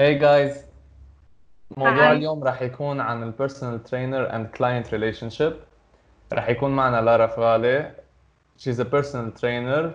Hey 0.00 0.14
guys. 0.18 0.56
موضوعنا 1.76 2.16
اليوم 2.16 2.44
راح 2.44 2.62
يكون 2.62 3.00
عن 3.00 3.22
ال 3.22 3.32
personal 3.38 3.88
trainer 3.88 4.32
and 4.32 4.58
client 4.58 4.90
relationship. 4.90 5.52
راح 6.32 6.48
يكون 6.48 6.70
معنا 6.70 7.00
لارا 7.00 7.26
فغالي. 7.26 7.94
She's 8.58 8.78
a 8.78 8.84
personal 8.84 9.40
trainer. 9.40 9.90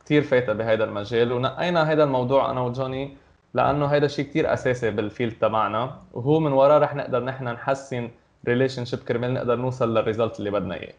كتير 0.00 0.22
فايتة 0.22 0.52
بهيدا 0.52 0.84
المجال. 0.84 1.32
ونقينا 1.32 1.90
هيدا 1.90 2.04
الموضوع 2.04 2.50
أنا 2.50 2.60
وجوني 2.60 3.16
لأنه 3.54 3.86
هيدا 3.86 4.06
شيء 4.06 4.24
كتير 4.24 4.52
أساسي 4.52 4.90
بال 4.90 5.02
field 5.02 5.32
تبعنا. 5.32 5.98
وهو 6.12 6.40
من 6.40 6.52
وراه 6.52 6.78
رح 6.78 6.94
نقدر 6.94 7.24
نحن 7.24 7.44
نحسن 7.44 8.10
relationship 8.48 9.04
كرمال 9.08 9.34
نقدر 9.34 9.56
نوصل 9.56 9.94
لل 9.94 10.05
result 10.05 10.38
اللي 10.38 10.50
بدنا 10.50 10.74
إياه. 10.74 10.94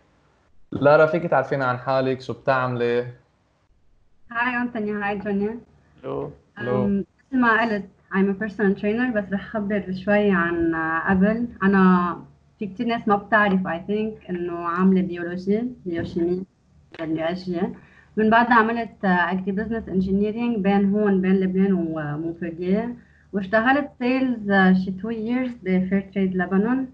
لارا 0.72 1.06
فيك 1.06 1.24
تعرفينا 1.24 1.66
عن 1.66 1.78
حالك؟ 1.78 2.22
شو 2.22 2.34
بتعملي؟ 2.34 3.08
هاي 4.32 4.58
أنتوني 4.62 4.92
هاي 4.92 5.18
جونيا. 5.18 5.60
ألو 6.04 6.32
أم، 6.60 7.06
مثل 7.32 7.40
ما 7.42 7.62
قلت 7.62 7.86
I'm 8.16 8.30
a 8.30 8.34
personal 8.34 8.74
trainer 8.82 9.14
بس 9.16 9.34
رح 9.34 9.48
خبر 9.48 9.94
شوي 10.06 10.32
عن 10.32 10.76
قبل 11.10 11.48
أنا 11.64 12.16
في 12.60 12.68
كتير 12.68 12.88
ناس 12.88 13.08
ما 13.08 13.16
بتعرف 13.16 13.68
I 13.68 13.80
think 13.88 14.30
إنه 14.30 14.58
عاملة 14.58 15.02
بيولوجي 15.02 15.64
بيوشيمي 15.86 16.46
بالبيولوجيا 17.00 17.74
من 18.18 18.30
بعدها 18.30 18.54
عملت 18.54 19.06
أجري 19.06 19.52
بزنس 19.52 19.90
انجينيرينج 19.90 20.58
بين 20.58 20.90
هون 20.94 21.22
بين 21.22 21.36
لبنان 21.36 21.74
ومونفرديه 21.74 22.96
واشتغلت 23.34 23.90
سيلز 24.00 24.52
شي 24.86 24.90
2 24.90 25.16
years 25.16 25.52
بفير 25.64 26.02
تريد 26.14 26.36
لبنان 26.36 26.88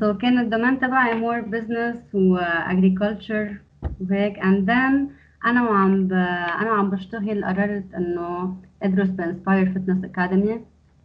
سو 0.00 0.14
كان 0.14 0.38
الدومين 0.38 0.80
تبعي 0.80 1.14
مور 1.14 1.40
بزنس 1.40 1.96
واجريكلتشر 2.14 3.56
وهيك. 4.00 4.38
And 4.38 4.66
then 4.66 5.10
أنا 5.46 5.62
وعم 5.70 6.08
ب... 6.08 6.12
أنا 6.12 6.70
وعم 6.70 6.90
بشتغل 6.90 7.44
قررت 7.44 7.94
إنه 7.94 8.56
ادرس 8.82 9.08
ب 9.08 9.16
Inspire 9.16 9.72
Fitness 9.72 10.04
Academy 10.04 10.60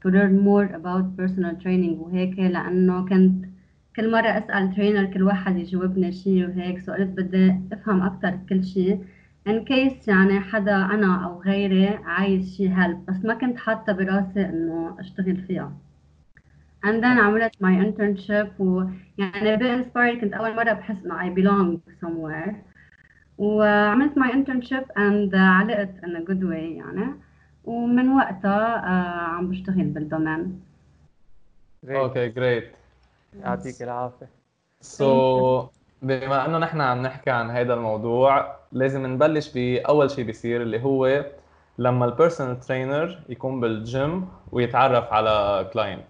to 0.06 0.10
learn 0.10 0.34
more 0.46 0.68
about 0.80 1.06
personal 1.20 1.64
training 1.64 2.00
وهيك 2.00 2.40
لأنه 2.40 3.06
كنت 3.06 3.46
كل 3.96 4.12
مرة 4.12 4.28
أسأل 4.28 4.76
trainer 4.76 5.06
كل 5.06 5.24
واحد 5.24 5.58
يجاوبني 5.58 6.12
شيء 6.12 6.48
وهيك 6.48 6.80
so 6.80 6.94
قلت 6.94 7.10
بدي 7.10 7.56
أفهم 7.74 8.02
أكثر 8.02 8.30
بكل 8.30 8.64
شيء 8.64 9.00
in 9.50 9.66
case 9.66 10.08
يعني 10.08 10.40
حدا 10.40 10.76
أنا 10.76 11.26
أو 11.26 11.42
غيري 11.42 11.88
عايز 11.88 12.56
شيء 12.56 12.72
help 12.74 13.06
بس 13.06 13.26
ما 13.26 13.34
كنت 13.34 13.58
حاطة 13.58 13.94
براسي 13.94 14.46
إنه 14.46 14.96
أشتغل 15.00 15.38
فيها. 15.38 15.72
And 16.86 17.02
then 17.02 17.20
عملت 17.20 17.52
my 17.56 17.84
internship 17.86 18.60
ويعني 18.60 19.58
ب 19.58 19.66
Inspire 19.66 20.20
كنت 20.22 20.34
أول 20.34 20.56
مرة 20.56 20.74
بحس 20.74 21.06
إنه 21.06 21.20
I 21.20 21.36
belong 21.36 21.78
somewhere. 22.06 22.54
وعملت 23.38 24.20
my 24.20 24.32
internship 24.32 24.86
and 24.98 25.36
علقت 25.36 26.02
in 26.04 26.16
a 26.16 26.30
good 26.30 26.44
way 26.44 26.78
يعني. 26.78 27.27
ومن 27.68 28.10
وقتها 28.10 28.76
آه، 28.76 29.36
عم 29.36 29.50
بشتغل 29.50 29.84
بال 29.84 29.99
domaine. 29.99 30.62
Great. 31.86 31.92
Okay 31.96 32.28
great 32.30 32.72
يعطيك 33.40 33.82
العافية. 33.82 34.30
So 34.82 35.68
بما 36.02 36.46
إنه 36.46 36.58
نحن 36.58 36.82
عم 36.82 37.02
نحكي 37.02 37.30
عن 37.30 37.50
هذا 37.50 37.74
الموضوع 37.74 38.56
لازم 38.72 39.06
نبلش 39.06 39.52
بأول 39.54 40.12
شيء 40.12 40.26
بيصير 40.26 40.62
اللي 40.62 40.84
هو 40.84 41.26
لما 41.78 42.06
ال 42.06 42.12
personal 42.12 42.60
trainer 42.60 43.20
يكون 43.30 43.60
بالجيم 43.60 44.28
ويتعرف 44.52 45.14
على 45.14 45.70
client 45.74 46.08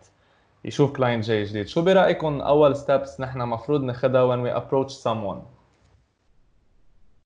يشوف 0.66 0.92
client 0.98 1.26
جاي 1.26 1.44
جديد. 1.44 1.68
شو 1.68 1.82
برايكم 1.82 2.42
أول 2.42 2.76
steps 2.76 3.22
نحن 3.22 3.42
مفروض 3.42 3.84
ناخذها 3.84 4.28
when 4.36 4.40
we 4.48 4.60
approach 4.62 4.92
someone 4.92 5.57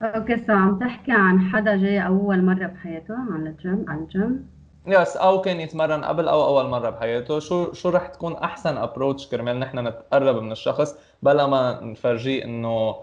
Okay 0.02 0.38
so 0.38 0.53
عم 0.53 0.80
تحكي 0.80 1.11
عن 1.11 1.39
حدا 1.39 1.77
جاي 1.77 2.05
أول 2.05 2.44
مرة 2.44 2.66
بحياته؟ 2.67 3.16
على 3.33 3.49
الجيم 3.49 3.85
على 3.88 3.99
ال 4.00 4.12
gym 4.12 4.50
Yes 4.88 5.17
أو 5.17 5.41
كان 5.41 5.59
يتمرن 5.59 6.03
قبل 6.03 6.27
أو 6.27 6.45
أول 6.47 6.69
مرة 6.69 6.89
بحياته. 6.89 7.39
شو 7.39 7.73
شو 7.73 7.89
رح 7.89 8.07
تكون 8.07 8.35
أحسن 8.35 8.77
approach 8.78 9.28
كرمال 9.27 9.59
نحن 9.59 9.88
نتقرب 9.88 10.44
من 10.44 10.52
الشخص 10.52 10.95
بلا 11.23 11.47
ما 11.47 11.79
نفرجيه 11.83 12.44
إنه 12.44 12.95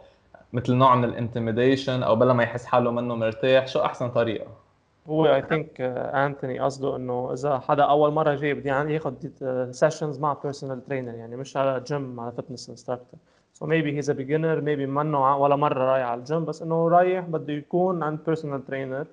مثل 0.53 0.75
نوع 0.75 0.95
من 0.95 1.05
ال 1.05 1.12
intimidation 1.12 2.03
أو 2.03 2.17
بلا 2.17 2.33
ما 2.33 2.43
يحس 2.43 2.67
حاله 2.67 2.91
منه 2.91 3.15
مرتاح؟ 3.15 3.67
شو 3.67 3.81
أحسن 3.81 4.11
طريقة؟ 4.11 4.47
هو 5.09 5.27
I 5.27 5.43
think 5.43 5.81
انتوني 5.81 6.61
قصده 6.61 6.97
إنه 6.97 7.33
إذا 7.33 7.59
حدا 7.59 7.83
أول 7.83 8.13
مرة 8.13 8.35
جاي 8.35 8.55
بده 8.55 8.67
يعني 8.71 8.95
ياخذ 8.95 9.15
sessions 9.71 10.19
مع 10.21 10.37
personal 10.43 10.85
trainer 10.85 11.15
يعني 11.15 11.37
مش 11.37 11.57
على 11.57 11.81
جيم 11.87 12.21
على 12.21 12.33
fitness 12.33 12.71
instructor 12.71 13.21
So 13.59 13.67
maybe 13.67 13.97
he's 13.97 14.11
a 14.11 14.13
beginner 14.13 14.61
maybe 14.61 14.87
منه 14.87 15.37
ولا 15.37 15.57
مرة 15.57 15.85
رايح 15.93 16.07
على 16.07 16.21
الجيم 16.21 16.45
بس 16.45 16.63
إنه 16.63 16.89
رايح 16.89 17.25
بده 17.25 17.53
يكون 17.53 18.03
عند 18.03 18.19
personal 18.27 18.67
trainer 18.67 19.07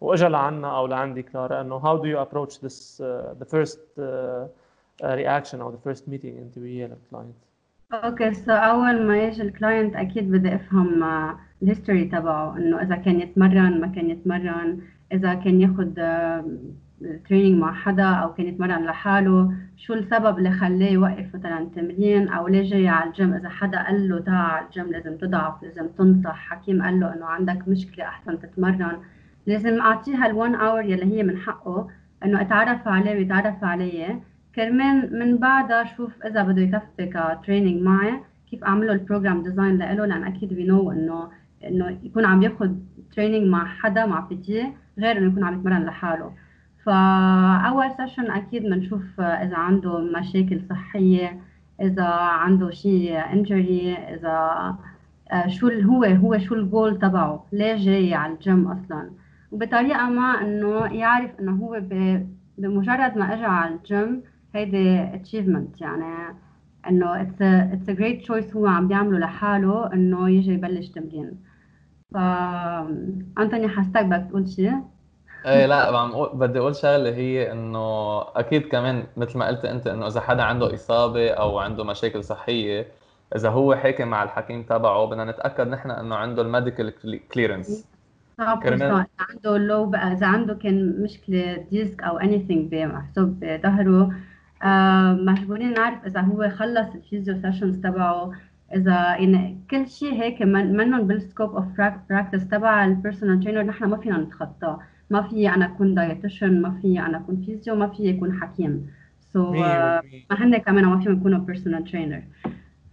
وإجا 0.00 0.28
لعنا 0.28 0.76
أو 0.76 0.86
لعندك 0.86 1.22
لارا 1.22 1.60
إنه 1.60 1.80
how 1.80 2.02
do 2.02 2.06
you 2.06 2.18
approach 2.26 2.60
this 2.60 3.00
uh, 3.00 3.34
the 3.42 3.48
first 3.54 3.80
uh, 3.98 4.02
uh, 4.02 5.14
reaction 5.20 5.60
أو 5.60 5.72
the 5.72 5.88
first 5.88 6.02
meeting 6.02 6.34
انت 6.38 6.58
وياه 6.58 6.86
لل 6.86 6.98
client 6.98 7.34
Okay 7.92 8.34
so 8.34 8.52
أول 8.52 9.06
ما 9.06 9.24
يجي 9.24 9.42
ال 9.42 9.50
client 9.50 9.96
أكيد 9.96 10.30
بدي 10.32 10.54
أفهم 10.54 11.04
ال 11.62 11.67
history 11.67 12.04
تبعه 12.04 12.56
إنه 12.56 12.82
إذا 12.82 12.96
كان 12.96 13.20
يتمرن 13.20 13.80
ما 13.80 13.86
كان 13.86 14.10
يتمرن 14.10 14.80
إذا 15.12 15.34
كان 15.34 15.60
ياخد 15.60 15.94
training 17.28 17.60
مع 17.60 17.72
حدا 17.72 18.04
أو 18.04 18.34
كان 18.34 18.46
يتمرن 18.46 18.84
لحاله 18.84 19.52
شو 19.76 19.94
السبب 19.94 20.38
اللي 20.38 20.50
خلاه 20.50 20.88
يوقف 20.88 21.34
مثلا 21.34 21.68
تمرين 21.76 22.28
أو 22.28 22.48
ليه 22.48 22.70
جاي 22.70 22.88
على 22.88 23.10
الجيم؟ 23.10 23.34
إذا 23.34 23.48
حدا 23.48 23.82
قال 23.82 24.08
له 24.08 24.20
تعال 24.20 24.36
على 24.36 24.66
الجيم 24.66 24.86
لازم 24.86 25.16
تضعف 25.16 25.62
لازم 25.62 25.88
تنصح 25.88 26.36
حكيم 26.36 26.82
قال 26.82 27.00
له 27.00 27.14
إنه 27.14 27.26
عندك 27.26 27.68
مشكلة 27.68 28.04
أحسن 28.04 28.40
تتمرن 28.40 28.98
لازم 29.46 29.80
أعطيها 29.80 30.26
ال 30.26 30.33
one 30.33 30.54
hour 30.54 30.84
يلي 30.84 31.16
هي 31.16 31.22
من 31.22 31.36
حقه 31.38 31.88
إنه 32.24 32.40
اتعرف 32.40 32.88
عليه 32.88 33.16
ويتعرف 33.16 33.64
علي 33.64 34.20
كرمال 34.54 35.18
من 35.18 35.36
بعدها 35.38 35.84
شوف 35.84 36.22
إذا 36.26 36.42
بده 36.42 36.62
يكفي 36.62 37.06
ك 37.06 37.14
training 37.14 37.82
معي 37.82 38.20
كيف 38.50 38.64
أعمله 38.64 38.92
ال 38.92 38.98
program 38.98 39.42
design 39.42 39.78
لإله؟ 39.78 40.06
لأن 40.06 40.24
أكيد 40.24 40.52
we 40.52 40.64
know 40.64 40.92
إنه 40.92 41.28
إنه 41.64 41.98
يكون 42.02 42.24
عم 42.24 42.42
ياخد 42.42 42.84
training 43.16 43.48
مع 43.48 43.64
حدا 43.66 44.06
مع 44.06 44.20
PT 44.20 44.72
غير 44.98 45.18
إنه 45.18 45.26
يكون 45.26 45.44
عم 45.44 45.54
يتمرن 45.54 45.84
لحاله. 45.84 46.32
فأول 46.84 47.90
session 47.96 48.30
أكيد 48.30 48.62
بنشوف 48.62 49.20
إذا 49.20 49.56
عنده 49.56 49.98
مشاكل 49.98 50.60
صحية 50.70 51.40
إذا 51.80 52.04
عنده 52.04 52.70
شيء 52.70 53.32
injury 53.32 53.94
إذا 53.94 54.76
آه، 55.32 55.48
شو 55.48 55.68
هو 55.68 56.04
هو 56.04 56.38
شو 56.38 56.54
الجول 56.54 56.98
تبعه 56.98 57.46
ليه 57.52 57.76
جاي 57.76 58.14
على 58.14 58.32
الجيم 58.32 58.66
أصلا؟ 58.68 59.10
وبطريقة 59.52 60.08
ما 60.10 60.42
إنه 60.42 60.86
يعرف 60.86 61.40
إنه 61.40 61.52
هو 61.52 61.80
بمجرد 62.58 63.18
ما 63.18 63.34
اجى 63.34 63.44
على 63.44 63.74
الجيم 63.74 64.22
هيدي 64.54 65.06
achievement. 65.12 65.80
يعني 65.80 66.36
إنه 66.88 67.22
it's 67.24 67.40
a, 67.40 67.74
it's 67.74 67.88
a 67.88 67.94
great 68.00 68.26
choice 68.28 68.56
هو 68.56 68.66
عم 68.66 68.88
بيعمله 68.88 69.18
لحاله 69.18 69.92
إنه 69.92 70.30
يجي 70.30 70.52
يبلش 70.52 70.88
تمرين. 70.88 71.32
ف 72.14 72.16
أنتوني 73.38 73.68
حاسك 73.68 74.04
بدك 74.04 74.26
تقول 74.30 74.48
شيء 74.48 74.82
إيه 75.46 75.66
لا 75.66 75.98
عم 75.98 76.12
أقول- 76.12 76.34
بدي 76.34 76.58
أقول 76.58 76.76
شغلة 76.76 77.10
هي 77.10 77.52
إنه 77.52 77.78
أكيد 78.36 78.68
كمان 78.68 79.06
مثل 79.16 79.38
ما 79.38 79.46
قلت 79.46 79.64
أنت 79.64 79.86
إنه 79.86 80.06
إذا 80.06 80.20
حدا 80.20 80.42
عنده 80.42 80.74
إصابة 80.74 81.30
أو 81.30 81.58
عنده 81.58 81.84
مشاكل 81.84 82.24
صحية 82.24 82.86
إذا 83.36 83.48
هو 83.50 83.74
حاكي 83.74 84.04
مع 84.04 84.22
الحكيم 84.22 84.62
تبعه 84.62 85.04
بدنا 85.06 85.24
نتأكد 85.24 85.66
نحن 85.68 85.90
إنه 85.90 86.14
عنده 86.16 86.42
ال 86.42 86.49
medical 86.49 86.94
clearance 87.28 87.86
كرمال- 88.62 88.82
100% 88.82 89.00
إذا 89.00 89.06
عنده 89.30 89.58
لو 89.58 89.86
بقى 89.86 90.12
إذا 90.12 90.26
عنده 90.26 90.54
كان 90.54 91.02
مشكلة 91.02 91.56
disc 91.70 92.02
أو 92.02 92.18
anything 92.20 92.52
بمحسوب 92.70 93.40
بظهره 93.40 94.12
آه 94.62 95.12
مجبورين 95.12 95.74
نعرف 95.74 96.06
إذا 96.06 96.20
هو 96.20 96.48
خلص 96.50 96.94
ال 96.94 97.01
physio 97.01 97.42
sessions 97.42 97.76
تبعه 97.80 98.32
إذا 98.74 98.92
يعني 99.16 99.66
كل 99.70 99.88
شيء 99.88 100.22
هيك 100.22 100.42
من 100.42 100.76
منهم 100.76 101.06
بال 101.06 101.20
scope 101.20 101.56
of 101.56 101.64
practice 102.10 102.48
تبع 102.48 102.84
ال 102.84 102.90
personal 102.90 103.40
trainer 103.40 103.62
نحن 103.62 103.84
ما 103.84 103.96
فينا 103.96 104.18
نتخطاه. 104.18 104.80
ما 105.10 105.22
في 105.28 105.48
أنا 105.48 105.64
أكون 105.66 105.94
dietitian 105.94 106.62
ما 106.62 106.78
في 106.82 107.00
أنا 107.00 107.16
أكون 107.18 107.42
physio 107.46 107.74
ما 107.74 107.86
في 107.88 108.02
يكون 108.04 108.40
حكيم. 108.40 108.90
So 109.32 109.44
so, 109.46 109.50
بالمية. 109.50 110.02
ما 110.30 110.36
هن 110.44 110.56
كمان 110.56 110.84
ما 110.84 111.00
فيهم 111.00 111.16
يكونوا 111.16 111.38
personal 111.38 111.84
trainer 111.84 112.22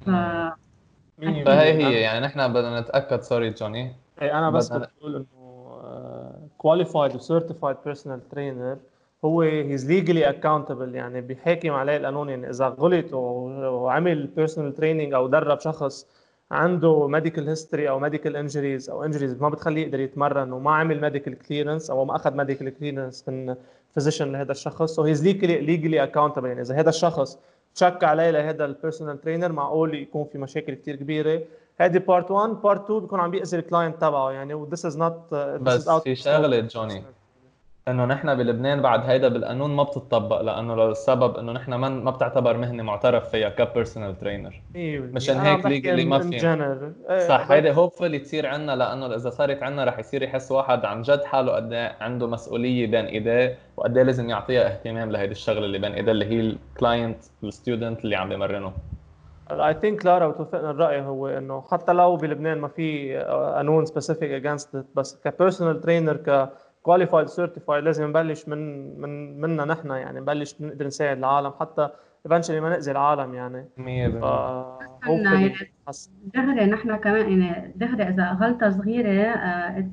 ف 0.01 0.09
فهي. 1.45 1.73
هي 1.73 1.93
يعني 2.01 2.25
نحن 2.25 2.53
بدنا 2.53 2.79
نتأكد 2.81 3.21
sorry 3.21 3.49
جوني. 3.49 3.91
إيه 4.21 4.37
أنا 4.39 4.49
بس 4.49 4.73
بدنا- 4.73 4.87
بقول 4.99 5.15
إنه 5.15 5.27
qualified 6.57 7.15
و 7.15 7.21
certified 7.21 7.77
personal 7.85 8.29
trainer 8.29 8.77
هو 9.25 9.41
he's 9.41 9.91
legally 9.91 10.29
accountable 10.29 10.95
يعني 10.95 11.21
بيحاكم 11.21 11.71
عليه 11.71 11.97
القانون. 11.97 12.29
يعني 12.29 12.49
إذا 12.49 12.67
غلط 12.67 13.13
وعمل 13.13 14.27
personal 14.27 14.73
training 14.73 15.13
أو 15.13 15.27
درب 15.27 15.59
شخص 15.59 16.07
عنده 16.51 17.07
medical 17.07 17.49
history 17.49 17.89
أو 17.89 17.99
medical 17.99 18.35
injuries 18.35 18.89
أو 18.89 19.03
injuries 19.03 19.41
ما 19.41 19.49
بتخليه 19.49 19.81
يقدر 19.81 19.99
يتمرن 19.99 20.51
وما 20.51 20.75
عمل 20.75 21.01
medical 21.01 21.39
clearance 21.39 21.89
أو 21.89 22.05
ما 22.05 22.15
أخذ 22.15 22.33
medical 22.33 22.69
clearance 22.69 23.29
من 23.29 23.55
physician 23.93 24.31
لهذا 24.31 24.51
الشخص. 24.51 24.95
so 24.95 25.03
he's 25.03 25.23
legally 25.23 26.03
accountable 26.03 26.47
يعني 26.47 26.61
إذا 26.61 26.75
هذا 26.75 26.89
الشخص 26.89 27.39
تشك 27.75 28.03
عليه 28.03 28.31
لهذا 28.31 28.65
ال 28.65 28.71
personal 28.71 29.21
trainer 29.21 29.51
معقول 29.51 29.95
يكون 29.95 30.25
في 30.31 30.37
مشاكل 30.37 30.73
كثير 30.73 30.95
كبيرة. 30.95 31.41
هذه 31.79 31.97
part 31.97 32.31
1 32.31 32.49
part 32.49 32.83
2 32.83 32.99
بيكون 32.99 33.19
عم 33.19 33.31
بيأذي 33.31 33.57
ال 33.57 33.63
client 33.63 34.01
تبعه. 34.01 34.31
يعني 34.31 34.53
و 34.53 34.69
this 34.69 34.79
is 34.79 34.95
not 34.95 35.13
uh, 35.31 35.33
this 35.33 35.61
بس 35.61 35.89
في. 35.89 36.15
شغلة 36.15 36.59
جوني 36.59 37.03
إنه 37.87 38.05
نحن 38.05 38.35
بلبنان 38.35 38.81
بعد 38.81 39.09
هيدا 39.09 39.27
بالقانون 39.27 39.75
ما 39.75 39.83
بتطبق 39.83 40.41
لأنه 40.41 40.75
للسبب 40.75 41.37
إنه 41.37 41.51
نحن 41.51 41.73
ما 41.73 41.89
ما 41.89 42.11
بتعتبر 42.11 42.57
مهنه 42.57 42.83
معترف 42.83 43.29
فيها 43.29 43.49
ك 43.49 43.57
personal 43.57 44.17
trainer 44.17 44.61
مشان 45.13 45.37
هيك 45.37 45.65
legally 45.65 46.05
ما 46.05 46.19
في 46.19 46.47
إيه، 47.09 47.27
صح 47.27 47.51
هيدي 47.51 47.71
hopefully 47.71 48.19
تصير 48.19 48.47
عندنا 48.47 48.75
لأنه 48.75 49.15
إذا 49.15 49.29
صارت 49.29 49.63
عندنا 49.63 49.83
رح 49.83 49.99
يصير 49.99 50.23
يحس 50.23 50.51
واحد 50.51 50.85
عن 50.85 51.01
جد 51.01 51.23
حاله 51.23 51.51
قد 51.51 51.73
إيه 51.73 51.95
عنده 52.01 52.27
مسؤولية 52.27 52.87
بين 52.87 53.05
إيديه 53.05 53.57
وقد 53.77 53.97
إيه 53.97 54.03
لازم 54.03 54.29
يعطيها 54.29 54.67
اهتمام 54.67 55.11
لهيدي 55.11 55.31
الشغلة 55.31 55.65
اللي 55.65 55.79
بين 55.79 55.91
إيديه 55.91 56.11
اللي 56.11 56.25
هي 56.25 56.39
ال 56.39 56.50
client 56.50 57.17
ال 57.43 57.51
student 57.51 58.05
اللي 58.05 58.15
عم 58.15 58.29
بمرنه. 58.29 58.73
I 59.51 59.73
think 59.73 60.05
لارا 60.05 60.27
بتوافقنا 60.27 60.71
الرأي 60.71 61.01
هو 61.01 61.27
إنه 61.27 61.61
حتى 61.71 61.93
لو 61.93 62.15
بلبنان 62.15 62.57
ما 62.57 62.67
في 62.67 63.17
قانون 63.55 63.85
specific 63.85 64.31
against 64.31 64.85
بس 64.95 65.21
ك 65.25 66.49
personal 66.87 67.00
trainer 67.00 67.11
ك 67.11 67.13
qualified 67.13 67.27
certified 67.27 67.83
لازم 67.83 68.07
نبلش 68.07 68.47
من 68.47 68.59
من 69.01 69.41
منا 69.41 69.65
نحن 69.65 69.89
يعني 69.89 70.19
نبلش 70.19 70.55
نقدر 70.61 70.87
نساعد 70.87 71.17
العالم 71.17 71.53
حتى 71.59 71.89
eventually 72.25 72.59
ما 72.59 72.69
نأذي 72.69 72.91
العالم 72.91 73.33
يعني. 73.33 73.69
100% 73.77 73.81
دغري 76.33 76.65
نحن 76.65 76.95
كمان 76.95 77.41
يعني 77.41 77.73
دغري 77.75 78.03
إذا 78.03 78.37
غلطه 78.41 78.69
صغيرة 78.69 79.33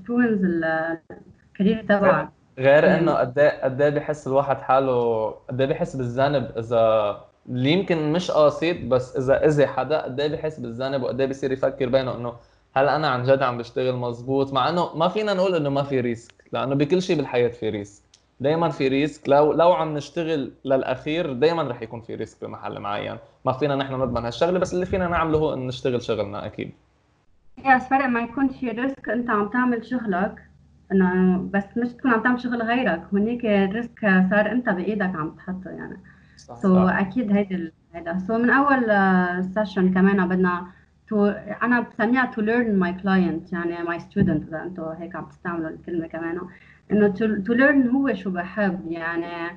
ruins 0.07 0.45
ال 0.45 0.64
career 0.64 1.83
تبعك. 1.89 2.29
غير 2.59 2.99
إنه 2.99 3.13
قد 3.13 3.39
إيه 3.39 3.65
قد 3.65 3.83
إيه 3.83 3.91
بحس 3.91 4.27
الواحد 4.27 4.57
حاله 4.57 5.31
قد 5.49 5.61
إيه 5.61 5.69
بحس 5.69 5.97
بالذنب 5.97 6.51
اذا 6.59 7.17
اللي 7.49 7.71
يمكن 7.71 8.13
مش 8.13 8.31
قاصد 8.31 8.89
بس 8.89 9.17
إذا 9.17 9.47
اذى 9.47 9.67
حدا 9.67 10.03
قد 10.03 10.21
إيه 10.21 10.29
بحس 10.37 10.61
بالذنب 10.61 11.03
وقد 11.03 11.21
إيه 11.21 11.29
بصير 11.29 11.53
يفكر 11.53 11.89
بينه 11.89 12.17
إنه 12.17 12.33
هل 12.77 12.89
أنا 12.89 13.09
عن 13.09 13.23
جد 13.23 13.43
عم 13.43 13.59
بشتغل 13.59 13.97
مزبوط 13.97 14.53
مع 14.53 14.69
إنه 14.69 14.97
ما 14.97 15.09
فينا 15.09 15.35
نقول 15.35 15.55
إنه 15.55 15.71
ما 15.71 15.83
في 15.83 16.01
risk 16.01 16.44
لأنه 16.55 16.75
بكل 16.75 17.03
شيء 17.03 17.17
بالحياة 17.17 17.49
في 17.49 17.71
risk. 17.71 18.03
دائما 18.41 18.69
في 18.69 18.89
risk. 18.89 19.29
لو 19.29 19.53
لو 19.53 19.73
عم 19.73 19.97
نشتغل 19.97 20.53
للأخير 20.65 21.33
دائما 21.33 21.63
رح 21.63 21.83
يكون 21.83 22.01
في 22.01 22.15
risk 22.15 22.45
بمحل 22.45 22.79
معين. 22.79 23.17
ما 23.45 23.53
فينا 23.53 23.77
نحن 23.77 23.95
نضمن 23.95 24.25
هالشغلة 24.25 24.59
بس 24.59 24.75
اللي 24.75 24.87
فينا 24.87 25.09
نعمله 25.09 25.39
هو 25.39 25.55
انه 25.55 25.67
نشتغل 25.67 26.03
شغلنا 26.03 26.47
أكيد. 26.47 26.73
yes 27.67 27.83
فرق 27.83 28.07
ما 28.07 28.21
يكون 28.21 28.49
في 28.49 28.69
risk 28.71 29.09
أنت 29.09 29.31
عم 29.31 29.49
تعمل 29.49 29.87
شغلك 29.87 30.35
إنه 30.93 31.39
بس 31.55 31.65
مش 31.77 31.89
تكون 31.89 32.11
عم 32.11 32.23
تعمل 32.23 32.41
شغل 32.41 32.63
غيرك. 32.63 33.03
هونيك 33.13 33.45
ال 33.45 33.56
risk 33.56 34.01
صار 34.01 34.53
أنت 34.53 34.69
بإيدك 34.69 35.13
عم 35.17 35.31
تحطه 35.31 35.71
يعني. 35.71 35.97
صح 36.37 36.55
so 36.55 36.89
so, 36.89 36.93
أكيد 36.93 37.33
هيدي 37.33 37.73
هيدا. 37.95 38.19
سو 38.19 38.35
so, 38.35 38.37
من 38.37 38.51
أول 38.51 38.85
session 39.55 39.95
كمان 39.95 40.29
بدنا 40.29 40.67
to 41.09 41.27
أنا 41.63 41.81
بسميها 41.81 42.27
to 42.27 42.41
learn 42.41 42.79
my 42.79 42.93
client 42.93 43.53
يعني 43.53 43.83
my 43.83 43.99
student 44.01 44.49
إذا 44.49 44.63
أنتم 44.63 44.83
هيك 44.83 45.17
عم 45.17 45.25
تستعملوا 45.25 45.71
الكلمة 45.71 46.07
كمان. 46.07 46.41
إنه 46.93 47.09
to 47.47 47.53
learn 47.53 47.89
هو 47.89 48.15
شو 48.15 48.31
بحب 48.31 48.81
يعني 48.93 49.57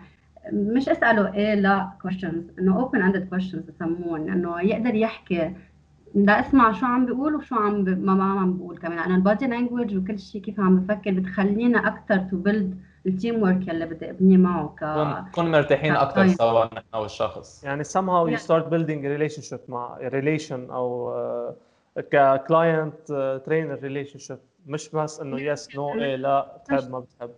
مش 0.54 0.90
أسأله 0.90 1.34
إيه 1.34 1.56
لا 1.56 1.90
questions. 2.08 2.60
إنه 2.60 2.88
open 2.88 2.98
ended 2.98 3.36
questions 3.36 3.60
بسمون 3.68 4.30
إنه 4.30 4.62
يقدر 4.62 4.96
يحكي 4.96 5.54
لا 6.16 6.40
أسمع 6.40 6.72
شو 6.72 6.86
عم 6.86 7.06
بيقول 7.06 7.36
وشو 7.36 7.56
عم. 7.56 7.84
ما, 7.84 8.14
ما 8.14 8.24
عم 8.24 8.58
بقول 8.58 8.78
كمان. 8.78 9.00
أنا 9.00 9.16
ال 9.16 9.22
body 9.22 9.48
language 9.48 9.95
وكل 9.96 10.20
شيء 10.20 10.42
كيف 10.42 10.60
عم 10.60 10.80
بفكر 10.80 11.12
بتخلينا 11.12 11.88
أكثر 11.88 12.18
to 12.18 12.38
build 12.38 12.78
ال 13.06 13.44
teamwork 13.44 13.68
يلي 13.68 13.86
بدي 13.86 14.10
ابني 14.10 14.38
معه 14.38 14.76
ك 14.80 14.84
نكون 15.30 15.52
مرتاحين 15.52 15.96
أكثر 15.96 16.28
سوا 16.28 16.66
نحن 16.66 16.96
والشخص. 16.96 17.64
يعني 17.64 17.84
somehow 17.84 18.30
you 18.32 18.38
start 18.44 18.64
building 18.64 19.02
a 19.06 19.18
relationship 19.18 19.70
مع 19.70 19.98
relation 20.10 20.72
أو 20.72 21.14
ك 22.12 22.94
client 23.45 23.80
trainer 23.84 24.19
relationship 24.19 24.38
مش 24.68 24.90
بس 24.90 25.20
إنه 25.22 25.42
yes 25.42 25.75
no 25.75 25.94
إيه 25.94 26.16
لا 26.16 26.58
بتحب 26.58 26.92
ما 26.92 27.00
بتحب. 27.00 27.30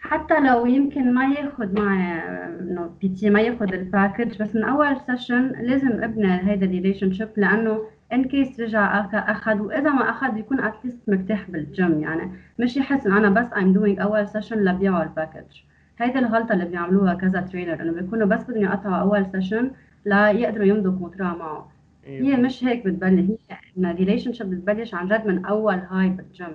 حتى 0.00 0.40
لو 0.40 0.66
يمكن 0.66 1.14
ما 1.14 1.34
ياخذ 1.34 1.80
معي 1.80 2.22
إنه 2.60 2.90
PT 3.00 3.30
ما 3.30 3.40
ياخذ 3.40 3.72
ال 3.72 3.81
package 3.81 4.42
بس 4.42 4.56
من 4.56 4.64
أول 4.64 4.96
session 5.06 5.52
لازم 5.60 6.02
ابني 6.04 6.50
هيدا 6.50 6.66
ال 6.66 7.12
relationship 7.12 7.28
لأنه 7.36 7.82
in 8.12 8.24
case 8.24 8.60
رجع 8.60 9.06
اخذ 9.12 9.60
واذا 9.60 9.90
ما 9.90 10.10
اخذ 10.10 10.36
يكون 10.36 10.60
at 10.60 10.74
least 10.74 11.08
مرتاح 11.08 11.50
بالجيم 11.50 12.00
يعني 12.00 12.32
مش 12.58 12.76
يحس 12.76 13.06
انه 13.06 13.18
أنا 13.18 13.30
بس 13.30 13.52
I'm 13.52 13.72
doing 13.72 14.00
أول 14.00 14.28
session 14.28 14.64
لبيعوا 14.64 15.02
ال 15.02 15.09
package 15.09 15.60
هيدي 15.98 16.18
الغلطة 16.18 16.52
اللي 16.52 16.64
بيعملوها 16.64 17.14
كذا 17.14 17.40
trainer 17.40 17.82
إنه 17.82 17.92
بيكونوا 17.92 18.26
بس 18.26 18.42
بدهم 18.42 18.62
يقطعوا 18.62 18.96
أول 18.96 19.26
session 19.32 19.70
ليقدروا 20.06 20.64
يمضوا 20.66 20.98
contrat 20.98 21.24
معه. 21.26 21.68
هي 22.04 22.36
مش 22.36 22.64
هيك 22.64 22.86
بتبلش 22.86 23.30
هي 23.50 23.56
إن 23.78 23.84
ال 23.86 24.32
relationship 24.32 24.50
بتبلش 24.50 24.94
عن 24.94 25.08
جد 25.08 25.26
من 25.26 25.44
أول 25.44 25.74
هاي 25.74 26.08
بالجيم. 26.08 26.54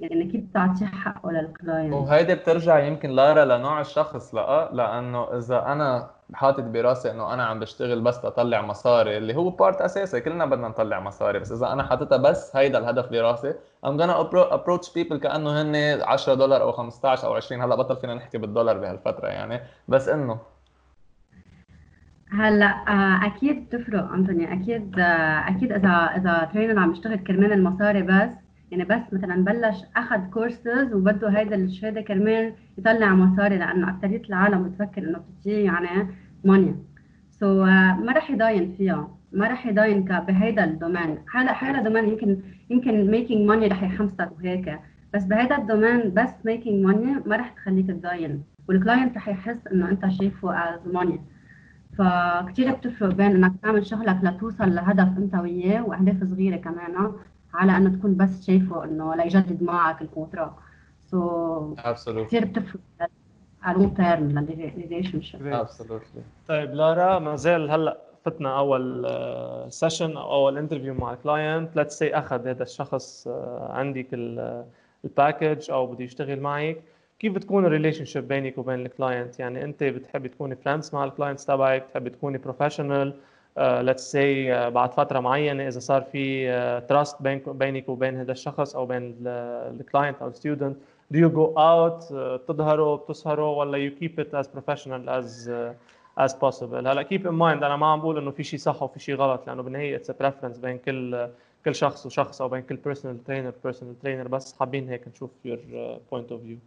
يعني 0.00 0.24
كيف 0.24 0.44
تعطيه 0.54 0.86
حقه 0.86 1.32
لل 1.32 1.47
client 1.47 1.94
وهيدي 1.94 2.34
بترجع 2.34 2.78
يمكن 2.78 3.10
لارا 3.10 3.44
لنوع 3.44 3.80
الشخص 3.80 4.34
لأ 4.34 4.70
لأنه 4.72 5.38
إذا 5.38 5.66
أنا 5.66 6.10
حاطط 6.34 6.64
براسي 6.64 7.10
انه 7.10 7.34
أنا 7.34 7.44
عم 7.44 7.60
بشتغل 7.60 8.00
بس 8.00 8.24
لطلع 8.24 8.62
مصاري 8.62 9.16
اللي 9.16 9.36
هو 9.36 9.50
part 9.50 9.80
أساسي. 9.80 10.20
كلنا 10.20 10.46
بدنا 10.46 10.68
نطلع 10.68 11.00
مصاري. 11.00 11.38
بس 11.38 11.52
إذا 11.52 11.72
أنا 11.72 11.82
حاططها 11.82 12.18
بس 12.18 12.56
هيدا 12.56 12.78
الهدف 12.78 13.08
براسي. 13.10 13.54
I'm 13.86 13.98
gonna 14.00 14.16
approach 14.54 14.88
people 14.88 15.14
كأنه 15.16 15.62
هن 15.62 16.02
10 16.02 16.34
دولار 16.34 16.62
أو 16.62 16.72
15 16.72 17.26
أو 17.26 17.34
20 17.34 17.62
هلأ 17.62 17.74
بطل 17.74 17.96
فينا 17.96 18.14
نحكي 18.14 18.38
بالدولار 18.38 18.78
بهالفترة 18.78 19.26
يعني. 19.28 19.60
بس 19.88 20.08
إنه. 20.08 20.38
هلأ 22.32 22.66
آه، 22.88 23.26
أكيد 23.26 23.66
بتفرق 23.68 24.12
أنتوني. 24.12 24.52
أكيد 24.52 24.98
آه، 24.98 25.48
أكيد 25.48 25.72
إذا 25.72 25.88
إذا 26.16 26.50
trainer 26.52 26.78
عم 26.78 26.92
يشتغل 26.92 27.16
كرمال 27.18 27.52
المصاري 27.52 28.02
بس 28.02 28.30
يعني 28.70 28.84
بس 28.84 29.12
مثلا 29.12 29.44
بلش 29.44 29.76
أخذ 29.96 30.30
كورسز 30.30 30.94
وبده 30.94 31.28
هيدا 31.28 31.56
الشهاده 31.56 32.00
كرمال 32.00 32.52
يطلع 32.78 33.14
مصاري 33.14 33.58
لأنه 33.58 33.90
اكثريه 33.90 34.22
العالم 34.28 34.68
بتفكر 34.68 35.02
إنه 35.02 35.18
بتجي 35.18 35.62
يعني 35.62 36.08
money 36.44 36.76
so 37.30 37.64
so, 37.64 37.68
uh, 37.68 38.04
ما 38.06 38.12
رح 38.12 38.30
يضاين 38.30 38.74
فيها 38.76 39.20
ما 39.32 39.48
رح 39.48 39.66
يضاين 39.66 40.04
بهيدا 40.04 40.64
الدومين 40.64 41.18
هلا 41.34 41.64
هيدا 41.64 41.82
دومين 41.82 42.08
يمكن 42.08 42.40
يمكن 42.70 43.10
making 43.10 43.48
money 43.48 43.66
رح 43.66 43.82
يحمسك 43.82 44.32
وهيك. 44.38 44.80
بس 45.14 45.24
بهيدا 45.24 45.58
ال 45.58 45.65
domaine 45.65 46.14
بس 46.14 46.30
making 46.44 46.86
money 46.86 47.22
ما 47.26 47.36
رح 47.36 47.48
تخليك 47.48 47.86
تضاين. 47.86 48.42
وال 48.68 48.80
client 48.80 49.16
رح 49.16 49.28
يحس 49.28 49.66
إنه 49.72 49.88
أنت 49.90 50.08
شايفه 50.08 50.74
as 50.74 50.88
money 50.88 51.20
فكتير 51.98 52.72
بتفرق 52.74 53.14
بين 53.14 53.26
إنك 53.44 53.52
تعمل 53.62 53.86
شغلك 53.86 54.18
لتوصل 54.22 54.74
لهدف 54.74 55.18
أنت 55.18 55.34
وياه 55.34 55.84
وأهداف 55.84 56.24
صغيرة 56.24 56.56
كمان 56.56 57.12
على 57.54 57.76
أنه 57.76 57.98
تكون 57.98 58.16
بس 58.16 58.46
شايفه 58.46 58.84
إنه 58.84 59.14
ليجدد 59.14 59.62
معك 59.62 60.02
ال 60.02 60.58
contrat 61.10 61.74
so 61.76 61.93
so 61.93 62.10
كثير 62.10 62.44
بتفرق 62.44 62.80
على 63.62 63.78
long 63.78 63.96
term 63.96 64.38
لل 64.38 65.20
relationship 65.20 65.66
طيب 66.48 66.74
لارا 66.74 67.18
ما 67.18 67.36
زال 67.36 67.70
هلأ 67.70 67.98
فتنا 68.24 68.58
أول 68.58 69.06
session 69.68 70.16
أو 70.16 70.32
أول 70.32 70.58
interview 70.58 70.94
مع 70.94 71.14
client 71.14 71.76
let's 71.76 71.98
say 71.98 72.14
أخذ 72.14 72.46
هذا 72.48 72.62
الشخص 72.62 73.28
آه، 73.28 73.68
عندك 73.72 74.06
ال 75.04 75.12
package 75.12 75.70
أو 75.70 75.86
بده 75.86 76.04
يشتغل 76.04 76.40
معك. 76.40 76.82
كيف 77.18 77.32
بتكون 77.32 77.66
ال 77.66 78.04
relationship 78.04 78.28
بينك 78.28 78.58
وبين 78.58 78.80
الكلاينت 78.80 79.38
يعني 79.40 79.64
أنت 79.64 79.84
بتحبي 79.84 80.28
تكوني 80.28 80.56
friends 80.56 80.94
مع 80.94 81.04
ال 81.04 81.09
clients 81.09 81.44
تبعك 81.46 81.82
بتحبي 81.82 82.10
تكوني 82.10 82.38
professional 82.38 83.14
let's 83.58 84.12
say 84.12 84.70
بعد 84.70 84.92
فترة 84.92 85.20
معينة 85.20 85.68
إذا 85.68 85.78
صار 85.78 86.02
في 86.02 86.46
trust 86.88 87.16
uh, 87.16 87.50
بينك 87.50 87.88
وبين 87.88 88.16
هذا 88.16 88.32
الشخص 88.32 88.76
أو 88.76 88.86
بين 88.86 89.14
ال 89.26 89.40
client 89.40 90.22
أو 90.22 90.28
ال 90.28 90.34
student 90.34 90.76
do 91.14 91.16
you 91.16 91.28
go 91.28 91.58
out 91.58 92.12
بتظهروا 92.12 92.96
بتسهروا 92.96 93.56
ولا 93.56 93.88
you 93.88 93.92
keep 94.02 94.24
it 94.24 94.34
as 94.38 94.46
professional 94.46 95.08
as 95.08 95.50
as 96.20 96.32
possible 96.32 96.74
هلا 96.74 97.02
keep 97.02 97.22
in 97.22 97.32
mind 97.32 97.64
أنا 97.64 97.76
ما 97.76 97.86
عم 97.86 98.00
بقول 98.00 98.18
إنه 98.18 98.30
في 98.30 98.42
شيء 98.42 98.58
صح 98.58 98.82
وفي 98.82 99.00
شيء 99.00 99.14
غلط 99.14 99.46
لأنه 99.46 99.62
بالنهاية 99.62 99.98
it's 99.98 100.10
a 100.10 100.14
preference 100.22 100.60
بين 100.60 100.78
كل 100.78 101.28
كل 101.64 101.74
شخص 101.74 102.06
وشخص 102.06 102.42
أو 102.42 102.48
بين 102.48 102.62
كل 102.62 102.78
personal 102.88 103.28
trainer 103.28 103.68
personal 103.68 104.04
trainer 104.06 104.28
بس 104.28 104.58
حابين 104.58 104.88
هيك 104.88 105.08
نشوف 105.08 105.30
your 105.46 105.58
point 106.12 106.30
of 106.30 106.40
view. 106.46 106.58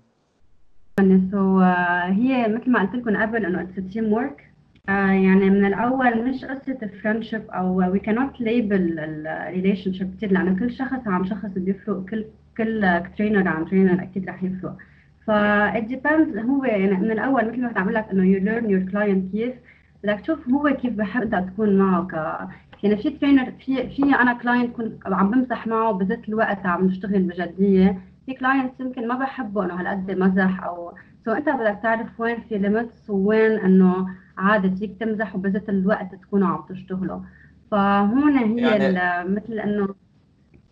so 1.32 1.62
uh, 1.62 1.64
هي 2.04 2.48
مثل 2.48 2.72
ما 2.72 2.80
قلت 2.80 2.96
لكم 2.96 3.22
قبل 3.22 3.46
إنه 3.46 3.62
it's 3.62 3.94
teamwork 3.94 4.98
يعني 5.24 5.50
من 5.50 5.66
الأول 5.66 6.30
مش 6.30 6.46
قصة 6.46 6.78
ال 6.84 6.90
friendship 6.90 7.50
أو 7.52 7.76
وي 7.92 8.00
كانوت 8.00 8.42
ليبل 8.42 9.00
الريليشن 9.00 9.94
شيب 9.94 10.16
كثير 10.18 10.32
لأنه 10.32 10.60
كل 10.60 10.72
شخص 10.72 11.08
عن 11.08 11.26
شخص 11.26 11.46
بيفرق 11.46 12.06
كل 12.10 12.26
كل 12.58 13.02
trainer 13.18 13.48
عن 13.48 13.66
trainer 13.66 14.04
أكيد 14.04 14.30
رح 14.30 14.44
يفرق. 14.44 14.78
ف 15.28 15.32
it 15.78 15.84
depends 15.92 16.38
هو 16.40 16.66
يعني 16.66 16.92
من 16.98 17.12
الأول 17.12 17.48
مثل 17.48 17.62
ما 17.62 17.68
كنت 17.68 17.78
عم 17.78 17.90
لك 17.90 18.06
إنه 18.12 18.24
you 18.34 18.42
learn 18.44 18.64
your 18.66 18.92
client 18.92 19.32
كيف 19.32 19.54
بدك 20.04 20.20
تشوف 20.22 20.50
هو 20.50 20.70
كيف 20.82 20.94
بحب 20.94 21.30
تكون 21.54 21.78
معه 21.78 22.08
ك 22.08 22.14
يعني 22.84 22.98
في 22.98 23.10
trainer 23.10 23.52
في 23.52 23.90
في 23.90 24.04
أنا 24.04 24.34
client 24.34 24.76
كنت 24.76 25.08
عم 25.08 25.32
بمزح 25.32 25.68
معه 25.68 25.92
بذات 25.94 26.30
الوقت 26.30 26.66
عم 26.66 26.86
نشتغل 26.86 27.24
بجدية 27.24 28.02
في 28.26 28.34
clients 28.34 28.80
يمكن 28.80 29.08
ما 29.08 29.16
بحبوا 29.20 29.66
إنه 29.66 29.74
هالقد 29.82 30.12
مزح 30.12 30.64
أو 30.64 30.94
so 31.26 31.32
أنت 31.32 31.50
بدك 31.50 31.80
تعرف 31.84 32.20
وين 32.20 32.38
في 32.50 32.58
limits 32.58 33.10
وين 33.10 33.52
إنه 33.60 34.08
عادي 34.38 34.76
فيك 34.76 35.00
تمزح 35.00 35.36
وبذات 35.36 35.70
الوقت 35.70 36.16
تكونوا 36.16 36.48
عم 36.48 36.66
تشتغلوا. 36.70 37.20
فهون 37.72 38.38
هي 38.38 38.62
يعني 38.62 39.30
مثل 39.30 39.54
إنه 39.54 39.96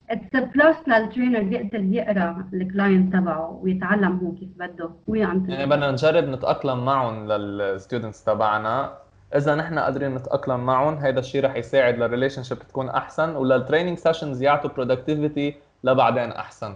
it's 0.10 0.56
plus 0.56 0.78
لل 0.88 1.00
trainer 1.00 1.44
بيقدر 1.44 1.84
يقرأ 1.84 2.46
ال 2.54 2.62
client 2.62 3.14
تبعه 3.14 3.60
ويتعلم 3.64 4.20
هو 4.24 4.32
كيف 4.32 4.50
بده. 4.60 4.90
ويعمل 5.08 5.50
يعني 5.50 5.66
بدنا 5.66 5.92
نجرب 5.92 6.24
نتأقلم 6.24 6.86
معهم 6.86 7.28
لل 7.28 7.47
students 7.47 8.24
تبعنا. 8.24 8.98
إذا 9.36 9.56
نحن 9.56 9.80
قادرين 9.80 10.16
نتأقلم 10.16 10.66
معهم 10.66 10.94
هذا 10.94 11.20
الشيء 11.20 11.46
رح 11.46 11.56
يساعد 11.56 11.98
لل 11.98 12.44
relationship 12.44 12.60
تكون 12.60 12.90
أحسن 12.90 13.36
ولل 13.36 13.53
training 13.53 13.98
sessions 13.98 14.42
يعطوا 14.42 14.70
productivity 14.70 15.56
لبعدين 15.84 16.32
أحسن. 16.32 16.76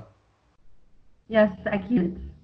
yes 1.29 1.49
أكيد. 1.67 2.34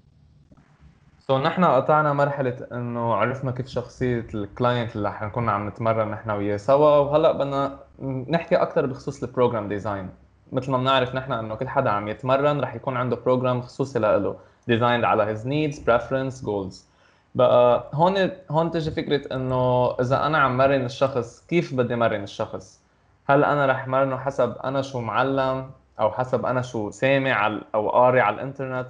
so 1.31 1.37
so, 1.37 1.41
نحن 1.41 1.65
قطعنا 1.65 2.13
مرحلة 2.13 2.67
إنه 2.71 3.15
عرفنا 3.15 3.51
كيف 3.51 3.67
شخصية 3.67 4.27
ال 4.33 4.42
client 4.42 4.95
اللي 4.95 5.09
رح 5.09 5.23
نكون 5.23 5.49
عم 5.49 5.67
نتمرن 5.67 6.11
نحن 6.11 6.29
وياه 6.29 6.57
سوا 6.57 6.97
وهلأ 6.97 7.31
بدنا 7.31 7.79
نحكي 8.29 8.55
أكثر 8.55 8.85
بخصوص 8.85 9.23
ال 9.23 9.29
program 9.29 9.67
design 9.67 10.09
مثل 10.51 10.71
ما 10.71 10.77
بنعرف 10.77 11.15
نحن 11.15 11.31
إنه 11.31 11.55
كل 11.55 11.67
حدا 11.67 11.89
عم 11.89 12.07
يتمرن 12.07 12.61
رح 12.61 12.75
يكون 12.75 12.97
عنده 12.97 13.15
program 13.15 13.61
خصوصي 13.61 13.99
له 13.99 14.35
designed 14.67 15.03
على 15.03 15.23
his 15.23 15.47
needs 15.47 15.79
preference 15.79 16.45
goals 16.45 16.87
بقى 17.35 17.89
هون 17.93 18.31
هون 18.49 18.71
تجي 18.71 18.91
فكرة 18.91 19.35
إنه 19.35 19.91
إذا 20.01 20.25
أنا 20.25 20.37
عم 20.37 20.57
مرن 20.57 20.85
الشخص 20.85 21.45
كيف 21.47 21.73
بدي 21.73 21.95
مرن 21.95 22.23
الشخص؟ 22.23 22.81
هل 23.29 23.43
أنا 23.43 23.65
رح 23.65 23.87
مرنه 23.87 24.17
حسب 24.17 24.55
أنا 24.63 24.81
شو 24.81 25.01
متعلم 25.01 25.71
أو 25.99 26.11
حسب 26.11 26.45
أنا 26.45 26.61
شو 26.61 26.89
سامع 26.89 27.59
أو 27.75 27.89
قاري 27.89 28.21
على 28.21 28.35
الإنترنت؟ 28.35 28.87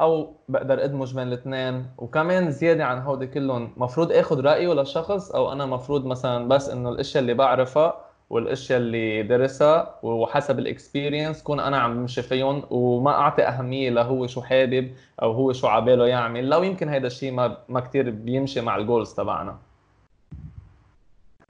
أو 0.00 0.34
بقدر 0.48 0.84
أدمج 0.84 1.14
بين 1.14 1.28
الاثنين. 1.28 1.86
وكمان 1.98 2.50
زيادة 2.50 2.84
عن 2.84 2.98
هودي 2.98 3.26
كلهم 3.26 3.70
مفروض 3.76 4.12
آخذ 4.12 4.40
رايه 4.40 4.72
للشخص 4.74 5.30
أو 5.30 5.52
أنا 5.52 5.66
مفروض 5.66 6.06
مثلا 6.06 6.48
بس 6.48 6.68
إنه 6.68 6.88
الإشياء 6.88 7.22
اللي 7.22 7.34
بعرفها 7.34 7.94
والإشياء 8.30 8.78
اللي 8.78 9.22
درسها 9.22 9.94
وحسب 10.02 10.58
ال 10.58 10.66
experience 10.66 11.42
كون 11.42 11.60
أنا 11.60 11.78
عم 11.78 11.94
بمشي 11.94 12.22
فيهم 12.22 12.62
وما 12.70 13.10
أعطي 13.10 13.42
أهمية 13.42 13.90
لهو 13.90 14.26
شو 14.26 14.42
حابب 14.42 14.90
أو 15.22 15.32
هو 15.32 15.52
شو 15.52 15.66
عباله 15.66 16.06
يعمل. 16.06 16.48
لو 16.48 16.62
يمكن 16.62 16.88
هذا 16.88 17.06
الشيء 17.06 17.32
ما 17.32 17.56
ما 17.68 17.80
كثير 17.80 18.10
بيمشي 18.10 18.60
مع 18.60 18.76
ال 18.76 18.82
goals 18.82 19.12
تبعنا. 19.14 19.56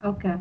okay. 0.05 0.39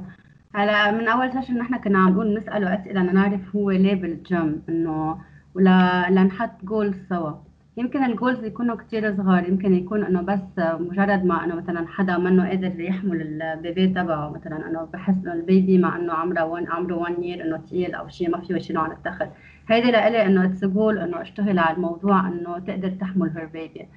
هلا 0.56 0.92
من 0.92 1.08
أول 1.08 1.34
session 1.34 1.58
نحن 1.58 1.78
كنا 1.78 2.00
عم 2.00 2.10
نقول 2.10 2.38
نسأله 2.38 2.74
أسئلة 2.74 3.02
لنعرف 3.04 3.56
هو 3.56 3.72
ليه 3.72 3.96
بالجيم 3.96 4.64
إنه 4.70 5.18
ولا 5.56 6.10
لنحط 6.10 6.52
goals 6.64 6.96
سوا. 7.10 7.32
يمكن 7.78 8.04
ال 8.04 8.11
goals 8.11 8.44
يكونوا 8.44 8.76
كتير 8.76 9.18
صغار 9.18 9.50
يمكن 9.50 9.74
يكون 9.74 10.04
إنه 10.04 10.22
بس 10.22 10.60
مجرد 10.60 11.26
ما 11.26 11.44
إنه 11.44 11.56
مثلا 11.56 11.88
حدا 11.88 12.18
منه 12.18 12.48
قادر 12.50 12.80
يحمل 12.80 13.42
ال 13.42 13.51
baby 13.51 13.88
تبعه 13.88 14.30
مثلا 14.30 14.68
إنه 14.70 14.88
بحس 14.94 15.16
إنه 15.24 15.34
ال 15.34 15.43
baby 15.43 15.78
مع 15.78 15.96
إنه 15.96 16.14
عمره 16.14 16.44
one 16.46 16.68
عمره 16.68 16.96
1 16.96 17.16
year 17.20 17.44
إنه 17.44 17.58
ثقيل 17.58 17.96
أو 17.96 18.08
شيء 18.08 18.30
ما 18.30 18.42
فيه 18.42 18.56
يشيله 18.56 18.80
عن 18.82 18.92
التخت 18.92 19.28
هيدي 19.68 19.92
لإلي 19.92 20.26
إنه 20.26 20.46
it's 20.46 20.66
goal 20.66 20.98
إنه 20.98 21.22
اشتغل 21.22 21.60
على 21.60 21.76
الموضوع 21.76 22.28
إنه 22.28 22.60
تقدر 22.60 22.90
تحمل 22.90 23.30
her 23.38 23.46
baby 23.46 23.88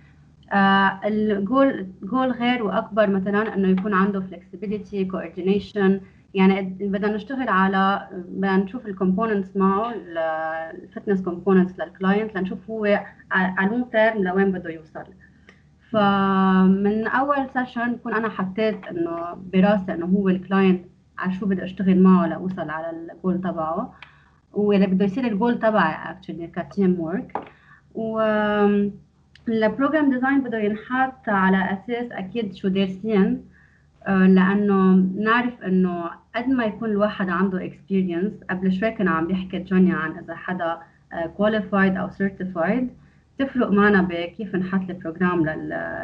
ال 1.04 1.21
goal 1.21 1.86
goal 2.02 2.30
غير 2.30 2.62
وأكبر 2.62 3.10
مثلا 3.10 3.54
إنه 3.54 3.68
يكون 3.68 3.94
عنده 3.94 4.20
flexibility 4.20 5.04
coordination 5.04 6.00
يعني 6.34 6.60
بدنا 6.80 7.14
نشتغل 7.16 7.48
على 7.48 8.08
بدنا 8.12 8.56
نشوف 8.56 8.86
ال 8.86 8.93
components 8.93 9.56
معه 9.56 9.92
ال 9.94 10.10
fitness 10.10 11.22
components 11.22 11.80
لل 11.80 11.94
client 11.94 12.36
لنشوف 12.36 12.70
هو 12.70 13.04
على 13.30 13.70
long 13.70 13.84
term 13.92 14.24
لوين 14.24 14.52
بده 14.52 14.70
يوصل. 14.70 15.04
فمن 15.90 17.06
أول 17.06 17.50
session 17.50 17.92
بكون 17.92 18.14
أنا 18.14 18.28
حطيت 18.28 18.86
إنه 18.86 19.34
براسي 19.52 19.94
إنه 19.94 20.06
هو 20.06 20.28
ال 20.28 20.36
client 20.36 20.84
على 21.18 21.32
شو 21.32 21.46
بدي 21.46 21.64
أشتغل 21.64 22.02
معه 22.02 22.26
لأوصل 22.26 22.70
على 22.70 22.90
الجول 22.90 23.40
تبعه. 23.40 23.94
واللي 24.52 24.86
بده 24.86 25.04
يصير 25.04 25.26
الجول 25.26 25.58
تبعي 25.58 26.10
actually 26.10 26.46
ك 26.46 27.00
teamwork 27.00 27.38
و 27.94 28.20
ال 29.48 29.56
program 29.56 30.10
design 30.10 30.40
بده 30.40 30.58
ينحط 30.58 31.28
على 31.28 31.72
أساس 31.72 32.12
أكيد 32.12 32.54
شو 32.54 32.68
دارسين 32.68 33.44
لأنه 34.08 34.92
نعرف 35.16 35.62
إنه 35.62 36.10
قد 36.36 36.48
ما 36.48 36.64
يكون 36.64 36.90
الواحد 36.90 37.28
عنده 37.28 37.64
experience 37.64 38.32
قبل 38.50 38.72
شوي 38.72 38.90
كنا 38.90 39.10
عم 39.10 39.26
بيحكي 39.26 39.58
جونيا 39.58 39.94
عن 39.94 40.18
إذا 40.18 40.34
حدا 40.34 40.78
qualified 41.36 41.96
أو 41.96 42.10
certified 42.10 42.90
تفرق 43.38 43.70
معنا 43.70 44.02
بكيف 44.02 44.54
نحط 44.56 44.90
ال 44.90 44.97
program 44.97 45.46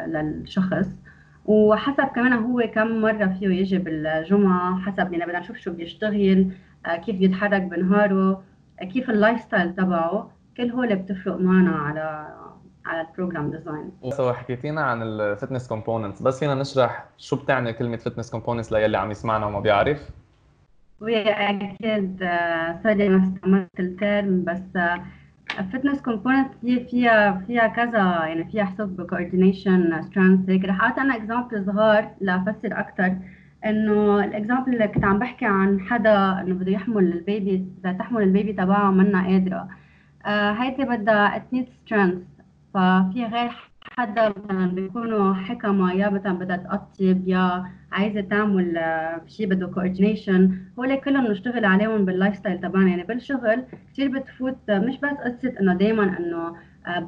للشخص. 0.07 0.87
وحسب 1.45 2.03
كمان 2.03 2.33
هو 2.33 2.61
كم 2.73 3.01
مرة 3.01 3.25
فيه 3.39 3.47
يجي 3.47 3.77
بالجمعة 3.77 4.79
حسب 4.81 5.13
يعني 5.13 5.25
بدنا 5.25 5.39
نشوف 5.39 5.57
شو 5.57 5.71
بيشتغل 5.73 6.51
آه، 6.85 6.95
كيف 6.95 7.15
بيتحرك 7.15 7.61
بنهاره 7.61 8.43
آه، 8.81 8.85
كيف 8.85 9.09
ال 9.09 9.39
lifestyle 9.41 9.75
تبعه. 9.75 10.31
كل 10.57 10.71
هول 10.71 10.95
بتفرق 10.95 11.39
معنا 11.39 11.71
على 11.71 12.27
على 12.89 13.07
ال 13.07 13.12
program 13.12 13.51
design 13.51 13.91
so 14.09 14.33
حكيتينا 14.33 14.81
عن 14.81 15.01
ال 15.01 15.09
fitness 15.09 15.67
components 15.67 16.21
بس 16.21 16.39
فينا 16.39 16.55
نشرح 16.55 17.05
شو 17.17 17.35
بتعني 17.35 17.73
كلمة 17.73 17.97
fitness 17.97 18.31
components 18.31 18.73
للي 18.73 18.97
عم 18.97 19.11
يسمعنا 19.11 19.45
وما 19.45 19.59
بيعرف. 19.59 20.09
أكيد 21.01 22.29
sorry 22.83 23.09
ما 23.09 23.23
استعملت 23.23 23.79
ال 23.79 23.92
term 23.92 24.43
بس 24.43 24.79
fitness 25.73 26.01
component 26.01 26.49
هي 26.63 26.79
فيها 26.79 27.43
فيها 27.47 27.67
كذا 27.67 28.25
يعني 28.25 28.45
فيها 28.45 28.63
حسب 28.63 29.07
coordination 29.09 30.01
strength 30.01 30.49
هيك. 30.49 30.65
رح 30.65 30.81
أعطي 30.81 31.01
أنا 31.01 31.15
example 31.15 31.65
صغار 31.65 32.09
لأفسر 32.21 32.79
أكثر 32.79 33.15
إنه 33.65 34.23
ال 34.23 34.29
example 34.29 34.73
اللي 34.73 34.87
كنت 34.87 35.05
عم 35.05 35.19
بحكي 35.19 35.45
عن 35.45 35.79
حدا 35.79 36.41
إنه 36.41 36.55
بده 36.55 36.71
يحمل 36.71 37.03
ال 37.03 37.14
baby 37.14 37.57
بدها 37.57 37.93
تحمل 37.93 38.23
ال 38.23 38.29
baby 38.29 38.53
تبعها 38.53 38.91
منا 38.91 39.27
قادره 39.27 39.67
آه 40.25 40.51
هيدي 40.51 40.83
بدها 40.83 41.35
it 41.35 41.45
needs 41.45 41.69
strength 41.85 42.21
ففي 42.73 43.25
غير 43.25 43.51
حدا 43.83 44.29
مثلا 44.29 44.65
بيكونوا 44.67 45.33
حكمة 45.33 45.93
يا 45.93 46.09
مثلا 46.09 46.33
بدها 46.33 46.57
تقطب 46.57 47.27
يا 47.27 47.65
عايزة 47.91 48.21
تعمل 48.21 48.77
آه، 48.77 49.21
شيء 49.27 49.47
بده 49.47 49.67
coordination 49.67 50.59
هول 50.79 50.95
كلهم 51.01 51.27
نشتغل 51.31 51.65
عليهم 51.65 52.05
بال 52.05 52.35
lifestyle 52.35 52.59
تبعنا. 52.61 52.89
يعني 52.89 53.03
بالشغل 53.03 53.63
كثير 53.93 54.07
بتفوت 54.19 54.57
آه، 54.69 54.79
مش 54.79 54.97
بس 54.97 55.09
قصة 55.11 55.53
إنه 55.59 55.73
دائما 55.73 56.17
إنه 56.19 56.55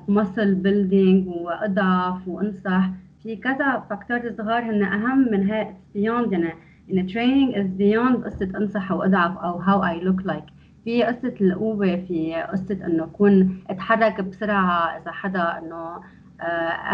muscle 0.08 0.56
building 0.56 1.27
وأضعف 1.27 2.27
وأنصح. 2.27 2.89
في 3.24 3.36
كذا 3.36 3.80
factor 3.89 4.32
صغار 4.38 4.63
هن 4.63 4.84
أهم 4.84 5.32
من 5.32 5.50
هيك 5.51 5.68
beyond 5.94 6.32
يعني 6.34 6.53
and 6.91 7.08
training 7.08 7.56
is 7.56 7.68
beyond 7.68 8.24
قصة 8.25 8.51
أنصح 8.58 8.91
واضعف 8.91 9.38
أو 9.38 9.58
how 9.60 9.86
I 9.86 10.00
look 10.01 10.25
like 10.25 10.44
في 10.86 11.04
قصة 11.04 11.34
القوة 11.42 11.96
في 11.96 12.46
قصة 12.52 12.86
إنه 12.86 13.04
اكون 13.04 13.64
اتحرك 13.70 14.22
بسرعة 14.22 14.98
إذا 14.98 15.12
حدا 15.12 15.58
إنه 15.58 16.02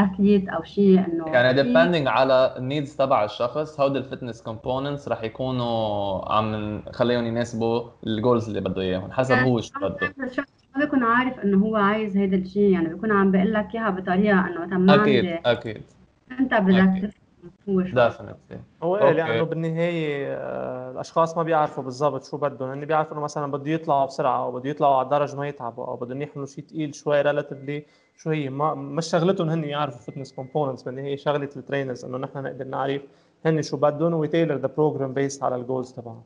athlete 0.03 0.49
آه، 0.49 0.51
أو 0.51 0.63
شيء 0.63 0.99
إنه 0.99 1.25
يعني 1.27 1.63
depending 1.63 2.07
على 2.07 2.55
ال 2.57 2.63
needs 2.63 2.95
تبع 2.95 3.23
الشخص 3.23 3.79
هودي 3.79 3.99
ال 3.99 4.04
fitness 4.04 4.41
components 4.41 5.07
رح 5.07 5.23
يكونوا 5.23 6.33
عم 6.33 6.55
نخليهم 6.87 7.25
يناسبوا 7.25 7.89
ال 8.07 8.14
goals 8.14 8.47
اللي 8.47 8.61
بده 8.61 8.81
إياهم 8.81 9.11
حسب 9.11 9.31
يعني 9.31 9.51
هو 9.51 9.61
شو 9.61 9.79
بده. 9.81 10.13
ما 10.75 10.85
بيكون 10.85 11.03
عارف 11.03 11.39
إنه 11.39 11.57
هو 11.57 11.75
عايز 11.75 12.17
هيدا 12.17 12.37
الشيء 12.37 12.71
يعني 12.71 12.87
بيكون 12.87 13.11
عم 13.11 13.31
بيقول 13.31 13.53
لك 13.53 13.75
إياها 13.75 13.89
بطريقة 13.89 14.47
إنه 14.47 14.65
مثلا 14.65 14.77
ما 14.77 14.95
أكيد 14.95 15.25
أكيد. 15.45 15.81
انت 16.39 16.53
بدك 16.53 17.09
هو 18.83 18.95
هو 18.95 19.07
إيه 19.07 19.11
لأنه 19.11 19.43
بالنهاية 19.43 20.27
آه، 20.37 20.91
الأشخاص 20.91 21.37
ما 21.37 21.43
بيعرفوا 21.43 21.83
بالضبط 21.83 22.23
شو 22.23 22.37
بدهم. 22.37 22.69
هن 22.69 22.85
بيعرفوا 22.85 23.13
إنه 23.13 23.21
مثلا 23.21 23.51
بده 23.51 23.71
يطلعوا 23.71 24.05
بسرعة 24.05 24.43
أو 24.43 24.51
بده 24.51 24.69
يطلعوا 24.69 24.95
على 24.95 25.05
الدرج 25.05 25.35
ما 25.35 25.47
يتعبوا 25.47 25.85
أو 25.85 25.95
بدهم 25.95 26.21
يحملوا 26.21 26.47
شيء 26.47 26.63
ثقيل 26.63 26.95
شوي 26.95 27.21
relatively 27.21 27.85
شو 28.17 28.29
هي؟ 28.29 28.49
ما 28.49 28.73
مش 28.75 29.05
شغلتهم 29.05 29.49
هن 29.49 29.63
يعرفوا 29.63 29.99
fitness 29.99 30.33
components 30.33 30.83
بالنهاية 30.83 31.15
شغلة 31.17 31.49
ال 31.55 31.61
trainers 31.61 32.05
إنه 32.05 32.17
نحن 32.17 32.43
نقدر 32.43 32.65
نعرف 32.65 33.01
هن 33.45 33.61
شو 33.61 33.77
بدهم. 33.77 34.13
we 34.13 34.24
tailor 34.24 34.55
the 34.55 34.67
program 34.67 35.13
based 35.13 35.43
على 35.43 35.55
ال 35.55 35.61
goals 35.61 35.91
تبعهم. 35.91 36.23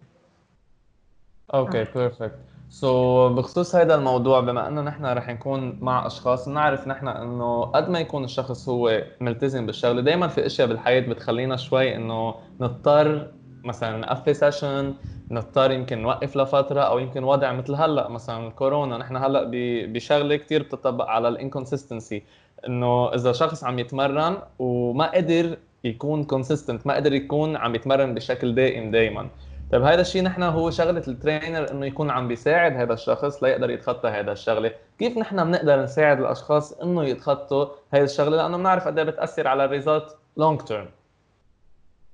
okay 1.53 1.85
perfect 1.95 2.87
so, 2.87 3.31
بخصوص 3.31 3.75
هذا 3.75 3.95
الموضوع 3.95 4.39
بما 4.39 4.67
إنه 4.67 4.81
نحن 4.81 5.05
رح 5.05 5.29
نكون 5.29 5.77
مع 5.81 6.07
أشخاص 6.07 6.49
بنعرف 6.49 6.87
نحن 6.87 7.07
إنه 7.07 7.61
قد 7.63 7.89
ما 7.89 7.99
يكون 7.99 8.23
الشخص 8.23 8.69
هو 8.69 9.03
ملتزم 9.21 9.65
بالشغلة 9.65 10.01
دائما 10.01 10.27
في 10.27 10.45
أشياء 10.45 10.67
بالحياة 10.67 10.99
بتخلينا 10.99 11.57
شوي 11.57 11.95
إنه 11.95 12.35
نضطر 12.61 13.31
مثلا 13.63 13.97
نقفي 13.97 14.33
session 14.33 14.93
نضطر 15.31 15.71
يمكن 15.71 16.01
نوقف 16.01 16.37
لفترة 16.37 16.81
أو 16.81 16.99
يمكن 16.99 17.23
وضع 17.23 17.51
مثل 17.51 17.75
هلأ 17.75 18.09
مثلا 18.09 18.49
كورونا 18.49 18.97
نحن 18.97 19.15
هلأ 19.15 19.49
بشغلة 19.85 20.35
كثير 20.35 20.63
بتطبق 20.63 21.05
على 21.05 21.27
ال 21.27 21.34
inconsistency 21.34 22.23
إنه 22.67 23.13
إذا 23.13 23.31
شخص 23.31 23.63
عم 23.63 23.79
يتمرن 23.79 24.37
وما 24.59 25.11
قدر 25.11 25.57
يكون 25.83 26.23
consistent 26.23 26.87
ما 26.87 26.95
قدر 26.95 27.13
يكون 27.13 27.55
عم 27.55 27.75
يتمرن 27.75 28.13
بشكل 28.13 28.55
دائم 28.55 28.91
دائما 28.91 29.27
طيب 29.71 29.83
هذا 29.83 30.01
الشيء 30.01 30.23
نحن 30.23 30.43
هو 30.43 30.69
شغلة 30.69 31.03
ال 31.07 31.15
trainer 31.15 31.71
إنه 31.71 31.85
يكون 31.85 32.09
عم 32.09 32.27
بيساعد 32.27 32.73
هذا 32.73 32.93
الشخص 32.93 33.43
ليقدر 33.43 33.69
يتخطى 33.69 34.09
هذا 34.09 34.31
الشغلة، 34.31 34.71
كيف 34.99 35.17
نحن 35.17 35.43
بنقدر 35.43 35.83
نساعد 35.83 36.19
الأشخاص 36.19 36.73
إنه 36.73 37.03
يتخطوا 37.03 37.65
هذه 37.93 38.03
الشغلة؟ 38.03 38.37
لأنه 38.37 38.57
بنعرف 38.57 38.87
قد 38.87 38.99
إيه 38.99 39.05
بتأثر 39.05 39.47
على 39.47 39.65
ال 39.65 39.73
result 39.73 40.17
long 40.37 40.61
term. 40.61 40.87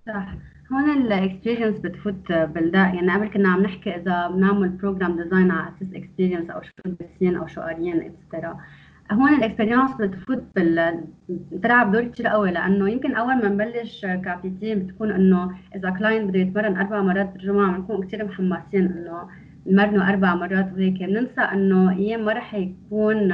صح. 0.07 0.27
هون 0.73 1.01
ال 1.01 1.09
experience 1.09 1.79
بتفوت 1.79 2.31
بالداء. 2.31 2.95
يعني 2.95 3.13
قبل 3.13 3.27
كنا 3.27 3.49
عم 3.49 3.63
نحكي 3.63 3.95
إذا 3.95 4.27
بنعمل 4.27 4.69
program 4.69 5.23
design 5.23 5.51
على 5.51 5.69
أساس 5.69 5.93
experience 5.95 6.49
أو 6.49 6.61
شو 6.61 6.71
دارسين 6.85 7.35
أو 7.35 7.47
شو 7.47 7.61
قاريين 7.61 8.01
extra 8.01 8.57
هون 9.11 9.33
ال 9.33 9.39
experience 9.39 9.91
بتفوت 10.01 10.43
بال 10.55 11.03
بتلعب 11.29 11.91
دور 11.91 12.03
كثير 12.03 12.27
قوي 12.27 12.51
لأنه 12.51 12.89
يمكن 12.89 13.15
أول 13.15 13.35
ما 13.35 13.49
نبلش 13.49 14.01
ك 14.01 14.21
PTs 14.21 14.79
بتكون 14.79 15.11
إنه 15.11 15.51
إذا 15.75 15.89
client 15.89 16.29
بده 16.29 16.39
يتمرن 16.39 16.77
أربع 16.77 17.01
مرات 17.01 17.33
بالجمعة 17.33 17.77
بنكون 17.77 18.07
كثير 18.07 18.25
محمسين 18.25 18.85
إنه 18.85 19.27
نمرنه 19.67 20.09
أربع 20.09 20.35
مرات 20.35 20.73
وهيك. 20.73 21.03
بننسى 21.03 21.41
إنه 21.41 21.91
أيام 21.91 22.25
ما 22.25 22.33
رح 22.33 22.53
يكون 22.53 23.33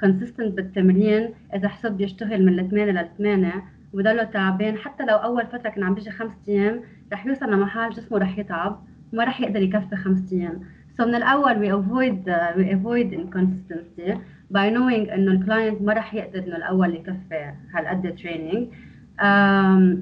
consistent 0.00 0.56
بالتمرين 0.56 1.30
إذا 1.54 1.68
حسب 1.68 2.00
يشتغل 2.00 2.46
من 2.46 2.58
الثمانية 2.58 2.92
للثمانية 2.92 3.64
وبضله 3.94 4.24
تعبان 4.24 4.76
حتى 4.76 5.04
لو 5.04 5.16
أول 5.16 5.46
فترة 5.46 5.70
كان 5.70 5.84
عم 5.84 5.94
بيجي 5.94 6.10
خمس 6.10 6.32
أيام 6.48 6.80
رح 7.12 7.26
يوصل 7.26 7.52
لمحل 7.52 7.90
جسمه 7.90 8.18
رح 8.18 8.38
يتعب 8.38 8.82
وما 9.12 9.24
رح 9.24 9.40
يقدر 9.40 9.62
يكفي 9.62 9.96
خمس 9.96 10.32
أيام. 10.32 10.60
so 10.96 11.06
من 11.06 11.14
الأول 11.14 11.54
avoid 11.54 12.28
uh, 12.28 12.56
we 12.56 12.70
avoid 12.76 13.12
inconsistency. 13.12 14.18
By 14.52 14.70
knowing 14.70 15.12
إنه 15.12 15.32
ال 15.32 15.39
client 15.39 15.82
ما 15.82 15.92
رح 15.92 16.14
يقدر 16.14 16.38
إنه 16.38 16.56
الأول 16.56 16.94
يكفي 16.94 17.52
هالقد 17.74 18.14
training 18.14 18.68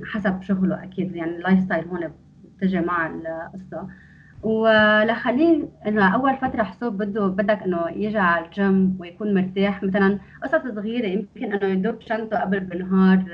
حسب 0.05 0.43
شغله 0.43 0.83
أكيد 0.83 1.17
يعني 1.17 1.37
ال 1.37 1.61
lifestyle 1.61 1.85
هون 1.89 2.13
بتجي 2.57 2.81
مع 2.81 3.07
القصة. 3.07 3.89
ولخليه 4.43 5.69
إنه 5.87 6.15
أول 6.15 6.37
فترة 6.37 6.63
حسوب 6.63 7.03
بده 7.03 7.27
بدك 7.27 7.63
إنه 7.63 7.89
يجي 7.91 8.19
على 8.19 8.45
الجيم 8.47 8.97
ويكون 9.01 9.35
مرتاح. 9.35 9.83
مثلا 9.83 10.19
قصص 10.43 10.75
صغيرة 10.75 11.07
يمكن 11.07 11.53
إنه 11.53 11.67
يضب 11.67 12.01
شنطته 12.01 12.41
قبل 12.41 12.61
بالنهار 12.61 13.25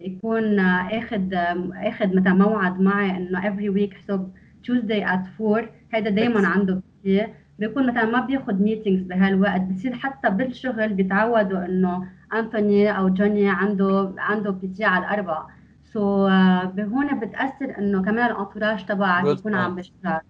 يكون 0.00 0.58
اخذ 0.60 1.34
اخذ 1.74 2.16
مثلا 2.16 2.34
موعد 2.34 2.80
معي 2.80 3.10
إنه 3.16 3.40
every 3.40 3.70
week 3.76 3.94
حسب 3.94 4.28
Tuesday 4.66 5.04
at 5.06 5.40
4 5.40 5.68
هذا 5.94 6.10
دائما 6.10 6.48
عنده 6.48 6.82
شيء 7.04 7.28
بيكون 7.58 7.86
مثلا 7.86 8.04
ما 8.04 8.20
بياخذ 8.20 8.54
meetings 8.54 9.02
بهالوقت 9.02 9.60
بصير 9.60 9.94
حتى 9.94 10.30
بالشغل 10.30 10.88
بيتعودوا 10.88 11.64
إنه 11.64 12.08
أنتوني 12.34 12.98
أو 12.98 13.08
جوني 13.08 13.50
عنده 13.50 14.12
عنده 14.18 14.50
PT 14.50 14.84
على 14.84 15.04
الاربع 15.04 15.46
so 15.84 16.28
so, 16.28 16.30
uh, 16.30 16.80
هون 16.80 17.20
بتأثر 17.20 17.78
إنه 17.78 18.02
كمان 18.02 18.30
ال 18.30 18.36
entourage 18.36 18.86
تبعك 18.86 19.38
يكون 19.38 19.54
عم 19.54 19.74
بيشتغل. 19.74 20.20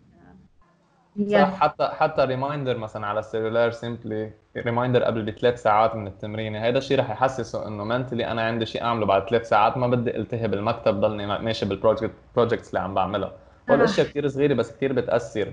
صح 1.32 1.60
حتى 1.60 1.84
حتى 1.84 2.24
reminder 2.24 2.78
مثلا 2.78 3.06
على 3.06 3.18
ال 3.18 3.23
cellulaire 3.23 3.70
simply 3.70 4.32
reminder 4.56 5.02
قبل 5.02 5.22
بثلاث 5.22 5.62
ساعات 5.62 5.96
من 5.96 6.06
التمرين. 6.06 6.56
هذا 6.56 6.78
الشيء 6.78 6.98
رح 6.98 7.10
يحسسه 7.10 7.68
إنه 7.68 7.84
mentally 7.84 8.26
أنا 8.26 8.42
عندي 8.42 8.66
شيء 8.66 8.82
أعمله 8.82 9.06
بعد 9.06 9.28
ثلاث 9.28 9.48
ساعات 9.48 9.76
ما 9.76 9.86
بدي 9.86 10.16
التهي 10.16 10.48
بالمكتب 10.48 11.00
ضلني 11.00 11.26
ماشي 11.26 11.66
بال 11.66 11.77
project 11.77 12.14
projects 12.36 12.68
اللي 12.68 12.80
عم 12.80 12.94
بعملها 12.94 13.32
هول 13.70 13.82
أشياء 13.82 14.06
كثير 14.06 14.28
صغيرة 14.28 14.54
بس 14.54 14.76
كثير 14.76 14.92
بتأثر. 14.92 15.52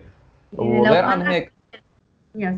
وغير 0.54 1.06
عن 1.06 1.22
هيك 1.22 1.54
يس 2.36 2.56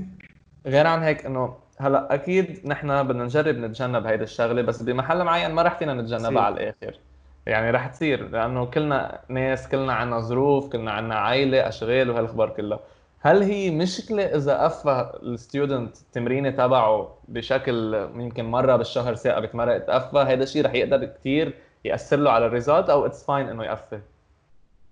غير 0.66 0.88
عن 0.88 1.04
هيك 1.04 1.26
إنه 1.26 1.56
هلأ 1.80 2.14
أكيد 2.14 2.62
نحن 2.66 3.04
بدنا 3.04 3.24
نجرب 3.24 3.56
نتجنب 3.56 4.06
هيدي 4.06 4.24
الشغلة 4.24 4.62
بس 4.62 4.82
بمحل 4.82 5.24
معين 5.24 5.52
ما 5.52 5.62
رح 5.62 5.78
فينا 5.80 5.94
نتجنبها 5.94 6.42
على 6.42 6.54
الآخر. 6.54 7.00
يعني 7.46 7.72
رح 7.72 7.88
تصير 7.88 8.30
لأنه 8.30 8.66
كلنا 8.66 9.20
ناس 9.30 9.70
كلنا 9.70 9.94
عنا 9.94 10.20
ظروف 10.20 10.72
كلنا 10.72 10.92
عنا 10.92 11.16
عائلة 11.16 11.68
أشغال 11.68 12.10
وهالأخبار 12.10 12.50
كلها. 12.50 12.80
هل 13.22 13.44
هي 13.44 13.72
مشكلة 13.72 14.24
إذا 14.24 14.58
قفى 14.64 15.12
الستودنت 15.24 15.98
التمرينة 15.98 16.50
تبعه 16.50 17.18
بشكل 17.28 18.08
يمكن 18.16 18.46
مرة 18.46 18.76
بالشهر 18.76 19.16
ثاقبت 19.16 19.56
مره 19.56 19.76
اتقفى 19.76 20.18
هذا 20.18 20.44
الشيء 20.44 20.66
رح 20.66 20.74
يقدر 20.74 21.06
كثير 21.06 21.54
يأثر 21.86 22.18
له 22.18 22.32
على 22.32 22.46
ال 22.46 22.52
result 22.52 22.90
أو 22.90 23.06
it's 23.06 23.26
fine 23.26 23.50
إنه 23.50 23.64
يقفى 23.64 24.00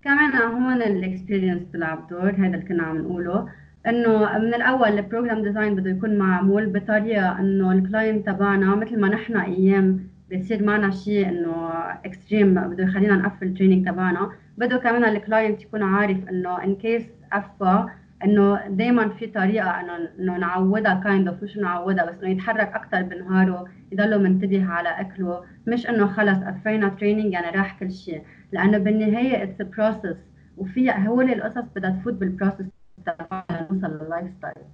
كمان 0.04 0.36
هون 0.36 0.82
ال 0.82 0.89
experience 0.89 1.62
بتلعب 1.62 2.08
دور 2.08 2.30
هذا 2.30 2.46
اللي 2.46 2.62
كنا 2.68 2.82
عم 2.82 2.98
نقوله. 2.98 3.48
إنه 3.86 4.38
من 4.38 4.54
الأول 4.54 4.88
ال 4.88 4.95
program 4.95 5.42
design 5.42 5.74
بده 5.74 5.90
يكون 5.90 6.18
معمول 6.18 6.66
بطريقة 6.66 7.40
إنه 7.40 7.72
ال 7.72 7.80
client 7.80 8.26
تبعنا 8.26 8.74
مثل 8.74 9.00
ما 9.00 9.08
نحن 9.08 9.36
أيام 9.36 10.00
بيصير 10.30 10.62
معنا 10.64 10.90
شيء 10.90 11.28
إنه 11.28 11.70
extreme 12.04 12.54
بده 12.54 12.84
يخلينا 12.84 13.16
نقفل 13.16 13.46
ال 13.46 13.51
training 13.51 13.88
تبعنا. 13.88 14.30
بده 14.58 14.76
كمان 14.78 15.04
ال 15.04 15.12
client 15.12 15.62
يكون 15.62 15.82
عارف 15.82 16.28
إنه 16.28 16.64
in 16.64 16.74
case 16.76 17.02
قفى 17.32 17.86
إنه 18.24 18.68
دائما 18.68 19.08
في 19.08 19.26
طريقة 19.26 19.70
إنه 20.18 20.36
نعودها 20.38 20.94
kind 21.04 21.28
of 21.28 21.42
مش 21.42 21.56
نعودها 21.56 22.04
بس 22.04 22.14
إنه 22.22 22.30
يتحرك 22.30 22.72
أكثر 22.74 23.02
بنهاره 23.02 23.64
يضله 23.92 24.18
منتبه 24.18 24.64
على 24.66 24.88
أكله. 24.88 25.44
مش 25.66 25.88
إنه 25.88 26.06
خلص 26.06 26.38
قفينا 26.38 26.88
training 26.88 27.32
يعني 27.32 27.56
راح 27.58 27.78
كل 27.80 27.90
شيء. 27.92 28.22
لأنه 28.52 28.78
بالنهاية 28.78 29.42
it's 29.42 29.62
process 29.62 30.16
وفيها 30.56 31.06
هول 31.08 31.30
القصص 31.32 31.64
بدها 31.76 31.90
تفوت 31.90 32.14
بال 32.14 32.25
process 32.25 32.64
تبعنا. 33.06 33.44
نوصل 33.72 33.86
لل 34.04 34.30
lifestyle 34.38 34.66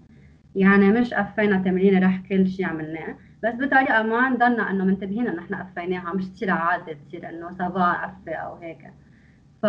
يعني 0.54 0.90
مش 0.90 1.14
قفينا 1.14 1.62
تمرين 1.62 2.02
راح 2.02 2.22
كل 2.28 2.48
شيء 2.48 2.66
عملناه 2.66 3.16
بس 3.44 3.54
بطريقة 3.54 4.02
ما 4.02 4.28
نضلنا 4.28 4.70
إنه 4.70 4.84
منتبهين 4.84 5.28
إنه 5.28 5.42
إحنا 5.42 5.62
قفيناها 5.62 6.14
مش 6.14 6.28
تصير 6.28 6.50
عادة 6.50 6.96
تصير 7.08 7.28
إنه 7.28 7.50
ça 7.51 7.71
va 7.71 7.92
قفه 7.92 8.32
أو 8.34 8.54
هيك. 8.54 8.92
ف 9.62 9.66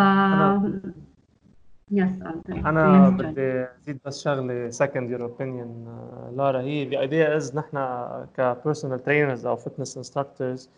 yes 1.92 2.10
أنا 2.50 3.10
بدي 3.10 3.66
أزيد 3.84 4.00
بس 4.06 4.24
شغلة 4.24 4.70
second 4.70 5.10
your 5.10 5.22
opinion 5.22 5.86
لارا 6.36 6.62
هي 6.62 6.90
the 6.90 6.94
idea 7.10 7.42
is 7.42 7.56
نحن 7.56 7.78
ك 8.38 8.45
personal 8.45 9.04
trainers 9.04 9.46
أو 9.46 9.56
fitness 9.56 9.98
instructors 9.98 10.70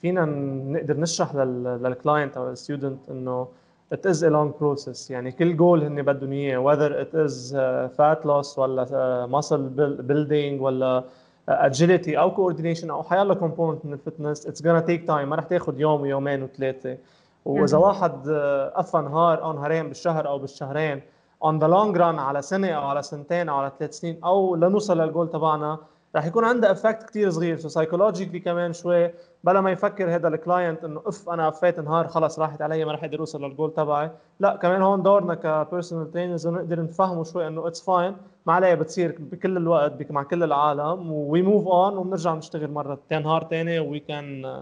فينا 0.00 0.24
نقدر 0.72 1.00
نشرح 1.00 1.34
لل 1.34 1.60
client 1.60 2.36
أو 2.36 2.48
لل 2.50 2.61
student 2.61 2.98
إنه 3.10 3.48
it 3.90 4.06
is 4.06 4.22
a 4.22 4.30
long 4.30 4.52
process. 4.52 5.10
يعني 5.10 5.32
كل 5.32 5.56
جول 5.56 5.82
هن 5.84 6.02
بدهم 6.02 6.32
إياه. 6.32 6.58
Whether 6.58 6.92
it 6.92 7.14
is 7.14 7.52
uh, 7.52 7.88
fat 7.96 8.24
loss 8.24 8.58
ولا 8.58 8.84
uh, 8.86 9.30
muscle 9.30 9.68
building 10.08 10.60
ولا 10.60 11.04
agility 11.48 12.08
أو 12.08 12.30
coordination 12.30 12.90
أو 12.90 13.02
حيالله 13.02 13.34
component 13.34 13.84
من 13.84 13.92
ال 13.92 13.99
fitness 13.99 14.46
it's 14.46 14.60
gonna 14.60 14.82
take 14.82 15.06
time. 15.06 15.28
ما 15.28 15.36
رح 15.36 15.44
تاخذ 15.44 15.80
يوم 15.80 16.00
ويومين 16.00 16.42
وثلاثة. 16.42 16.96
وإذا 17.44 17.78
واحد 17.78 18.28
قفى 18.76 18.98
نهار 18.98 19.42
أو 19.42 19.52
نهارين 19.52 19.88
بالشهر 19.88 20.28
أو 20.28 20.38
بالشهرين 20.38 21.02
on 21.44 21.58
the 21.58 21.68
long 21.68 21.94
run 21.94 22.18
على 22.18 22.42
سنة 22.42 22.68
أو 22.68 22.82
على 22.82 23.02
سنتين 23.02 23.48
أو 23.48 23.56
على 23.56 23.72
ثلاث 23.78 23.98
سنين 23.98 24.20
أو 24.24 24.56
لنوصل 24.56 25.00
للجول 25.00 25.30
تبعنا 25.30 25.78
رح 26.18 26.26
يكون 26.26 26.44
عندها 26.44 26.72
effect 26.72 27.02
كثير 27.02 27.30
صغير. 27.30 27.58
so 27.58 27.68
psychologically 27.68 28.40
كمان 28.40 28.72
شوي 28.72 29.10
بلا 29.44 29.60
ما 29.60 29.70
يفكر 29.70 30.14
هذا 30.14 30.28
ال 30.28 30.36
client 30.36 30.84
إنه 30.84 31.02
if 31.06 31.28
أنا 31.28 31.48
قفيت 31.48 31.80
نهار 31.80 32.08
خلص 32.08 32.38
راحت 32.38 32.62
علي 32.62 32.84
ما 32.84 32.92
رح 32.92 33.04
أقدر 33.04 33.20
اوصل 33.20 33.44
للجول 33.44 33.74
تبعي. 33.74 34.10
لا 34.40 34.56
كمان 34.56 34.82
هون 34.82 35.02
دورنا 35.02 35.34
ك 35.34 35.42
personal 35.42 36.10
trainers 36.10 36.48
نقدر 36.48 36.82
نفهمه 36.82 37.24
شوي 37.24 37.46
إنه 37.46 37.66
it's 37.66 37.82
fine 37.82 38.16
ما 38.46 38.52
عليها 38.52 38.74
بتصير 38.74 39.16
بكل 39.18 39.56
الوقت 39.56 40.10
مع 40.10 40.22
كل 40.22 40.42
العالم. 40.42 41.12
we 41.12 41.42
move 41.42 41.68
on 41.68 41.96
وبنرجع 41.96 42.34
نشتغل 42.34 42.70
مرة 42.70 42.98
نهار 43.10 43.46
ثاني 43.50 43.78
we 43.78 43.98
can 43.98 44.60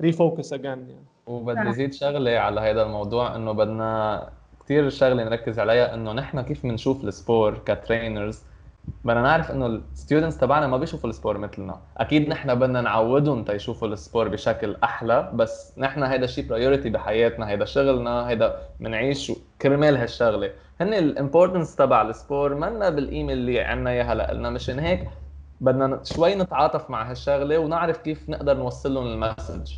refocus 0.00 0.52
again 0.52 0.64
يعني 0.64 1.04
وبدي 1.26 1.72
زيد 1.72 1.94
شغلة 1.94 2.38
على 2.38 2.60
هذا 2.60 2.82
الموضوع 2.82 3.36
إنه 3.36 3.52
بدنا 3.52 4.28
كثير 4.64 4.88
شغلة 4.90 5.24
نركز 5.24 5.58
عليها 5.58 5.94
إنه 5.94 6.12
نحن 6.12 6.40
كيف 6.40 6.62
بنشوف 6.62 7.04
ال 7.04 7.13
sport 7.13 7.58
ك 7.58 7.67
trainers 7.67 8.42
بدنا 9.04 9.22
نعرف 9.22 9.50
إنه 9.50 9.66
ال 9.66 9.74
students 9.74 10.38
تبعنا 10.38 10.66
ما 10.66 10.76
بيشوفوا 10.76 11.10
ال 11.10 11.15
sport 11.15 11.38
مثلنا. 11.38 11.80
أكيد 11.96 12.28
نحن 12.28 12.54
بدنا 12.54 12.80
نعودهم 12.80 13.44
تيشوفوا 13.44 13.88
ال 13.88 13.95
sport 13.95 14.28
بشكل 14.28 14.76
أحلى 14.84 15.30
بس 15.34 15.78
نحن 15.78 16.02
هيدا 16.02 16.24
الشيء 16.24 16.48
priority 16.48 16.90
بحياتنا 16.90 17.48
هيدا 17.48 17.64
شغلنا 17.64 18.28
هيدا 18.28 18.56
بنعيش 18.80 19.32
كرمال 19.62 19.96
هالشغلة. 19.96 20.50
هن 20.80 20.94
ال 20.94 21.02
importance 21.02 21.76
تبع 21.76 22.02
ال 22.02 22.11
sport 22.11 22.54
منا 22.54 22.90
بال 22.90 23.04
image 23.04 23.38
اللي 23.38 23.60
عنا 23.60 23.90
إياها 23.90 24.12
هلا 24.12 24.50
مشان 24.50 24.78
هيك 24.78 25.08
بدنا 25.60 26.00
شوي 26.04 26.34
نتعاطف 26.34 26.90
مع 26.90 27.10
هالشغلة 27.10 27.58
ونعرف 27.58 27.98
كيف 27.98 28.28
نقدر 28.28 28.56
نوصل 28.56 28.94
لهم 28.94 29.06
ال 29.06 29.13
message. 29.13 29.72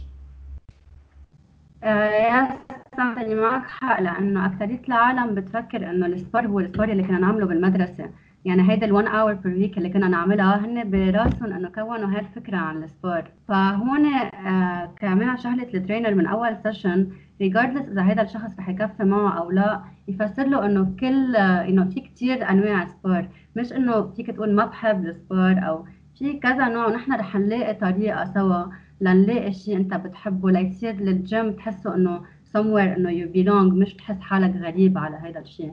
يا 1.83 2.49
سامي 2.97 3.35
معك 3.35 3.67
حق 3.67 4.01
لأنه 4.01 4.47
اكثريه 4.47 4.81
العالم 4.89 5.35
بتفكر 5.35 5.91
إنه 5.91 6.07
ال 6.07 6.13
sport 6.13 6.47
هو 6.47 6.61
ال 6.61 6.65
sport 6.65 6.89
اللي 6.89 7.03
كنا 7.03 7.19
نعمله 7.19 7.47
بالمدرسة. 7.47 8.11
يعني 8.45 8.71
هيدا 8.71 8.87
ال1 8.87 9.09
hour 9.15 9.35
per 9.35 9.55
week 9.55 9.79
اللي 9.79 9.89
كنا 9.89 10.09
نعملها 10.09 10.67
هن 10.67 10.91
براسهم 10.91 11.53
إنه 11.53 11.69
كونوا 11.69 12.09
هاي 12.15 12.21
الفكرة 12.21 12.57
عن 12.57 12.83
ال 12.83 12.89
sport 12.89 13.23
فهون 13.49 14.07
آه 14.07 14.93
كمان 15.01 15.37
شغلة 15.37 15.69
ال 15.75 15.80
trainer 15.80 16.15
من 16.15 16.27
أول 16.27 16.57
session 16.63 17.09
regardless 17.41 17.89
إذا 17.89 18.03
هذا 18.03 18.23
الشخص 18.23 18.59
رح 18.59 18.69
يكفي 18.69 19.05
معه 19.05 19.39
أو 19.39 19.51
لا 19.51 19.81
يفسر 20.09 20.47
له 20.47 20.67
إنه 20.67 20.95
كل 21.01 21.37
انه 21.37 21.85
في 21.85 22.01
كثير 22.01 22.51
أنواع 22.51 22.87
sport 22.87 23.29
مش 23.57 23.73
إنه 23.73 24.03
فيك 24.03 24.31
تقول 24.31 24.55
ما 24.55 24.65
بحب 24.67 25.07
ال 25.07 25.15
sport 25.15 25.59
أو 25.69 25.85
في 26.19 26.39
كذا 26.39 26.69
نوع 26.69 26.87
ونحن 26.87 27.13
رح 27.13 27.37
نلاقي 27.37 27.75
طريقة 27.75 28.25
سوا 28.25 28.65
لنلاقي 29.01 29.53
شيء 29.53 29.77
أنت 29.77 29.95
بتحبه. 29.95 30.51
ليصير 30.51 30.95
للجيم 30.95 31.53
تحسه 31.53 31.95
إنه 31.95 32.21
somewhere 32.57 32.97
إنه 32.97 33.11
you 33.11 33.29
belong 33.35 33.75
مش 33.75 33.95
تحس 33.95 34.21
حالك 34.21 34.57
غريب 34.57 34.99
على 34.99 35.17
هذا 35.17 35.41
الشيء 35.41 35.73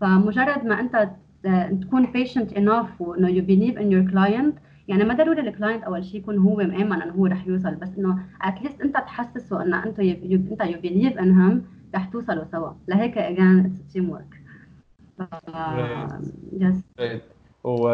فمجرد 0.00 0.64
ما 0.66 0.80
أنت 0.80 1.10
تكون 1.82 2.06
patient 2.06 2.50
enough 2.50 3.00
وإنه 3.00 3.28
you 3.28 3.42
believe 3.46 3.76
in 3.78 3.90
your 3.90 4.12
client. 4.12 4.60
يعني 4.88 5.04
ما 5.04 5.14
ضروري 5.14 5.40
ال 5.40 5.46
client 5.46 5.84
أول 5.84 6.04
شيء 6.04 6.20
يكون 6.20 6.38
هو 6.38 6.56
مآمن 6.56 7.02
إنه 7.02 7.12
هو 7.12 7.26
رح 7.26 7.46
يوصل 7.46 7.74
بس 7.74 7.88
إنه 7.98 8.18
at 8.42 8.53
least 8.53 8.80
أنت 8.80 8.96
تحسسه 8.96 9.62
إنه 9.62 9.84
انت 9.84 9.98
you 9.98 10.40
أنت 10.50 10.60
you 10.60 10.80
believe 10.80 11.18
in 11.18 11.40
him 11.40 11.66
رح 11.94 12.04
توصلوا 12.04 12.44
سوا. 12.44 12.72
لهيك 12.88 13.18
again 13.18 13.58
it's 13.66 13.92
teamwork 13.92 14.40
yes 16.52 16.84
و 17.64 17.88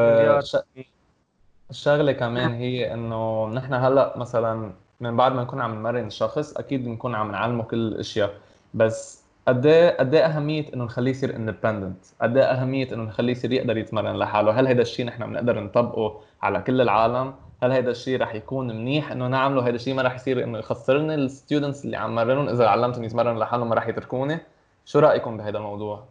الشغلة 1.71 2.13
كمان 2.13 2.51
هي 2.51 2.95
إنه 2.95 3.49
نحن 3.49 3.75
هلأ 3.75 4.19
مثلا 4.19 4.73
من 5.01 5.17
بعد 5.17 5.33
ما 5.33 5.43
نكون 5.43 5.61
عم 5.61 5.75
نمرن 5.75 6.11
شخص 6.11 6.57
أكيد 6.57 6.85
بنكون 6.85 7.15
عم 7.15 7.31
نعلمه 7.31 7.63
كل 7.63 7.77
الأشياء 7.77 8.35
بس 8.75 9.22
قد 9.49 9.67
إيه 9.67 9.97
قد 9.97 10.15
إيه 10.15 10.27
أهمية 10.27 10.75
إنه 10.75 10.85
نخليه 10.85 11.11
يصير 11.11 11.37
independent 11.37 12.05
قد 12.23 12.37
إيه 12.37 12.45
أهمية 12.45 12.95
إنه 12.95 13.03
نخليه 13.03 13.33
يصير 13.33 13.53
يقدر 13.53 13.77
يتمرن 13.77 14.17
لحاله؟ 14.17 14.61
هل 14.61 14.69
هذا 14.69 14.83
الشيء 14.83 15.07
نحن 15.07 15.27
بنقدر 15.27 15.61
نطبقه 15.61 16.21
على 16.43 16.61
كل 16.61 16.81
العالم؟ 16.81 17.35
هل 17.63 17.73
هذا 17.73 17.91
الشيء 17.91 18.21
رح 18.21 18.35
يكون 18.35 18.69
منيح 18.69 19.13
إنه 19.13 19.29
نعمله؟ 19.29 19.63
هذا 19.69 19.75
الشيء 19.75 19.95
ما 19.95 20.03
رح 20.03 20.15
يصير 20.15 20.45
إنه 20.45 20.59
يخسرني 20.59 21.15
ال 21.15 21.23
students 21.23 21.85
اللي 21.85 21.97
عم 21.97 22.15
مرنهم 22.15 22.49
إذا 22.49 22.69
علمتهم 22.69 23.05
يتمرنوا 23.05 23.41
لحالهم 23.41 23.69
ما 23.69 23.75
رح 23.75 23.89
يتركوني؟ 23.89 24.39
شو 24.85 24.99
رأيكم 24.99 25.37
بهذا 25.37 25.59
الموضوع؟ 25.59 26.05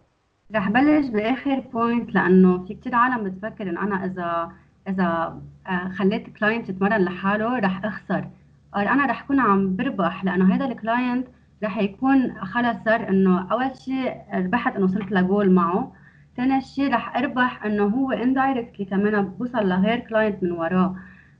رح 0.55 0.69
بلش 0.69 1.07
بآخر 1.07 1.59
point 1.59 2.15
لأنه 2.15 2.65
في 2.65 2.73
كثير 2.73 2.95
عالم 2.95 3.23
بتفكر 3.23 3.69
إنه 3.69 3.83
أنا 3.83 4.05
اذا 4.05 4.51
إذا 4.87 5.37
آه، 5.67 5.91
خليت 5.97 6.37
client 6.37 6.69
يتمرن 6.69 7.05
لحاله 7.05 7.59
رح 7.59 7.85
أخسر. 7.85 8.27
أنا 8.75 9.05
رح 9.05 9.23
أكون 9.23 9.39
عم 9.39 9.75
بربح 9.75 10.23
لأنه 10.23 10.55
هذا 10.55 10.65
ال 10.65 10.74
client 10.74 11.27
رح 11.63 11.77
يكون 11.77 12.33
خلص 12.45 12.77
صار 12.85 13.09
إنه 13.09 13.51
أول 13.51 13.75
شيء 13.75 14.15
ربحت 14.33 14.75
إنه 14.75 14.85
وصلت 14.85 15.11
لجول 15.11 15.51
معه. 15.51 15.93
ثاني 16.37 16.61
شيء 16.61 16.93
رح 16.93 17.17
أربح 17.17 17.65
إنه 17.65 17.83
هو 17.83 18.11
indirectly 18.11 18.85
كمان 18.85 19.25
بوصل 19.25 19.69
لغير 19.69 19.99
client 19.99 20.43
من 20.43 20.51
وراه. 20.51 20.95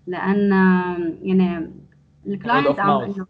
لأن 0.08 0.52
يعني 1.22 1.72
ال 2.28 2.35
client 2.35 2.80
عم 2.80 3.02
إنه 3.02 3.26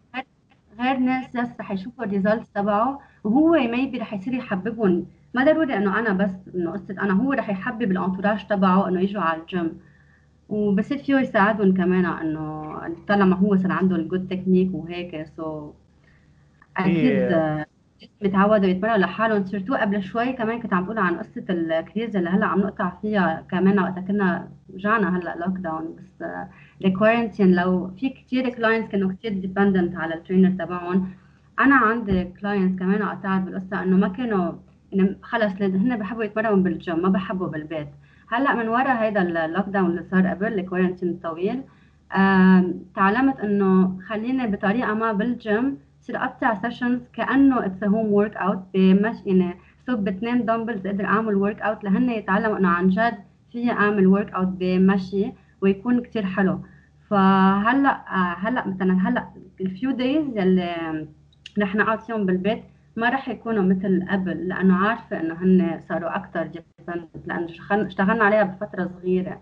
غير 0.80 0.98
ناس 0.98 1.36
بس 1.36 1.50
رح 1.60 1.72
يشوفوا 1.72 2.06
ال 2.06 2.12
results 2.12 2.52
تبعه. 2.52 3.00
وهو 3.24 3.52
maybe 3.52 3.98
رح 3.98 4.14
يصير 4.14 4.34
يحببهم. 4.34 5.06
ما 5.34 5.46
ضروري 5.46 5.78
إنه 5.78 6.00
أنا 6.00 6.14
بس 6.14 6.50
إنه 6.56 6.72
قصه 6.72 6.96
أنا 7.02 7.14
هو 7.14 7.34
رح 7.34 7.50
يحبب 7.50 7.92
ال 7.92 7.97
entourage 7.97 8.48
تبعه 8.48 8.88
إنه 8.88 9.02
يجوا 9.02 9.22
على 9.22 9.42
الجيم. 9.42 9.80
وبصير 10.50 10.98
فيه 10.98 11.16
يساعدهم 11.16 11.74
كمان 11.74 12.06
إنه 12.06 12.76
طالما 13.08 13.36
هو 13.36 13.56
صار 13.56 13.72
عنده 13.72 13.96
ال 13.96 14.02
good 14.02 14.28
technique 14.28 14.74
وهيك. 14.74 15.28
so 15.38 15.72
أكيد. 16.78 17.66
متعودوا 18.22 18.66
يتمرنوا 18.66 18.98
لحالهم 18.98 19.46
surtout 19.46 19.76
قبل 19.76 20.04
شوي 20.04 20.34
كمان 20.34 20.62
كنت 20.62 20.74
عم 20.74 20.86
بقول 20.86 20.98
عن 20.98 21.16
قصة 21.16 21.46
ال 21.50 21.61
crise 21.61 22.16
اللي 22.16 22.30
هلأ 22.30 22.46
عم 22.46 22.60
نقطع 22.60 22.94
فيها 23.02 23.46
كمان 23.52 23.80
وقت 23.80 24.00
كنا 24.00 24.48
رجعنا 24.74 25.18
هلأ 25.18 25.36
lockdown 25.36 25.96
بس 25.96 26.28
ال 26.86 26.92
quarantine 26.92 27.56
لو 27.56 27.92
في 28.00 28.10
كثير 28.10 28.50
clients 28.50 28.92
كانوا 28.92 29.12
كثير 29.12 29.34
dependent 29.34 29.96
على 29.96 30.14
ال 30.16 30.22
trainer 30.22 30.66
تبعهم. 30.66 31.10
أنا 31.60 31.76
عندي 31.76 32.24
clients 32.24 32.80
كمان 32.80 33.04
قطعت 33.04 33.42
بالقصة 33.42 33.84
إنه 33.84 33.98
ما 33.98 34.08
كانوا 34.08 34.52
يعني 34.92 35.18
خلص 35.22 35.54
هن 35.62 35.98
بحبوا 35.98 36.24
يتمرنوا 36.24 36.56
بالجيم 36.64 37.02
ما 37.02 37.10
بحبوا 37.10 37.48
بالبيت. 37.48 37.88
هلأ 38.32 38.56
من 38.56 38.68
ورا 38.68 39.02
هيدا 39.02 39.46
ال 39.46 39.66
lockdown 39.66 39.90
اللي 39.90 40.04
صار 40.12 40.28
قبل 40.28 40.60
ال 40.60 40.64
quarantine 40.64 41.10
الطويل 41.10 41.64
تعلمت 42.96 43.40
إنه 43.40 44.00
خليني 44.08 44.48
بطريقة 44.48 44.94
ما 44.94 45.12
بالجيم 45.14 45.78
صير 46.02 46.18
اقطع 46.18 46.62
sessions 46.62 47.02
كأنه 47.14 47.66
it's 47.66 47.84
home 47.84 48.14
workout 48.14 48.64
بمش 48.74 49.16
يعني 49.26 49.56
صوب 49.88 50.04
باثنين 50.04 50.46
dumbbells 50.46 50.88
أقدر 50.88 51.06
أعمل 51.06 51.36
workout 51.36 51.84
لهن 51.84 52.10
يتعلموا 52.10 52.58
إنه 52.58 52.70
عن 52.70 52.90
جد 52.90 53.18
في 53.52 53.72
أعمل 53.72 54.08
workout 54.08 54.48
بمشي 54.48 55.32
ويكون 55.62 56.02
كثير 56.02 56.26
حلو. 56.26 56.60
فهلأ 57.10 58.02
هلأ 58.48 58.68
مثلا 58.68 59.10
هلأ 59.10 59.28
ال 59.62 59.69
few 59.69 59.92
days 59.92 60.38
يلي 60.38 61.08
رح 61.60 61.76
نقعد 61.76 62.00
فيهم 62.00 62.26
بالبيت 62.26 62.64
ما 62.96 63.10
رح 63.10 63.30
يكونوا 63.30 63.64
مثل 63.64 64.06
قبل 64.10 64.48
لأنه 64.48 64.76
عارفة 64.76 65.20
إنه 65.20 65.34
هن 65.34 65.80
صاروا 65.90 66.16
أكثر 66.16 66.44
dependent 66.48 67.28
لأنه 67.28 67.48
اشتغلنا 67.88 68.24
عليها 68.24 68.44
بفترة 68.44 68.90
صغيرة. 69.02 69.42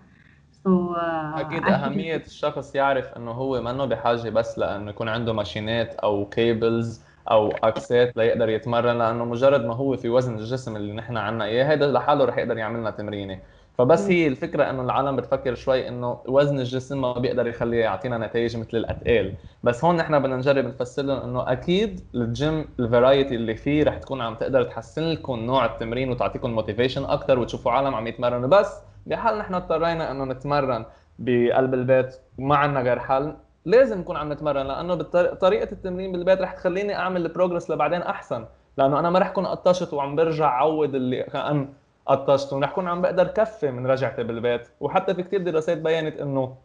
so 0.63 0.93
uh, 0.93 0.99
أكيد 1.39 1.63
أهمية 1.63 2.15
الشخص 2.15 2.75
يعرف 2.75 3.17
إنه 3.17 3.31
هو 3.31 3.61
منه 3.61 3.85
بحاجة 3.85 4.29
بس 4.29 4.59
لأنه 4.59 4.89
يكون 4.89 5.09
عنده 5.09 5.33
machine 5.33 5.87
ات 5.87 5.95
أو 5.95 6.25
cables 6.25 7.01
أو 7.31 7.51
access 7.63 8.09
ات 8.09 8.17
ليقدر 8.17 8.49
يتمرن 8.49 8.97
لأنه 8.97 9.25
مجرد 9.25 9.65
ما 9.65 9.75
هو 9.75 9.97
في 9.97 10.09
وزن 10.09 10.35
الجسم 10.39 10.75
اللي 10.75 10.93
نحن 10.93 11.17
عنا 11.17 11.45
إياه 11.45 11.65
هذا 11.73 11.91
لحاله 11.91 12.25
رح 12.25 12.37
يقدر 12.37 12.57
يعمل 12.57 12.79
لنا 12.79 12.91
تمرينة. 12.91 13.39
فبس 13.77 14.09
هي 14.09 14.27
الفكرة 14.27 14.69
إنه 14.69 14.81
العالم 14.81 15.15
بتفكر 15.15 15.55
شوي 15.55 15.87
إنه 15.87 16.19
وزن 16.27 16.59
الجسم 16.59 17.01
ما 17.01 17.13
بيقدر 17.13 17.47
يخليه 17.47 17.79
يعطينا 17.79 18.17
نتائج 18.17 18.57
مثل 18.57 18.77
الاثقال 18.77 19.33
بس 19.63 19.85
هون 19.85 19.95
نحن 19.95 20.19
بدنا 20.19 20.35
نجرب 20.35 20.65
نفسر 20.65 21.03
لهم 21.03 21.17
إنه 21.17 21.51
أكيد 21.51 22.01
ال 22.15 22.28
gym 22.28 22.65
ال 22.79 22.86
variety 22.86 23.35
اللي 23.35 23.55
فيه 23.55 23.83
رح 23.83 23.97
تكون 23.97 24.21
عم 24.21 24.35
تقدر 24.35 24.63
تحسن 24.63 25.03
لكم 25.03 25.39
نوع 25.39 25.65
التمرين 25.65 26.11
وتعطيكم 26.11 26.51
motivation 26.51 27.03
أكثر 27.05 27.39
وتشوفوا 27.39 27.71
عالم 27.71 27.95
عم 27.95 28.07
يتمرنوا. 28.07 28.47
بس 28.47 28.88
بحال 29.05 29.37
نحن 29.37 29.53
اضطرينا 29.53 30.11
إنه 30.11 30.25
نتمرن 30.25 30.85
بقلب 31.19 31.73
البيت 31.73 32.15
وما 32.37 32.55
عندنا 32.55 32.81
غير 32.81 32.99
حل. 32.99 33.33
لازم 33.65 33.99
نكون 33.99 34.17
عم 34.17 34.33
نتمرن 34.33 34.67
لأنه 34.67 34.95
طريقة 35.33 35.71
التمرين 35.71 36.11
بالبيت 36.11 36.41
رح 36.41 36.53
تخليني 36.53 36.95
أعمل 36.95 37.25
البروجرس 37.25 37.71
لبعدين 37.71 38.01
أحسن. 38.01 38.45
لأنه 38.77 38.99
أنا 38.99 39.09
ما 39.09 39.19
رح 39.19 39.27
أكون 39.27 39.45
قطشت 39.45 39.93
وعم 39.93 40.15
برجع 40.15 40.47
عوض 40.47 40.95
اللي 40.95 41.23
كأن 41.23 41.69
قطشت 42.05 42.53
ورح 42.53 42.71
أكون 42.71 42.87
عم 42.87 43.01
بقدر 43.01 43.27
كفي 43.27 43.71
من 43.71 43.87
رجعتي 43.87 44.23
بالبيت. 44.23 44.67
وحتى 44.79 45.13
في 45.15 45.23
كثير 45.23 45.41
دراسات 45.41 45.77
بينت 45.77 46.17
إنه 46.17 46.55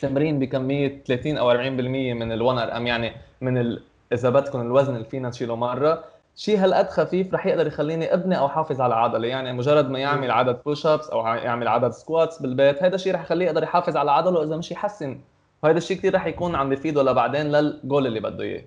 تمرين 0.00 0.38
بكمية 0.38 1.02
30 1.06 1.36
أو 1.38 1.52
40% 1.52 1.56
من 1.56 2.38
ال1 2.38 2.58
RM 2.58 2.86
يعني 2.86 3.12
من 3.40 3.58
ال... 3.58 3.82
إذا 4.12 4.30
بدكم 4.30 4.60
الوزن 4.60 4.94
اللي 4.94 5.04
فينا 5.04 5.28
نشيله 5.28 5.56
مرة 5.56 6.04
شيء 6.40 6.64
هالقد 6.64 6.88
خفيف 6.88 7.34
رح 7.34 7.46
يقدر 7.46 7.66
يخليني 7.66 8.14
ابني 8.14 8.38
أو 8.38 8.48
حافظ 8.48 8.80
على 8.80 8.94
عضله 8.94 9.28
يعني 9.28 9.52
مجرد 9.52 9.90
ما 9.90 9.98
يعمل 9.98 10.30
عدد 10.30 10.58
push 10.66 10.86
ups 10.86 11.10
أو 11.10 11.26
يعمل 11.26 11.68
عدد 11.68 11.90
squats 11.90 12.42
بالبيت 12.42 12.82
هذا 12.82 12.94
الشيء 12.94 13.14
رح 13.14 13.20
يخليه 13.20 13.46
يقدر 13.46 13.62
يحافظ 13.62 13.96
على 13.96 14.10
عضله 14.10 14.44
إذا 14.44 14.56
مش 14.56 14.70
يحسن. 14.70 15.20
وهذا 15.62 15.78
الشيء 15.78 15.96
كثير 15.96 16.14
رح 16.14 16.26
يكون 16.26 16.54
عم 16.54 16.68
بيفيده 16.68 17.02
لبعدين 17.02 17.46
للجول 17.46 18.06
اللي 18.06 18.20
بده 18.20 18.44
إياه. 18.44 18.62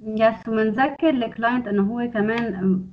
yes 0.00 0.48
ومنذكر 0.48 1.08
ال 1.08 1.17
client 1.17 1.68
إنه 1.68 1.82
هو 1.82 2.10
كمان 2.10 2.42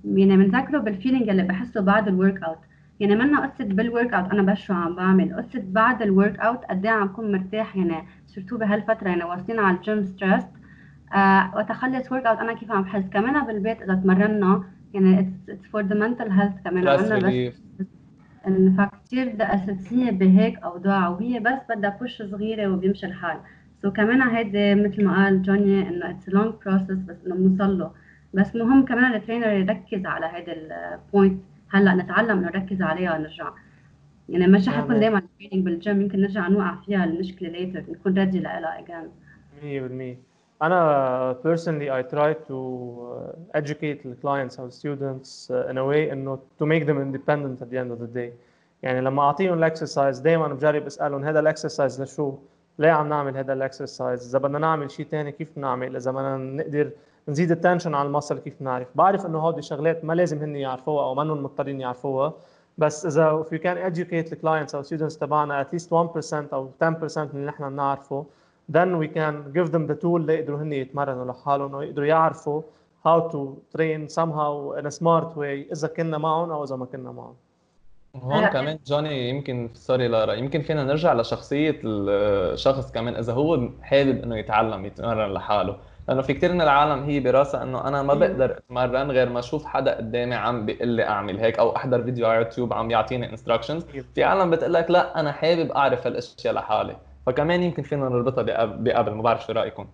يعني 0.06 0.38
بنذكره 0.38 0.80
بال 0.80 0.91
feeling 0.91 1.30
اللي 1.30 1.44
بحسه 1.44 1.82
بعد 1.82 2.08
ال 2.08 2.15
work 2.15 2.44
out 2.44 2.58
يعني 3.00 3.16
منا 3.16 3.48
قصة 3.48 3.64
بال 3.64 3.81
work 3.81 4.14
out 4.14 4.32
أنا 4.32 4.54
بس 4.54 4.58
شو 4.58 4.74
عم 4.74 4.96
بعمل؟ 4.96 5.36
قصة 5.36 5.64
بعد 5.66 6.02
ال 6.02 6.10
work 6.10 6.40
out 6.40 6.66
قد 6.70 6.86
إيه 6.86 6.92
عم 6.92 7.08
كون 7.08 7.32
مرتاح؟ 7.32 7.76
يعني 7.76 8.08
surtout 8.28 8.58
بهالفترة 8.58 9.08
يعني 9.08 9.24
واصلين 9.24 9.60
على 9.60 9.78
ال 9.78 9.84
gym 9.84 10.04
stressed 10.04 10.44
وقت 11.56 11.72
اخلص 11.72 12.12
work 12.12 12.26
out 12.26 12.40
أنا 12.40 12.54
كيف 12.54 12.72
عم 12.72 12.82
بحس؟ 12.82 13.04
كمان 13.14 13.46
بالبيت 13.46 13.82
إذا 13.82 13.96
تمرنا 13.96 14.64
يعني 14.94 15.20
it's 15.20 15.66
for 15.72 15.82
the 15.82 15.96
mental 15.96 16.32
health 16.32 16.54
كمان. 16.66 16.88
عنا 16.88 17.18
بس 17.18 17.54
فكتير 18.78 19.36
أساسية 19.40 20.12
بهيك 20.12 20.58
أوضاع 20.58 21.08
وهي 21.08 21.40
بس 21.40 21.60
بدها 21.70 21.98
push 22.02 22.22
صغيرة 22.22 22.68
وبيمشي 22.68 23.06
الحال. 23.06 23.38
so 23.82 23.94
كمان 23.94 24.22
هيدي 24.22 24.76
مثل 24.76 25.06
ما 25.06 25.24
قال 25.24 25.42
جوني 25.42 25.90
إنه 25.90 26.10
it's 26.10 26.30
long 26.30 26.54
process 26.66 26.92
بس 26.92 27.16
إنه 27.26 27.36
بنوصل 27.36 27.78
له. 27.78 27.92
بس 28.34 28.56
مهم 28.56 28.86
كمان 28.86 29.14
ال 29.14 29.18
trainer 29.18 29.48
يركز 29.48 30.06
على 30.06 30.26
هيدا 30.26 30.54
ال 30.54 30.69
point 30.69 31.42
هلأ 31.70 31.96
نتعلم 31.96 32.38
إنه 32.38 32.48
نركز 32.48 32.82
عليها 32.82 33.18
ونرجع. 33.18 33.50
يعني 34.30 34.48
مش 34.48 34.70
رح 34.70 34.80
يكون 34.80 35.00
دائما 35.00 35.22
بالجيم 35.54 36.02
يمكن 36.02 36.22
نرجع 36.22 36.48
نوقع 36.48 36.76
فيها 36.86 37.04
المشكلة 37.04 37.50
later 37.50 37.84
نكون 37.92 38.14
ready 38.14 38.40
لها 38.40 38.80
again 38.80 39.10
100% 39.62 40.33
أنا 40.64 41.38
personally 41.44 41.90
I 41.90 42.02
try 42.16 42.34
to 42.48 42.58
educate 43.54 44.04
the 44.04 44.16
clients 44.22 44.58
or 44.60 44.72
students 44.72 45.50
in 45.70 45.78
a 45.78 45.86
way 45.86 46.12
إنه 46.12 46.40
to 46.60 46.66
make 46.66 46.86
them 46.86 46.98
independent 46.98 47.62
at 47.62 47.70
the 47.70 47.78
end 47.78 47.92
of 47.92 48.00
the 48.00 48.08
day 48.08 48.34
يعني 48.84 49.02
لما 49.02 49.22
أعطيهم 49.22 49.54
ال 49.54 49.61
exercise 49.61 50.20
دائما 50.20 50.48
بجرب 50.48 50.86
أسألهم 50.86 51.24
هذا 51.24 51.40
ال 51.40 51.47
exercise 51.47 52.02
لشو؟ 52.02 52.34
ليه 52.80 52.92
عم 52.92 53.10
نعمل 53.10 53.38
هذا 53.38 53.54
ال 53.54 53.62
exercise؟ 53.62 54.30
إذا 54.30 54.40
بدنا 54.40 54.60
نعمل 54.60 54.92
شيء 54.92 55.06
ثاني 55.06 55.32
كيف 55.32 55.58
نعمل؟ 55.58 55.96
إذا 55.96 56.12
بدنا 56.12 56.38
نقدر 56.38 56.92
نزيد 57.28 57.52
ال 57.52 57.57
tension 57.57 57.96
على 57.96 58.08
ال 58.08 58.12
muscle 58.12 58.40
كيف 58.40 58.62
نعرف؟ 58.62 58.88
بعرف 58.96 59.26
إنه 59.26 59.40
هودي 59.40 59.62
شغلات 59.62 60.06
ما 60.06 60.14
لازم 60.14 60.38
هن 60.38 60.56
يعرفوها 60.56 61.06
أو 61.06 61.16
منهم 61.16 61.44
مضطرين 61.44 61.82
يعرفوها 61.82 62.34
بس 62.78 63.06
إذا 63.06 63.44
if 63.44 63.54
you 63.54 63.60
can 63.60 63.78
educate 63.78 64.34
the 64.34 64.36
clients 64.36 64.76
أو 64.76 64.84
students 64.84 65.18
تبعنا 65.20 65.64
at 65.64 65.76
least 65.76 65.88
1% 65.88 66.54
أو 66.54 66.70
10% 66.84 67.18
من 67.18 67.30
اللي 67.34 67.46
نحن 67.46 67.70
بنعرفه 67.70 68.26
then 68.72 68.98
we 68.98 69.08
can 69.08 69.52
give 69.54 69.72
them 69.72 69.88
the 69.88 69.96
tool. 69.96 70.20
ليقدروا 70.20 70.60
هن 70.60 70.74
يتمرنوا 70.74 71.26
لحالهم 71.26 71.74
ويقدروا 71.74 72.08
يعرفوا 72.08 72.62
how 73.06 73.20
to 73.32 73.38
train 73.78 74.10
somehow 74.10 74.80
in 74.80 74.86
a 74.86 74.92
smart 74.92 75.36
way 75.36 75.72
إذا 75.72 75.88
كنا 75.88 76.18
معهم 76.18 76.52
أو 76.52 76.64
إذا 76.64 76.76
ما 76.76 76.86
كنا 76.86 77.12
معهم. 77.12 77.36
هون 78.16 78.46
كمان 78.46 78.80
جوني 78.86 79.30
يمكن 79.30 79.70
sorry 79.74 80.08
لارا 80.08 80.34
يمكن 80.34 80.62
فينا 80.62 80.84
نرجع 80.84 81.14
لشخصية 81.14 81.80
الشخص 81.84 82.92
كمان 82.92 83.16
إذا 83.16 83.34
هو 83.34 83.70
حابب 83.82 84.24
إنه 84.24 84.38
يتعلم 84.38 84.86
يتمرن 84.86 85.34
لحاله. 85.34 85.78
لأنه 86.08 86.22
في 86.22 86.34
كثير 86.34 86.54
من 86.54 86.62
العالم 86.62 87.04
هي 87.04 87.20
براسها 87.20 87.64
إنه 87.64 87.88
أنا 87.88 88.04
ما 88.04 88.14
بقدر 88.14 88.58
أتمرن 88.58 89.12
غير 89.12 89.30
ما 89.30 89.40
أشوف 89.40 89.66
حدا 89.66 89.98
قدامي 89.98 90.36
عم 90.36 90.66
بيقول 90.66 90.88
لي 90.88 91.04
أعمل 91.08 91.40
هيك 91.40 91.60
أو 91.60 91.76
أحضر 91.76 92.04
فيديو 92.04 92.28
على 92.28 92.38
يوتيوب 92.38 92.74
عم 92.74 92.92
يعطيني 92.92 93.30
instructions 93.30 93.86
في 94.16 94.24
عالم 94.24 94.52
بتقول 94.52 94.74
لك 94.74 94.92
لا 94.92 95.20
أنا 95.20 95.32
حابب 95.32 95.72
أعرف 95.72 96.08
هالأشياء 96.08 96.54
لحالي. 96.54 96.96
فكمان 97.26 97.64
يمكن 97.64 97.84
فينا 97.84 98.10
نربطها 98.10 98.66
بقبل 98.66 99.12
ما 99.12 99.22
بعرف 99.22 99.46
شو 99.46 99.54
رأيكم. 99.54 99.88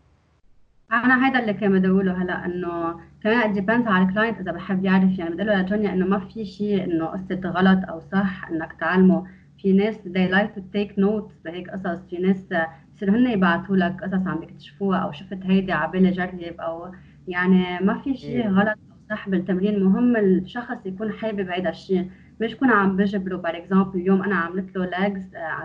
أنا 0.92 1.28
هذا 1.28 1.40
اللي 1.40 1.54
كان 1.54 1.80
بدي 1.80 1.88
أقوله 1.88 2.24
هلأ 2.24 2.46
إنه 2.46 3.00
كمان 3.24 3.54
depends 3.54 3.88
على 3.88 4.06
ال 4.06 4.11
client 4.11 4.40
إذا 4.40 4.52
بحب 4.52 4.86
يعرف. 4.86 5.20
يعني 5.20 5.34
بدي 5.34 5.44
له 5.44 5.62
لجونيا 5.62 5.94
إنه 5.94 6.06
ما 6.06 6.20
في 6.20 6.46
شيء 6.46 6.84
إنه 6.84 7.06
قصة 7.06 7.50
غلط 7.50 7.90
أو 7.90 8.00
صح 8.00 8.50
إنك 8.50 8.74
تعلمه. 8.80 9.28
في 9.62 9.74
ناس 9.74 9.96
they 9.96 10.32
like 10.32 10.56
to 10.58 10.62
take 10.76 10.92
notes 10.92 11.44
بهيك 11.46 11.70
قصص. 11.70 12.00
في 12.10 12.18
ناس 12.18 12.54
بصيروا 12.96 13.16
هن 13.16 13.28
يبعثوا 13.28 13.76
لك 13.76 14.04
قصص 14.04 14.28
عم 14.28 14.44
يكتشفوها 14.44 15.00
أو 15.00 15.12
شفت 15.12 15.40
هيدي 15.44 15.72
على 15.72 15.92
بالي 15.92 16.12
جرب 16.12 16.56
أو 16.60 16.92
يعني 17.28 17.86
ما 17.86 18.02
في 18.04 18.16
شيء 18.18 18.50
غلط 18.50 18.68
أو 18.68 18.96
صح 19.10 19.30
بالتمرين. 19.30 19.84
مهم 19.84 20.16
الشخص 20.16 20.86
يكون 20.86 21.12
حابب 21.12 21.50
هيدا 21.50 21.70
الشيء. 21.70 22.10
مش 22.42 22.56
كون 22.56 22.70
عم 22.70 22.96
بجبره. 22.96 23.38
par 23.38 23.58
exemple 23.58 24.00
اليوم 24.00 24.24
أنا 24.24 24.36
عملت 24.36 24.76
له 24.76 24.86
legs 24.86 25.24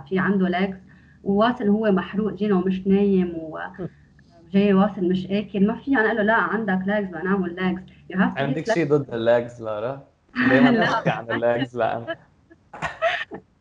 في 0.09 0.18
عنده 0.18 0.48
legs 0.48 0.76
وواصل 1.24 1.68
هو 1.68 1.92
محروق 1.92 2.32
جينا 2.32 2.54
ومش 2.54 2.87
نايم 2.87 3.34
و 3.37 3.58
جاي 4.52 4.74
واصل 4.74 5.04
مش 5.04 5.26
آكل. 5.26 5.66
ما 5.66 5.74
في 5.74 5.90
أنا 5.90 6.06
أقول 6.06 6.16
له 6.16 6.22
لا 6.22 6.34
عندك 6.34 6.80
legs 6.87 7.09
بدنا 7.08 7.22
نعمل 7.22 7.54
legs 7.54 7.83
عندك 8.14 8.72
شيء 8.72 8.88
ضد 8.88 9.14
ال 9.14 9.24
legs 9.24 9.62
لارا؟ 9.62 10.02
دائما 10.48 10.70
نحكي 10.70 11.10
عن 11.18 11.30
ال 11.30 11.40
legs 11.40 11.76
لأن 11.76 12.06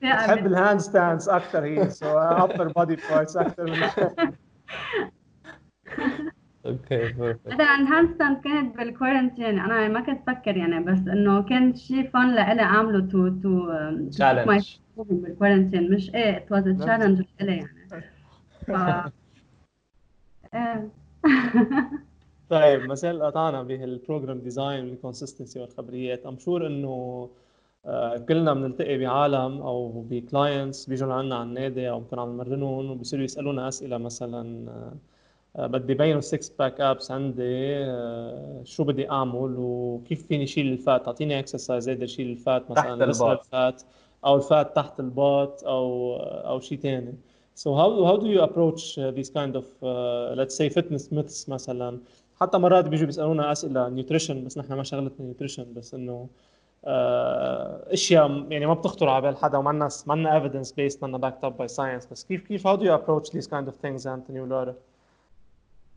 بحب 0.01 0.45
ال 0.45 0.52
hand 0.52 0.79
stands 0.79 1.29
أكثر 1.29 1.63
هي 1.63 1.89
so 1.89 2.17
upper 2.17 2.67
body 2.67 2.97
parts 3.09 3.37
أكثر 3.37 3.71
من 3.71 3.77
okay 6.65 7.13
هذا 7.13 7.63
ال 7.63 7.74
hand 7.74 8.15
stand 8.15 8.37
كانت 8.43 8.77
بال 8.77 8.91
quarantine 8.91 9.59
أنا 9.59 9.87
ما 9.87 10.01
كنت 10.01 10.29
أفكر 10.29 10.57
يعني 10.57 10.83
بس 10.83 10.97
إنه 10.97 11.43
كان 11.43 11.75
شيء 11.75 12.09
fun 12.09 12.35
لإلي 12.35 12.61
أعمله 12.61 12.99
to 12.99 13.29
to 13.29 13.71
challenge 14.09 14.77
بال 14.97 15.13
quarantine 15.13 15.91
مش 15.91 16.15
إيه 16.15 16.37
it 16.37 16.51
was 16.51 16.63
challenge 16.63 17.21
لإلي 17.39 17.57
يعني. 17.57 18.03
ف... 18.67 18.71
إيه. 20.53 20.89
طيب 22.49 22.81
مثلا 22.81 23.25
قطعنا 23.25 23.63
بهال 23.63 23.86
program 23.86 24.39
design 24.39 24.89
وال 24.89 25.00
consistency 25.00 25.59
والخبريات. 25.59 26.25
I'm 26.25 26.37
sure 26.39 26.67
إنه 26.67 27.29
آه، 27.85 28.17
كلنا 28.17 28.53
بنلتقي 28.53 28.97
بعالم 28.97 29.61
أو 29.61 30.01
ب 30.09 30.19
clients 30.19 30.85
بيجوا 30.85 31.07
لعنا 31.07 31.35
على 31.35 31.43
النادي 31.43 31.89
أو 31.89 31.99
بنكون 31.99 32.19
عم 32.19 32.29
نمرنهم 32.33 32.91
وبصيروا 32.91 33.25
يسألونا 33.25 33.67
أسئلة 33.67 33.97
مثلا 33.97 34.69
آه، 35.55 35.67
بدي 35.67 35.93
بين 35.93 36.17
ال 36.17 36.25
six 36.25 36.49
pack 36.49 36.81
abs 36.81 37.11
عندي 37.11 37.43
آه، 37.85 38.61
شو 38.63 38.83
بدي 38.83 39.09
أعمل 39.11 39.55
وكيف 39.57 40.27
فيني 40.27 40.47
شيل 40.47 40.67
ال 40.73 40.80
fat؟ 40.80 41.07
أعطيني 41.07 41.39
exercise 41.39 41.89
أقدر 41.89 42.05
شيل 42.05 42.29
ال 42.29 42.40
fat 42.40 42.71
مثلا 42.71 43.11
تحت 43.11 43.21
الباط. 43.21 43.83
أو 44.25 44.35
ال 44.35 44.45
fat 44.45 44.75
تحت 44.75 44.99
الباط 44.99 45.63
أو 45.63 46.15
أو 46.21 46.59
شيء 46.59 46.79
ثاني 46.79 47.13
So 47.55 47.75
how 47.75 47.89
how 48.09 48.17
do 48.17 48.27
you 48.27 48.41
approach 48.41 48.97
uh, 48.97 49.11
these 49.11 49.29
kind 49.29 49.55
of 49.55 49.65
uh, 49.83 50.33
let's 50.39 50.55
say 50.55 50.69
fitness 50.69 51.11
myths 51.11 51.49
مثلا؟ 51.49 51.99
حتى 52.41 52.57
مرات 52.57 52.85
بيجوا 52.85 53.05
بيسألونا 53.05 53.51
أسئلة 53.51 53.89
nutrition 53.89 54.45
بس 54.45 54.57
نحن 54.57 54.73
ما 54.73 54.83
شغلتنا 54.83 55.25
nutrition 55.25 55.73
بس 55.73 55.93
إنه 55.93 56.27
آه، 56.85 57.93
أشياء 57.93 58.45
يعني 58.49 58.65
ما 58.65 58.73
بتخطر 58.73 59.09
على 59.09 59.21
بال 59.21 59.37
حدا 59.37 59.57
وما 59.57 59.69
لنا 59.71 59.89
ما 60.07 60.13
لنا 60.13 60.35
evidence 60.35 60.71
based 60.71 61.03
ما 61.03 61.07
لنا 61.07 61.17
back 61.17 61.37
up 61.43 61.57
by 61.57 61.67
science 61.67 62.05
بس 62.05 62.23
كيف 62.23 62.47
كيف 62.47 62.67
how 62.67 62.75
do 62.75 62.83
you 62.83 62.93
approach 62.99 63.29
these 63.31 63.47
kind 63.47 63.67
of 63.67 63.73
things 63.85 64.07
انتوني 64.07 64.41
ولارا؟ 64.41 64.75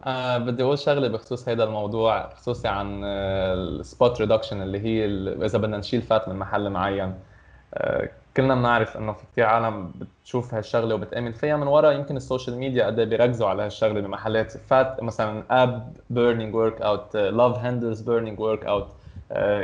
آه 0.05 0.39
بدي 0.39 0.63
أقول 0.63 0.79
شغلة 0.79 1.09
بخصوص 1.09 1.49
هذا 1.49 1.65
الموضوع 1.65 2.35
خصوصي 2.35 2.69
عن 2.69 3.05
ال 3.05 3.28
spot 3.28 4.21
reduction 4.21 4.63
اللي 4.63 4.81
هي 4.81 5.05
إذا 5.47 5.59
بدنا 5.59 5.79
نشيل 5.79 6.03
fat 6.03 6.29
من 6.29 6.37
محل 6.37 6.71
معين. 6.71 7.05
آه 7.05 7.36
كلنا 8.37 8.55
بنعرف 8.55 8.97
إنه 8.97 9.13
في 9.13 9.25
كثير 9.33 9.45
عالم 9.45 9.93
بتشوف 10.23 10.55
هالشغلة 10.55 10.95
وبتأمن 10.95 11.33
فيها. 11.33 11.57
من 11.57 11.67
وراء 11.67 11.93
يمكن 11.93 12.17
ال 12.17 12.23
social 12.23 12.59
media 12.59 12.87
قد 12.87 13.01
بيركزوا 13.01 13.49
على 13.49 13.63
هالشغلة 13.63 14.01
بمحلات. 14.01 14.57
fat 14.57 15.03
مثلا 15.03 15.43
ab 15.51 15.97
burning 16.11 16.55
work 16.55 16.83
out 16.83 17.17
love 17.17 17.59
handles 17.59 18.01
burning 18.01 18.41
work 18.41 18.67
out 18.67 18.89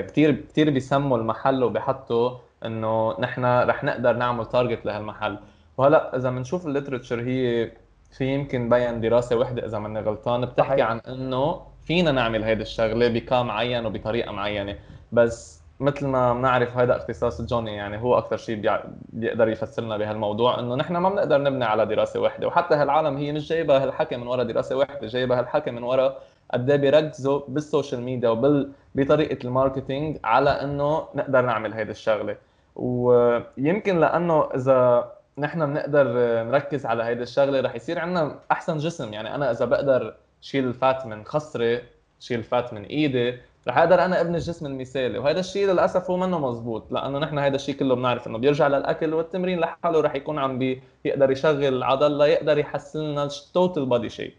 كثير 0.08 0.32
كثير 0.32 0.70
بيسموا 0.70 1.18
المحل 1.18 1.64
وبيحطوا 1.64 2.30
إنه 2.64 3.20
نحن 3.20 3.44
رح 3.44 3.84
نقدر 3.84 4.12
نعمل 4.12 4.46
target 4.46 4.86
لهالمحل. 4.86 5.38
وهلأ 5.76 6.16
إذا 6.16 6.30
بنشوف 6.30 6.66
ال 6.66 6.71
literature 6.71 7.20
هي 7.20 7.72
في 8.16 8.34
يمكن 8.34 8.68
بين 8.68 9.00
دراسة 9.00 9.36
وحدة 9.36 9.66
إذا 9.66 9.78
ماني 9.78 10.00
غلطان 10.00 10.46
بتحكي. 10.46 10.82
عن 10.82 11.00
إنه 11.08 11.60
فينا 11.86 12.12
نعمل 12.12 12.44
هيدي 12.44 12.62
الشغلة 12.62 13.08
بكام 13.08 13.46
معين 13.46 13.86
وبطريقة 13.86 14.32
معينة. 14.32 14.76
بس 15.12 15.61
مثل 15.82 16.06
ما 16.06 16.32
بنعرف 16.32 16.76
هذا 16.76 16.96
اختصاص 16.96 17.42
جوني 17.42 17.74
يعني 17.76 18.02
هو 18.02 18.18
أكثر 18.18 18.36
شيء 18.36 18.80
بيقدر 19.12 19.48
يفسرنا 19.48 19.96
بهالموضوع 19.96 20.58
إنه 20.58 20.74
نحن 20.74 20.96
ما 20.96 21.08
بنقدر 21.08 21.42
نبني 21.42 21.64
على 21.64 21.86
دراسة 21.86 22.20
واحدة 22.20 22.46
وحتى 22.46 22.74
هالعالم 22.74 23.16
هي 23.16 23.32
مش 23.32 23.48
جايبة 23.48 23.82
هالحكي 23.82 24.16
من 24.16 24.26
وراء 24.26 24.46
دراسة 24.46 24.76
واحدة 24.76 25.06
جايبة 25.06 25.38
هالحكي 25.38 25.70
من 25.70 25.82
وراء 25.82 26.22
قد 26.52 26.70
إيه 26.70 26.76
بيركزوا 26.76 27.40
بال 27.48 27.61
social 27.61 28.00
media 28.02 28.28
وبال 28.28 28.72
بطريقة 28.94 29.46
ال 29.46 29.53
marketing 29.53 30.18
على 30.24 30.50
إنه 30.50 31.08
نقدر 31.14 31.40
نعمل 31.40 31.72
هيدي 31.72 31.90
الشغلة. 31.90 32.36
ويمكن 32.76 34.00
لأنه 34.00 34.48
إذا 34.54 35.12
نحن 35.38 35.66
بنقدر 35.66 36.04
نركز 36.42 36.86
على 36.86 37.04
هيدي 37.04 37.22
الشغلة 37.22 37.60
رح 37.60 37.74
يصير 37.74 37.98
عندنا 37.98 38.38
أحسن 38.52 38.78
جسم. 38.78 39.12
يعني 39.12 39.34
أنا 39.34 39.50
إذا 39.50 39.64
بقدر 39.64 40.14
شيل 40.40 40.64
ال 40.64 40.75
fat 40.75 41.06
من 41.06 41.24
خصري 41.24 41.82
شيل 42.20 42.38
ال 42.38 42.47
fat 42.47 42.74
من 42.74 42.84
إيدي 42.84 43.38
رح 43.68 43.78
أقدر 43.78 44.04
أنا 44.04 44.20
أبني 44.20 44.36
الجسم 44.36 44.66
المثالي 44.66 45.18
وهذا 45.18 45.40
الشيء 45.40 45.66
للأسف 45.66 46.10
هو 46.10 46.16
منه 46.16 46.38
مزبوط 46.38 46.92
لأنه 46.92 47.18
نحن 47.18 47.38
هذا 47.38 47.56
الشيء 47.56 47.74
كله 47.74 47.94
بنعرف 47.94 48.26
إنه 48.26 48.38
بيرجع 48.38 48.68
للأكل 48.68 49.14
والتمرين 49.14 49.60
لحاله 49.60 50.00
رح 50.00 50.14
يكون 50.14 50.38
عم 50.38 50.58
بيقدر 51.04 51.30
يشغل 51.30 51.82
عضله 51.82 52.26
يقدر 52.26 52.58
يحسن 52.58 53.00
لنا 53.00 53.24
ال 53.24 53.35
total 53.35 53.86
body 53.86 54.08
shape 54.08 54.32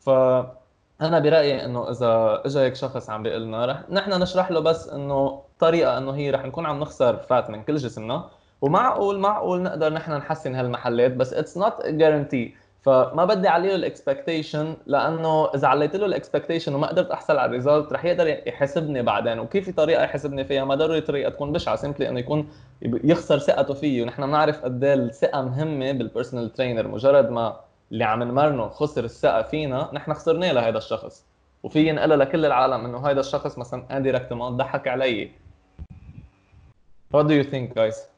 ف 0.00 0.10
أنا 1.00 1.18
برأيي 1.18 1.64
إنه 1.64 1.90
إذا 1.90 2.42
اجى 2.46 2.58
هيك 2.58 2.74
شخص 2.74 3.10
عم 3.10 3.22
بيقول 3.22 3.42
لنا 3.42 3.66
رح 3.66 3.82
نحن 3.90 4.22
نشرح 4.22 4.50
له 4.50 4.60
بس 4.60 4.88
إنه 4.88 5.42
طريقة 5.58 5.98
إنه 5.98 6.12
هي 6.12 6.30
رح 6.30 6.44
نكون 6.44 6.66
عم 6.66 6.80
نخسر 6.80 7.16
fat 7.16 7.50
من 7.50 7.62
كل 7.62 7.76
جسمنا 7.76 8.30
ومعقول 8.60 9.18
معقول 9.18 9.62
نقدر 9.62 9.92
نحن 9.92 10.12
نحسن 10.12 10.54
هالمحلات 10.54 11.12
بس 11.12 11.32
it's 11.32 11.58
not 11.58 11.86
guaranteed 11.86 12.54
فما 12.82 13.24
بدي 13.24 13.48
عليه 13.48 13.68
له 13.68 13.74
ال 13.74 13.83
expectation 13.83 14.76
لأنه 14.86 15.50
إذا 15.54 15.68
عليت 15.68 15.96
له 15.96 16.06
ال 16.06 16.12
expectation 16.12 16.74
وما 16.74 16.86
قدرت 16.86 17.10
أحصل 17.10 17.36
على 17.38 17.48
ال 17.48 17.54
result 17.54 17.92
رح 17.92 18.04
يقدر 18.04 18.26
يحاسبني 18.26 19.02
بعدين. 19.02 19.38
وكيف 19.38 19.64
في 19.64 19.72
طريقة 19.72 20.02
يحاسبني 20.02 20.44
فيها؟ 20.44 20.64
ما 20.64 20.74
ضروري 20.74 21.00
طريقة 21.00 21.30
تكون 21.30 21.52
بشعة 21.52 21.76
simply 21.76 22.08
إنه 22.08 22.20
يكون 22.20 22.48
يخسر 22.82 23.38
ثقته 23.38 23.74
فيي 23.74 24.02
ونحن 24.02 24.26
بنعرف 24.26 24.64
قد 24.64 24.84
إيه 24.84 24.94
الثقة 24.94 25.42
مهمة 25.42 25.92
بال 25.92 26.04
personal 26.04 26.52
trainer 26.52 26.88
مجرد 26.88 27.30
ما 27.30 27.60
اللي 27.92 28.04
عم 28.04 28.22
نمرنه 28.22 28.68
خسر 28.68 29.04
الثقة 29.04 29.42
فينا 29.42 29.90
نحن 29.92 30.14
خسرناه 30.14 30.52
لهذا 30.52 30.78
الشخص. 30.78 31.26
وفي 31.62 31.88
ينقلها 31.88 32.16
لكل 32.16 32.46
العالم 32.46 32.84
إنه 32.84 33.06
هذا 33.06 33.20
الشخص 33.20 33.58
مثلا 33.58 33.96
indirectement 33.96 34.56
ضحك 34.56 34.88
علي. 34.88 35.30
What 37.14 37.26
do 37.26 37.34
you 37.34 37.44
think 37.44 37.74
guys؟ 37.74 38.11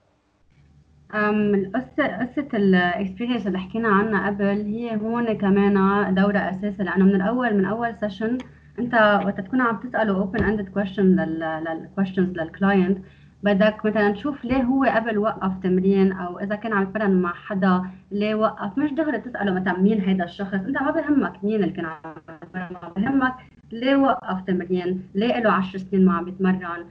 القصة 1.15 2.07
قصة 2.07 2.49
ال 2.55 2.63
experience 2.63 3.47
اللي 3.47 3.59
حكينا 3.59 3.89
عنها 3.89 4.27
قبل 4.27 4.45
هي 4.45 4.97
هون 4.97 5.33
كمان 5.33 5.75
دورة 6.15 6.39
أساسية 6.39 6.85
لأنه 6.85 7.05
من 7.05 7.15
الأول 7.15 7.55
من 7.57 7.65
أول 7.65 7.95
session 8.01 8.39
أنت 8.79 9.21
وقت 9.25 9.41
تكون 9.41 9.61
عم 9.61 9.77
تسأله 9.77 10.25
open 10.33 10.41
ended 10.41 10.79
question 10.79 10.99
لل 10.99 11.89
questions 12.01 12.19
لل 12.39 12.54
client 12.54 12.99
بدك 13.43 13.87
مثلا 13.87 14.11
تشوف 14.13 14.45
ليه 14.45 14.63
هو 14.63 14.85
قبل 14.85 15.19
وقف 15.19 15.53
تمرين 15.63 16.13
أو 16.13 16.39
إذا 16.39 16.55
كان 16.55 16.73
عم 16.73 16.83
يتمرن 16.83 17.23
مع 17.23 17.33
حدا 17.35 17.83
ليه 18.11 18.35
وقف 18.35 18.79
مش 18.79 18.91
دغري 18.93 19.19
تسأله 19.19 19.53
مثلا 19.53 19.79
مين 19.79 20.01
هيدا 20.01 20.25
الشخص 20.25 20.55
أنت 20.55 20.83
ما 20.83 20.91
بهمك 20.91 21.45
مين 21.45 21.63
اللي 21.63 21.73
كان 21.75 21.85
عم 21.85 21.97
يتمرن 22.45 22.93
بهمك 22.97 23.35
ليه 23.81 23.97
وقف 23.97 24.41
تمرين 24.47 25.03
ليه 25.15 25.41
له 25.41 25.51
10 25.53 25.79
سنين 25.79 26.05
ما 26.05 26.13
عم 26.13 26.29
يتمرن 26.29 26.85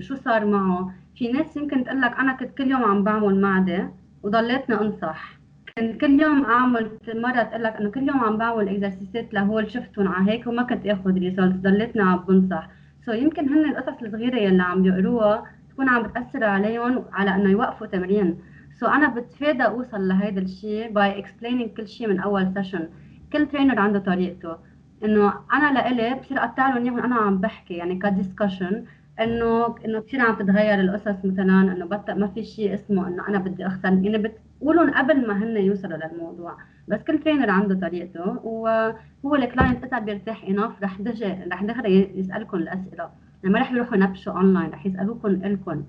شو 0.00 0.14
صار 0.14 0.44
معه؟ 0.44 0.94
في 1.16 1.32
ناس 1.32 1.56
يمكن 1.56 1.84
تقول 1.84 2.00
لك 2.00 2.18
أنا 2.18 2.32
كنت 2.32 2.50
كل 2.58 2.70
يوم 2.70 2.84
عم 2.84 3.04
بعمل 3.04 3.40
معدة 3.40 3.90
وضليتني 4.22 4.80
أنصح. 4.80 5.38
كنت 5.78 6.00
كل 6.00 6.20
يوم 6.20 6.44
أعمل 6.44 6.90
مرة 7.08 7.42
تقول 7.42 7.62
لك 7.62 7.76
إنه 7.76 7.90
كل 7.90 8.08
يوم 8.08 8.20
عم 8.20 8.36
بعمل 8.36 8.68
exercise 8.68 9.27
ات 9.27 9.34
لهول 9.34 9.70
شفتهم 9.70 10.08
على 10.08 10.30
هيك 10.30 10.46
وما 10.46 10.62
كنت 10.62 10.86
آخذ 10.86 11.12
result 11.18 11.56
ضليتني 11.56 12.02
عم 12.02 12.18
بنصح. 12.28 12.68
so 13.06 13.12
so 13.12 13.14
يمكن 13.14 13.48
هن 13.48 13.64
القصص 13.70 14.02
الصغيرة 14.02 14.36
يلي 14.36 14.62
عم 14.62 14.82
بيقروها 14.82 15.44
تكون 15.70 15.88
عم 15.88 16.02
بتأثر 16.02 16.44
عليهم 16.44 17.04
على 17.12 17.34
إنه 17.34 17.50
يوقفوا 17.50 17.86
تمرين. 17.86 18.38
so 18.80 18.86
so 18.86 18.88
أنا 18.88 19.08
بتفادى 19.08 19.62
أوصل 19.62 20.08
لهيدا 20.08 20.42
الشيء 20.42 20.92
by 20.92 21.18
explaining 21.18 21.70
كل 21.70 21.88
شيء 21.88 22.08
من 22.08 22.20
أول 22.20 22.52
session 22.54 22.88
كل 23.32 23.46
trainer 23.46 23.78
عنده 23.78 23.98
طريقته. 23.98 24.56
إنه 25.04 25.32
أنا 25.52 25.72
لإلي 25.78 26.14
بصير 26.20 26.38
اقطع 26.38 26.68
لهم 26.68 26.82
إياهم 26.84 26.98
أنا 26.98 27.14
عم 27.16 27.38
بحكي 27.38 27.74
يعني 27.74 27.98
ك 27.98 28.06
discussion 28.06 28.84
إنه 29.20 29.74
إنه 29.84 30.00
كثير 30.00 30.20
عم 30.20 30.34
تتغير 30.34 30.80
القصص 30.80 31.24
مثلا 31.24 31.60
إنه 31.72 31.84
بط... 31.86 32.10
ما 32.10 32.26
في 32.26 32.44
شيء 32.44 32.74
اسمه 32.74 33.08
إنه 33.08 33.28
أنا 33.28 33.38
بدي 33.38 33.66
اخسر 33.66 33.88
يعني 33.88 34.18
بتقولهم 34.18 34.90
قبل 34.90 35.28
ما 35.28 35.38
هن 35.44 35.56
يوصلوا 35.56 35.96
للموضوع 35.98 36.56
بس 36.88 37.02
كل 37.02 37.18
trainer 37.18 37.50
عنده 37.50 37.88
طريقته. 37.88 38.38
وهو 38.44 39.34
ال 39.34 39.41
client 39.41 39.84
إذا 39.84 39.98
بيرتاح 39.98 40.44
enough 40.48 40.82
رح 40.82 41.00
دجي 41.00 41.36
رح 41.52 41.62
دغري 41.62 42.12
يسألكم 42.14 42.56
الأسئلة. 42.56 43.10
يعني 43.42 43.54
ما 43.54 43.60
رح 43.60 43.72
يروحوا 43.72 43.96
ينبشوا 43.96 44.32
اونلاين 44.32 44.70
رح 44.70 44.86
يسألوكم 44.86 45.28
إلكم. 45.28 45.84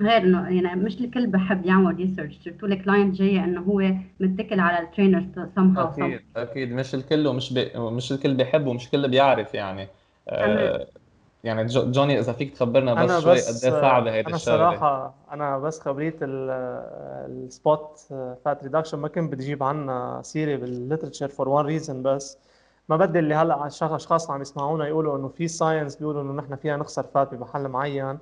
غير 0.00 0.16
إنه 0.16 0.48
يعني 0.48 0.80
مش 0.82 1.00
الكل 1.00 1.26
بحب 1.26 1.66
يعمل 1.66 1.96
research 1.96 2.38
صرتوا 2.44 2.68
ال 2.68 2.75
client 2.75 3.14
جاي 3.14 3.44
إنه 3.44 3.60
هو 3.60 3.78
متكل 4.20 4.60
على 4.60 4.78
ال 4.86 5.48
trainer 5.56 5.76
somehow 5.78 5.92
أكيد 5.92 6.20
أكيد. 6.36 6.72
مش 6.72 6.94
الكل 6.94 7.26
ومش 7.26 7.52
بي... 7.52 7.72
مش 7.76 8.12
الكل 8.12 8.34
بيحب 8.34 8.66
ومش 8.66 8.86
الكل 8.86 9.08
بيعرف 9.10 9.54
يعني. 9.54 9.88
آه 10.28 10.86
يعني 11.44 11.66
جوني 11.66 12.18
إذا 12.18 12.32
فيك 12.32 12.54
تخبرنا 12.54 12.94
بس 12.94 13.10
أنا 13.10 13.20
شوي 13.22 13.42
قد 13.42 13.54
بس 13.54 13.64
إيه 13.64 13.70
صعبة 13.80 14.12
هيدي 14.14 14.28
أنا 14.28 14.38
صراحة 14.38 15.14
أنا 15.32 15.58
بس 15.58 15.80
خبرية 15.80 16.16
ال 16.22 16.57
spot 16.57 17.98
fat 18.44 18.62
reduction 18.64 18.98
ما 18.98 19.08
كنت 19.08 19.32
بدي 19.32 19.44
أجيب 19.44 19.62
عنها 19.62 20.22
سيره 20.22 20.56
بال 20.56 20.68
literature 20.68 21.28
for 21.28 21.48
one 21.48 21.64
reason 21.66 22.02
بس. 22.02 22.38
ما 22.88 22.96
بدي 22.96 23.18
اللي 23.18 23.34
هلا 23.34 23.66
أشخاص 23.66 24.30
عم 24.30 24.42
يسمعونا 24.42 24.86
يقولوا 24.86 25.16
إنه 25.18 25.28
في 25.28 25.48
science 25.48 25.96
بيقولوا 25.96 26.22
إنه 26.22 26.32
نحن 26.32 26.56
فينا 26.56 26.76
نخسر 26.76 27.02
fat 27.02 27.34
بمحل 27.34 27.68
معين. 27.68 28.18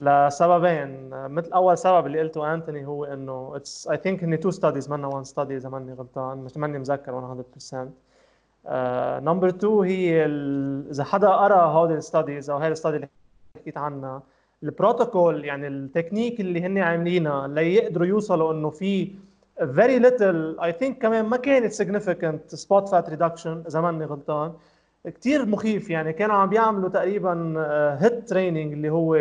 لسببين 0.00 1.10
مثل 1.10 1.52
أول 1.52 1.78
سبب 1.78 2.06
اللي 2.06 2.20
قلته 2.20 2.54
انتوني 2.54 2.86
هو 2.86 3.04
إنه 3.04 3.52
it's 3.54 3.88
I 3.88 3.96
think 3.96 4.22
إني 4.22 4.36
two 4.36 4.50
studies 4.50 4.90
منا 4.90 5.06
one 5.06 5.24
study 5.24 5.56
إذا 5.56 5.68
ماني 5.68 5.92
غلطان 5.92 6.38
مش 6.38 6.56
ماني 6.56 6.78
مذكر 6.78 7.42
100% 7.72 7.74
number 9.22 9.48
2 9.48 9.72
هي 9.72 10.26
إذا 10.90 11.04
حدا 11.04 11.28
قرأ 11.28 11.62
هودي 11.62 11.94
ال 11.94 12.01
studies 12.01 12.50
أو 12.50 12.56
هاي 12.58 12.68
ال 12.68 12.73
study 12.73 12.96
اللي 12.96 13.08
حكيت 13.60 13.78
عنها 13.78 14.22
البروتوكول 14.62 15.44
يعني 15.44 15.66
التكنيك 15.66 16.40
اللي 16.40 16.62
هن 16.62 16.78
عاملينها 16.78 17.48
ليقدروا 17.48 18.06
يوصلوا 18.06 18.52
إنه 18.52 18.70
في 18.70 19.12
very 19.60 19.98
little. 19.98 20.58
I 20.60 20.72
think 20.72 21.02
كمان 21.02 21.24
ما 21.24 21.36
كانت 21.36 21.82
significant 21.82 22.56
spot 22.56 22.90
fat 22.90 23.10
reduction 23.10 23.66
إذا 23.66 23.80
ماني 23.80 24.04
غلطان. 24.04 24.52
كثير 25.04 25.46
مخيف 25.46 25.90
يعني. 25.90 26.12
كانوا 26.12 26.36
عم 26.36 26.48
بيعملوا 26.48 26.88
تقريبا 26.88 27.54
HIIT 28.00 28.28
training 28.28 28.72
اللي 28.72 28.90
هو 28.90 29.14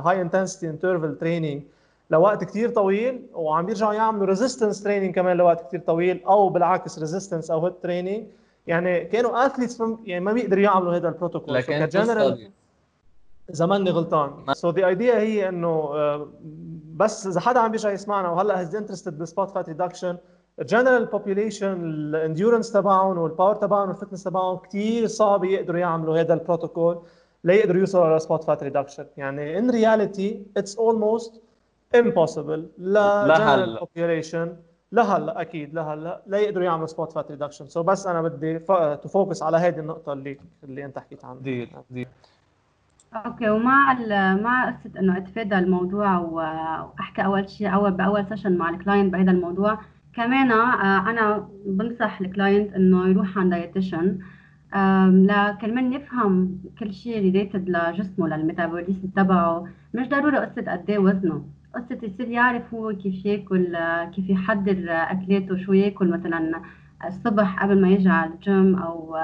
high 0.00 0.20
intensity 0.20 0.68
interval 0.68 1.18
training 1.18 1.62
لوقت 2.10 2.44
كثير 2.44 2.70
طويل 2.70 3.26
وعم 3.34 3.66
بيرجعوا 3.66 3.94
يعملوا 3.94 4.26
resistance 4.26 4.82
training 4.82 5.14
كمان 5.14 5.36
لوقت 5.36 5.66
كثير 5.66 5.80
طويل 5.80 6.22
أو 6.26 6.48
بالعكس 6.48 6.98
resistance 6.98 7.50
أو 7.50 7.66
HIIT 7.66 7.74
training 7.82 8.24
يعني 8.66 9.04
كانوا 9.04 9.46
athletes 9.46 9.82
يعني 10.04 10.24
ما 10.24 10.32
بيقدروا 10.32 10.62
يعملوا 10.62 10.96
هذا 10.96 11.08
البروتوكول. 11.08 11.54
لكن 11.54 11.84
ك 11.84 11.92
general 11.92 12.50
study. 13.46 13.54
اذا 13.54 13.66
ماني 13.66 13.90
غلطان 13.90 14.54
so 14.54 14.70
the 14.70 14.86
idea 14.86 15.18
هي 15.18 15.48
إنه 15.48 15.68
آه، 15.68 16.28
بس 16.94 17.26
إذا 17.26 17.40
حدا 17.40 17.60
عم 17.60 17.70
بيرجع 17.70 17.90
يسمعنا 17.92 18.28
وهلأ 18.28 18.60
he's 18.60 18.76
interested 18.76 19.18
بال 19.18 19.29
spot 19.29 19.50
fat 19.50 19.68
reduction 19.68 20.16
ال 20.60 20.66
general 20.66 21.06
population 21.06 21.84
ال 21.84 21.93
endurance 21.93 22.72
تبعهم 22.72 23.18
وال 23.18 23.28
power 23.28 23.54
تبعهم 23.54 23.88
وال 23.88 23.96
fitness 23.96 24.24
تبعهم 24.24 24.56
كثير 24.56 25.06
صعب 25.06 25.44
يقدروا 25.44 25.80
يعملوا 25.80 26.20
هذا 26.20 26.34
البروتوكول 26.34 27.02
ليقدروا 27.44 27.80
يوصلوا 27.80 28.16
ل 28.16 28.22
spot 28.22 28.44
fat 28.44 28.62
reduction 28.62 29.06
يعني 29.16 29.58
in 29.58 29.70
reality 29.70 30.46
it's 30.56 30.78
almost 30.78 31.42
impossible. 31.96 32.60
لجنرال 32.78 33.28
لهلا. 33.28 33.80
population 33.80 34.56
لهلا 34.92 35.40
أكيد 35.40 35.74
لهلا 35.74 36.22
لا 36.26 36.38
يقدروا 36.38 36.64
يعملوا 36.64 36.86
spot 36.86 37.12
fat 37.12 37.30
reduction 37.30 37.68
so 37.68 37.82
بس 37.82 38.06
أنا 38.06 38.22
بدي 38.22 38.58
to 39.02 39.08
focus 39.08 39.42
على 39.42 39.56
هذه 39.56 39.78
النقطة 39.78 40.12
اللي 40.12 40.38
اللي 40.64 40.84
أنت 40.84 40.98
حكيت 40.98 41.24
عنها. 41.24 41.42
ديل 41.42 41.70
ديل 41.90 42.08
okay 43.26 43.50
ومع 43.50 43.92
ال- 43.92 44.42
مع 44.42 44.70
قصة 44.70 44.90
إنه 45.00 45.16
أتفادى 45.16 45.58
الموضوع 45.58 46.18
واحكي 46.18 47.24
أول 47.24 47.48
شيء 47.50 47.74
أول 47.74 47.90
بأول 47.92 48.26
session 48.28 48.56
مع 48.58 48.70
ال 48.70 48.76
client 48.76 49.12
بهذا 49.12 49.30
الموضوع 49.30 49.78
كمان 50.14 50.52
آه، 50.52 51.10
أنا 51.10 51.48
بنصح 51.66 52.20
ال 52.20 52.27
client 52.27 52.72
إنه 52.74 53.06
يروح 53.08 53.38
عند 53.38 53.50
dietitian 53.50 54.18
لكرمال 55.06 55.94
يفهم 55.96 56.58
كل 56.78 56.92
شيء 56.92 57.18
related 57.20 57.68
لجسمه 57.68 58.28
لل 58.28 58.41
metabolism 58.41 59.08
تبعه. 59.16 59.66
مش 59.94 60.08
ضروري 60.08 60.36
قصة 60.38 60.72
قد 60.72 60.84
إيه 60.90 60.98
وزنه. 60.98 61.44
قصة 61.74 61.98
يصير 62.02 62.28
يعرف 62.28 62.74
هو 62.74 62.92
كيف 62.96 63.26
ياكل 63.26 63.76
كيف 64.14 64.30
يحضر 64.30 64.84
أكلاته 64.88 65.56
شو 65.56 65.72
ياكل 65.72 66.08
مثلا 66.10 66.60
الصبح 67.06 67.62
قبل 67.62 67.80
ما 67.82 67.88
يجي 67.88 68.08
على 68.08 68.30
الجيم 68.34 68.74
أو 68.74 69.16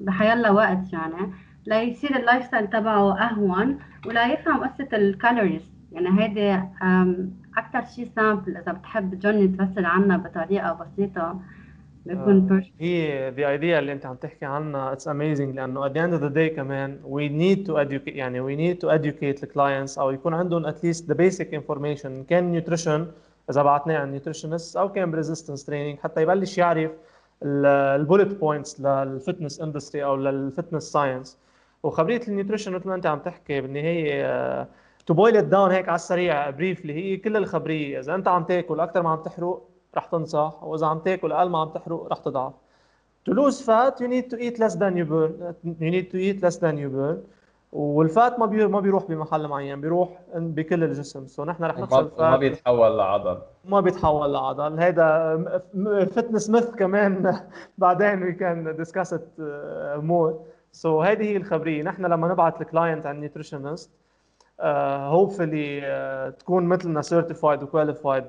بحيالله 0.00 0.52
وقت 0.52 0.92
يعني. 0.92 1.32
ليصير 1.66 2.16
ال 2.16 2.44
lifestyle 2.44 2.66
تبعه 2.66 3.18
أهون 3.18 3.78
ولا 4.06 4.32
يفهم 4.32 4.64
قصة 4.64 4.88
ال 4.92 5.00
calories 5.00 5.62
يعني 5.92 6.22
هيدي 6.22 6.62
أكثر 7.56 7.84
شيء 7.94 8.10
simple 8.16 8.56
إذا 8.56 8.72
بتحب 8.72 9.18
جوني 9.18 9.48
تفسر 9.48 9.84
عنها 9.86 10.16
بطريقة 10.16 10.72
بسيطة 10.72 11.40
بيكون 12.06 12.36
آه، 12.36 12.48
perfect 12.48 12.72
هي 12.80 13.32
the 13.32 13.60
idea 13.60 13.78
اللي 13.78 13.92
أنت 13.92 14.06
عم 14.06 14.14
تحكي 14.14 14.44
عنها 14.44 14.94
it's 14.94 15.04
amazing. 15.04 15.54
لأنه 15.54 15.88
at 15.88 15.92
the 15.92 15.96
end 15.96 16.20
of 16.20 16.22
the 16.22 16.34
day 16.34 16.56
كمان 16.56 16.98
we 17.04 17.28
need 17.28 17.66
to 17.68 17.72
educate 17.72 18.16
يعني 18.16 18.40
we 18.40 18.58
need 18.58 18.80
to 18.80 18.90
educate 18.90 19.40
the 19.42 19.46
clients 19.46 19.98
أو 19.98 20.10
يكون 20.10 20.34
عندهم 20.34 20.70
at 20.70 20.74
least 20.74 21.02
the 21.08 21.14
basic 21.14 21.52
information. 21.52 22.08
كان 22.28 22.60
nutrition 22.60 23.00
إذا 23.50 23.62
بعتناه 23.62 23.98
عن 23.98 24.20
nutritionist 24.20 24.76
أو 24.76 24.92
كان 24.92 25.22
resistance 25.22 25.60
training 25.60 26.02
حتى 26.02 26.22
يبلش 26.22 26.58
يعرف 26.58 26.90
ال 27.42 27.56
bullet 27.56 28.40
points 28.40 28.80
لل 28.80 28.98
fitness 28.98 29.60
industry 29.60 30.04
أو 30.04 30.16
لل 30.16 30.31
fitness 30.31 30.82
science 30.82 31.38
وخبرية 31.86 32.20
ال 32.28 32.32
nutrition 32.32 32.72
مثل 32.72 32.88
ما 32.88 32.94
أنت 32.94 33.06
عم 33.06 33.18
تحكي 33.18 33.60
بالنهاية 33.60 34.68
to 35.06 35.14
boil 35.14 35.48
down 35.48 35.70
هيك 35.70 35.88
على 35.88 35.94
السريع 35.94 36.50
briefly 36.50 36.94
هي 36.94 37.16
كل 37.16 37.36
الخبرية 37.36 38.00
إذا 38.00 38.14
أنت 38.14 38.28
عم 38.28 38.44
تاكل 38.44 38.80
أكثر 38.80 39.02
ما 39.02 39.10
عم 39.10 39.22
تحرق 39.22 39.62
رح 39.96 40.06
تنصح 40.06 40.62
واذا 40.62 40.86
عم 40.86 40.98
تاكل 40.98 41.32
أقل 41.32 41.48
ما 41.48 41.58
عم 41.58 41.68
تحرق 41.68 42.08
رح 42.12 42.18
تضعف. 42.18 42.52
To 43.28 43.32
lose 43.32 43.60
fat 43.60 44.00
you 44.00 44.08
need 44.08 44.30
to 44.30 44.36
eat 44.46 44.58
less 44.58 44.74
than 44.74 44.96
you 44.96 45.04
burn 45.12 45.32
you 45.80 45.90
need 45.90 46.10
to 46.12 46.18
eat 46.18 46.42
less 46.42 46.56
than 46.56 46.76
you 46.78 46.88
burn. 46.88 47.16
وال 47.72 47.98
fat 47.98 48.38
ما 48.38 48.46
بي 48.46 48.66
ما 48.66 48.80
بيروح 48.80 49.04
بمحل 49.04 49.48
معين 49.48 49.80
بيروح 49.80 50.08
بكل 50.34 50.84
الجسم. 50.84 51.26
so 51.26 51.44
نحن 51.44 51.64
رح 51.64 51.78
نخسر 51.78 51.96
وما 51.96 52.10
وما 52.18 52.30
fat 52.30 52.38
بيتحول 52.38 52.98
لعضل. 52.98 53.38
ما 53.64 53.80
بيتحول 53.80 54.32
لعضل. 54.32 54.80
هذا 54.80 55.36
fitness 56.12 56.50
myth 56.50 56.70
كمان 56.70 57.40
بعدين 57.78 58.22
we 58.22 58.32
can 58.32 58.76
discuss 58.76 59.12
it 59.12 59.28
more 59.96 60.40
so 60.76 61.02
هذه 61.02 61.22
هي 61.22 61.36
الخبرية. 61.36 61.82
نحن 61.82 62.06
لما 62.06 62.28
نبعث 62.28 62.60
ال 62.60 62.67
client 62.67 63.06
على 63.06 63.14
ال 63.14 63.20
nutritionist 63.20 63.90
hopefully 64.60 65.80
تكون 66.38 66.64
مثلنا 66.64 67.02
certified 67.02 67.62
و 67.62 67.68
qualified 67.68 68.24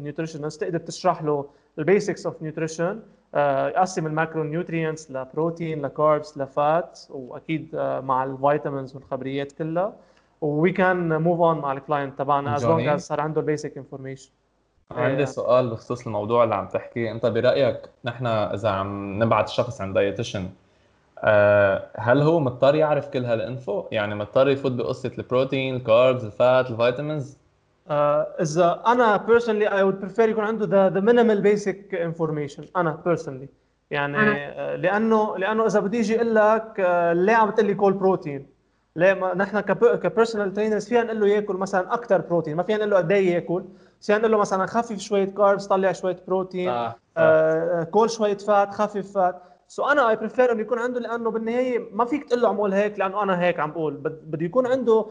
nutritionist 0.00 0.60
تقدر 0.60 0.78
تشرح 0.78 1.22
له 1.22 1.46
ال 1.78 1.85
basics 1.85 2.26
of 2.26 2.42
nutrition 2.42 3.00
يقسم 3.34 4.06
ال 4.06 4.42
macronutrients 4.42 5.10
لبروتين 5.10 5.82
ل 5.82 5.91
carbs 5.91 6.38
ل 6.38 6.53
fat 6.53 7.00
وأكيد 7.10 7.74
آه، 7.74 8.00
مع 8.00 8.24
ال 8.24 8.32
vitamins 8.32 8.96
والخبريات 8.96 9.52
كلها. 9.52 9.92
we 10.40 10.72
can 10.72 11.22
move 11.22 11.40
on 11.40 11.58
مع 11.58 11.72
ال 11.72 11.79
client 11.79 12.18
تبعنا 12.18 12.56
as 12.56 12.66
long 12.66 12.86
as 12.86 13.02
صار 13.02 13.20
عنده 13.20 13.40
ال 13.40 13.46
basic 13.46 13.76
information 13.76 14.30
عندي 14.90 15.26
سؤال 15.26 15.70
بخصوص 15.70 16.06
الموضوع 16.06 16.44
اللي 16.44 16.54
عم 16.54 16.68
تحكيه. 16.68 17.12
أنت 17.12 17.26
برأيك 17.26 17.80
نحن 18.04 18.26
إذا 18.26 18.68
عم 18.68 19.22
نبعت 19.22 19.48
شخص 19.48 19.80
عند 19.80 19.94
dietitian 19.94 20.48
هل 21.96 22.22
هو 22.22 22.40
مضطر 22.40 22.74
يعرف 22.74 23.08
كل 23.08 23.24
هال 23.24 23.41
info؟ 23.41 23.84
يعني 23.92 24.14
مضطر 24.14 24.48
يفوت 24.48 24.72
بقصة 24.72 25.10
البروتين 25.18 25.76
ال 25.76 25.84
carbs 25.84 26.24
ال 26.24 26.36
fat 26.36 26.70
ال 26.70 26.77
vitamins؟ 26.77 27.38
آه، 27.90 28.26
إذا 28.40 28.82
أنا 28.86 29.18
personally 29.28 29.68
I 29.70 29.82
would 29.84 30.04
prefer 30.06 30.20
يكون 30.20 30.44
عنده 30.44 30.66
the, 30.66 30.92
the 30.94 31.00
minimal 31.02 31.44
basic 31.46 31.94
information. 31.96 32.64
أنا 32.76 32.98
personally. 33.06 33.46
يعني 33.90 34.16
أنا- 34.16 34.36
آه، 34.58 34.76
لأنه 34.76 35.38
لأنه 35.38 35.66
إذا 35.66 35.80
بدي 35.80 36.00
أجي 36.00 36.16
أقول 36.16 36.34
لك 36.34 36.80
آه، 36.80 37.12
ليه 37.12 37.34
عم 37.34 37.50
تقول 37.50 37.66
لي 37.66 37.74
كول 37.74 37.92
بروتين 37.92 38.46
ليه 38.96 39.12
ما 39.14 39.34
نحن 39.34 39.60
ك 39.60 39.70
personal 39.70 40.52
trainers 40.52 40.88
فينا 40.88 41.02
نقول 41.02 41.20
له 41.20 41.26
ياكل 41.28 41.56
مثلا 41.56 41.94
أكثر 41.94 42.18
بروتين 42.20 42.56
ما 42.56 42.62
فينا 42.62 42.78
نقول 42.78 42.90
له 42.90 42.96
قد 42.96 43.12
إيه 43.12 43.34
ياكل. 43.34 43.64
فينا 44.00 44.18
نقول 44.18 44.30
له 44.32 44.38
مثلا 44.38 44.66
خفف 44.66 44.98
شوية 44.98 45.24
carbs 45.24 45.66
طلع 45.66 45.92
شوية 45.92 46.16
بروتين 46.28 46.68
صح 46.70 46.96
آه، 47.16 47.82
كل 47.82 48.10
شوية 48.10 48.36
fat 48.36 48.74
خفف 48.74 49.12
fat 49.14 49.42
so 49.70 49.84
أنا 49.84 50.10
I 50.10 50.16
prefer 50.16 50.52
إنه 50.52 50.60
يكون 50.60 50.78
عنده 50.78 51.00
لأنه 51.00 51.30
بالنهاية 51.30 51.78
ما 51.92 52.04
فيك 52.04 52.24
تقول 52.24 52.42
له 52.42 52.48
اعمل 52.48 52.74
هيك 52.74 52.98
لأنه 52.98 53.22
أنا 53.22 53.40
هيك 53.40 53.60
عم 53.60 53.70
بقول. 53.70 53.94
بد- 53.94 54.20
بده 54.30 54.44
يكون 54.46 54.66
عنده 54.66 55.06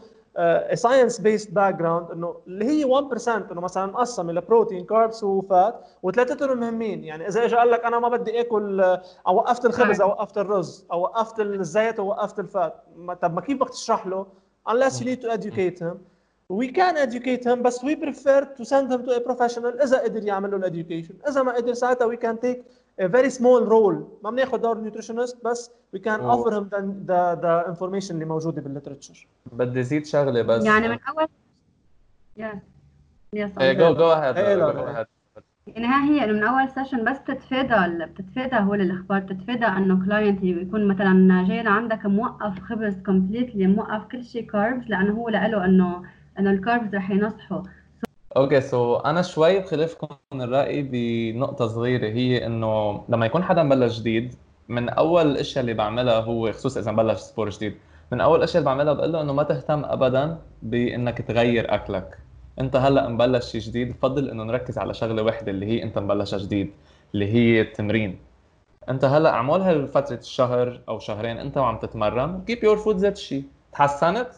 science-based 0.74 1.50
background 1.52 2.10
إنه 2.10 2.36
اللي 2.46 2.64
هي 2.64 2.84
1% 2.84 3.28
إنه 3.52 3.60
مثلا 3.60 3.86
مقسم 3.86 4.30
إلى 4.30 4.40
بروتين 4.40 4.84
carbs 4.84 5.24
و 5.24 5.38
fat 5.38 5.80
وثلاثتهم 6.02 6.60
مهمين. 6.60 7.04
يعني 7.04 7.28
إذا 7.28 7.44
اجى 7.44 7.56
قال 7.56 7.70
لك 7.70 7.84
أنا 7.84 7.98
ما 7.98 8.08
بدي 8.08 8.40
آكل 8.40 8.80
آه، 8.80 9.02
أو 9.26 9.36
وقفت 9.36 9.66
الخبز 9.66 10.00
أو 10.00 10.08
وقفت 10.08 10.38
الرز 10.38 10.86
أو 10.92 11.00
وقفت 11.00 11.40
الزيت 11.40 11.98
أو 11.98 12.06
وقفت 12.08 12.38
ال 12.38 12.45
fat. 12.45 12.74
ما- 12.96 13.14
طب 13.14 13.34
ما 13.34 13.40
كيف 13.40 13.56
بدك 13.60 13.70
تشرح 13.70 14.06
له؟ 14.06 14.26
unless 14.70 14.92
you 15.00 15.04
need 15.04 15.20
to 15.22 15.30
educate 15.38 15.78
him. 15.82 15.94
We 16.52 16.66
can 16.68 16.96
educate 16.96 17.44
him 17.44 17.62
بس 17.62 17.78
we 17.84 17.96
prefer 17.96 18.40
to 18.58 18.64
send 18.64 18.92
him 18.92 19.06
to 19.06 19.10
a 19.10 19.20
professional 19.30 19.82
إذا 19.82 19.98
قدر 20.02 20.24
يعمل 20.24 20.50
له 20.50 20.56
ال 20.56 20.62
education 20.62 21.14
إذا 21.28 21.42
ما 21.42 21.52
قدر 21.52 21.72
ساعتها 21.74 22.08
we 22.14 22.18
can 22.18 22.36
take 22.46 22.58
a 23.00 23.08
very 23.08 23.30
small 23.30 23.64
role. 23.70 23.96
ما 24.24 24.30
بناخذ 24.30 24.58
دور 24.58 24.80
nutritionist 24.80 25.44
بس 25.44 25.70
we 25.96 25.98
can 25.98 26.20
و- 26.20 26.32
offer 26.44 26.50
him 26.52 26.64
the, 26.70 26.80
the, 27.08 27.40
the 27.42 27.74
information 27.74 28.10
اللي 28.10 28.24
موجوده 28.24 28.62
بال 28.62 28.73
literature 28.73 29.26
بدي 29.52 29.82
زيد 29.82 30.06
شغلة 30.06 30.42
بس. 30.42 30.64
يعني 30.64 30.88
من 30.88 30.98
اول 31.08 31.26
yes 32.36 32.58
yes 33.34 33.58
إيه 33.58 33.72
go 33.72 33.94
go. 33.94 34.12
ahead 34.12 34.36
يعني 35.66 35.86
ها 35.86 36.04
هي 36.04 36.24
انه 36.24 36.32
من 36.32 36.42
أول 36.44 36.68
session 36.70 37.04
بس 37.04 37.18
بتتفادى 37.18 38.04
بتتفادى 38.04 38.56
هول 38.56 38.80
الأخبار. 38.80 39.20
بتتفادى 39.20 39.66
إنه 39.66 40.04
client 40.04 40.42
يكون 40.44 40.88
مثلا 40.88 41.44
جاي 41.48 41.58
عندك 41.66 42.06
موقف 42.06 42.60
خبز 42.60 43.02
completely 43.06 43.66
موقف 43.66 44.04
كل 44.04 44.24
شيء 44.24 44.50
carbs 44.50 44.86
لأنه 44.88 45.12
هو 45.12 45.28
لإله 45.28 45.64
انه 45.64 46.02
إنه 46.38 46.50
ال 46.50 46.57
carbs 46.57 46.94
رح 46.94 47.10
ينصحوا 47.10 47.62
okay 48.36 48.60
so 48.60 48.96
أنا 48.96 49.22
شوي 49.22 49.58
بخالفكم 49.58 50.08
الراي 50.32 50.82
بنقطة 50.82 51.66
صغيرة 51.66 52.06
هي 52.06 52.46
إنه 52.46 53.04
لما 53.08 53.26
يكون 53.26 53.42
حدا 53.44 53.62
مبلش 53.62 53.98
جديد 53.98 54.34
من 54.68 54.88
أول 54.88 55.26
الاشياء 55.30 55.60
اللي 55.60 55.74
بعملها 55.74 56.20
هو 56.20 56.52
خصوصا 56.52 56.80
إذا 56.80 56.92
مبلش 56.92 57.20
sport 57.20 57.50
جديد 57.50 57.74
من 58.12 58.20
أول 58.20 58.38
الاشياء 58.38 58.58
اللي 58.58 58.66
بعملها 58.66 58.92
بقول 58.92 59.12
له 59.12 59.20
إنه 59.20 59.32
ما 59.32 59.42
تهتم 59.42 59.84
ابدا 59.84 60.38
بإنك 60.62 61.18
تغير 61.18 61.74
أكلك. 61.74 62.18
أنت 62.60 62.76
هلأ 62.76 63.08
مبلش 63.08 63.50
شيء 63.50 63.60
جديد 63.60 63.92
بفضل 63.92 64.30
إنه 64.30 64.44
نركز 64.44 64.78
على 64.78 64.94
شغلة 64.94 65.22
واحدة 65.22 65.50
اللي 65.50 65.66
هي 65.66 65.82
أنت 65.82 65.98
مبلشها 65.98 66.38
جديد 66.38 66.72
اللي 67.14 67.32
هي 67.32 67.60
التمرين. 67.60 68.18
أنت 68.88 69.04
هلأ 69.04 69.30
اعمل 69.30 69.88
فتره 69.88 70.16
الشهر 70.18 70.80
أو 70.88 70.98
شهرين 70.98 71.38
أنت 71.38 71.56
وعم 71.56 71.78
تتمرن 71.78 72.44
keep 72.50 72.58
your 72.58 72.84
food 72.84 72.96
ذات 72.96 73.16
الشيء 73.16 73.44
تحسنت؟ 73.72 74.28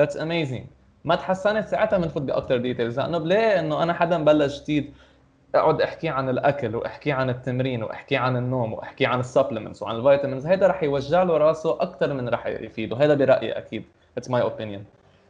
That's 0.00 0.14
amazing. 0.14 0.75
ما 1.06 1.14
تحسنت 1.14 1.68
ساعتها 1.68 1.98
بنفوت 1.98 2.22
باكثر 2.22 2.56
details 2.56 3.00
لأنه 3.00 3.18
بلاقي 3.18 3.60
إنه 3.60 3.82
أنا 3.82 3.92
حدا 3.92 4.18
مبلش 4.18 4.62
جديد 4.62 4.94
أقعد 5.54 5.80
أحكي 5.80 6.08
عن 6.08 6.28
الأكل 6.28 6.76
وأحكي 6.76 7.12
عن 7.12 7.30
التمرين 7.30 7.82
وأحكي 7.82 8.16
عن 8.16 8.36
النوم 8.36 8.72
وأحكي 8.72 9.06
عن 9.06 9.20
ال 9.20 9.25
supplements 9.25 9.82
وعن 9.82 9.96
ال 9.96 10.02
vitamins 10.02 10.46
هيدا 10.46 10.66
رح 10.66 10.82
يوجع 10.82 11.22
له 11.22 11.36
راسه 11.36 11.82
أكثر 11.82 12.14
من 12.14 12.28
رح 12.28 12.46
يفيده. 12.46 12.96
هيدا 12.96 13.14
برأيي 13.14 13.52
أكيد. 13.52 13.84
it's 14.18 14.30
my 14.30 14.42
opinion 14.42 14.84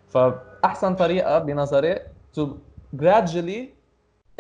فأحسن 0.09 0.95
طريقة 0.95 1.39
بنظري 1.39 1.99
to 2.39 2.43
gradually 2.97 3.69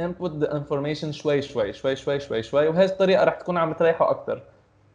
input 0.02 0.30
the 0.40 0.48
information 0.50 1.10
شوي 1.10 1.42
شوي 1.42 1.72
شوي 1.72 1.96
شوي 1.96 2.20
شوي 2.20 2.42
شوي. 2.42 2.68
وهي 2.68 2.84
الطريقة 2.84 3.24
رح 3.24 3.34
تكون 3.34 3.58
عم 3.58 3.72
تريحه 3.72 4.10
أكثر 4.10 4.42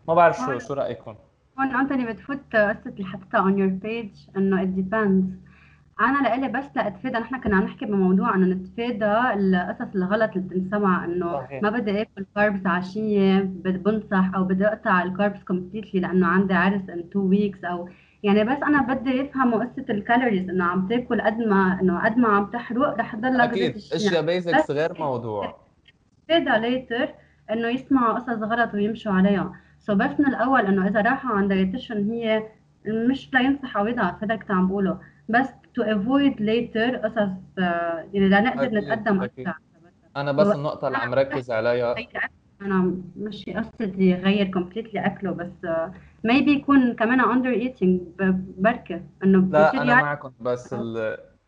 ما 0.08 0.14
بعرف 0.14 0.38
شو 0.38 0.60
شو 0.60 0.74
رأيكم؟ 0.74 1.16
هون 1.60 1.76
أنتوني 1.76 2.14
بتفوت 2.14 2.40
قصة 2.54 2.82
اللي 2.86 3.06
حطيتها 3.06 3.42
on 3.42 3.54
your 3.54 3.86
page 3.86 4.38
إنه 4.38 4.64
it 4.64 4.70
depends. 4.80 5.51
أنا 6.10 6.28
لإلي 6.28 6.48
بس 6.48 6.66
لاتفادى 6.76 7.18
نحن 7.18 7.42
كنا 7.42 7.56
عم 7.58 7.64
نحكي 7.64 7.86
بموضوع 7.86 8.36
إنه 8.36 8.48
نتفادى 8.48 9.40
القصص 9.40 9.96
الغلط 9.96 10.32
اللي 10.36 10.48
بتنسمع 10.48 11.06
إنه 11.06 11.48
ما 11.64 11.70
بدي 11.70 12.02
آكل 12.02 12.26
carbs 12.36 12.66
عشية 12.66 13.40
بنصح 13.40 14.32
أو 14.36 14.44
بدي 14.44 14.68
أقطع 14.68 15.04
ال 15.04 15.11
carbs 15.11 15.44
completely 15.44 16.00
لأنه 16.00 16.28
عندي 16.28 16.54
عرس 16.54 16.90
in 16.90 17.10
two 17.10 17.20
weeks 17.20 17.64
أو 17.64 17.90
يعني 18.24 18.44
بس 18.44 18.58
أنا 18.64 18.82
بدي 18.82 19.10
يفهموا 19.10 19.64
قصة 19.64 19.86
ال 19.90 19.96
calories 19.96 20.50
إنه 20.50 20.66
عم 20.66 20.88
تاكل 20.88 21.22
قد 21.22 21.38
ما 21.38 21.78
إنه 21.82 22.06
قد 22.06 22.18
ما 22.18 22.28
عم 22.28 22.46
تحرق 22.46 23.00
رح 23.00 23.16
تضلك 23.16 23.50
أكيد. 23.50 23.76
إشياء 23.76 24.26
basics 24.26 24.72
غير 24.72 25.00
موضوع. 25.00 25.56
نتفادى 26.30 26.68
later 26.68 27.10
إنه 27.52 27.68
يسمعوا 27.68 28.14
قصص 28.14 28.30
غلط 28.30 28.74
ويمشوا 28.74 29.12
عليها. 29.12 29.54
so 29.80 29.94
so 29.94 29.96
بس 29.96 30.20
من 30.20 30.26
الأول 30.26 30.66
إنه 30.66 30.88
إذا 30.88 31.02
راحوا 31.02 31.38
عند 31.38 31.50
dietitian 31.50 32.10
هي 32.12 32.44
مش 32.86 33.34
لينصحوا 33.34 33.82
ويضعف 33.82 34.24
هذا 34.24 34.36
كنت 34.36 34.52
عم 34.52 34.68
بقوله. 34.68 35.00
بس 35.30 35.48
to 35.80 35.84
avoid 35.84 36.40
later 36.40 36.96
قصص 37.04 37.32
آه، 37.60 38.06
يعني 38.14 38.30
لنقدر 38.30 38.70
نتقدم 38.70 39.24
أكثر 39.24 39.54
أنا 40.18 40.32
بس 40.32 40.48
النقطة 40.48 40.88
اللي 40.88 40.98
عم 40.98 41.14
ركز 41.14 41.52
عليها. 41.52 41.96
أنا 42.62 42.96
مش 43.18 43.50
قصدي 43.50 44.10
يغير 44.10 44.52
completely 44.52 45.06
أكله 45.06 45.32
بس 45.32 45.70
maybe 46.24 46.52
آه، 46.52 46.56
يكون 46.56 46.94
كمان 46.94 47.22
under 47.22 47.50
eating 47.50 48.02
بركة. 48.58 49.02
إنه 49.24 49.48
لا 49.52 49.82
أنا 49.82 49.96
معكم 49.96 50.32
بس 50.42 50.76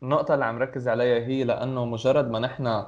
النقطة 0.03 0.33
اللي 0.33 0.45
عم 0.45 0.57
ركز 0.57 0.87
عليها 0.87 1.27
هي 1.27 1.43
لأنه 1.43 1.85
مجرد 1.85 2.31
ما 2.31 2.39
نحن 2.39 2.83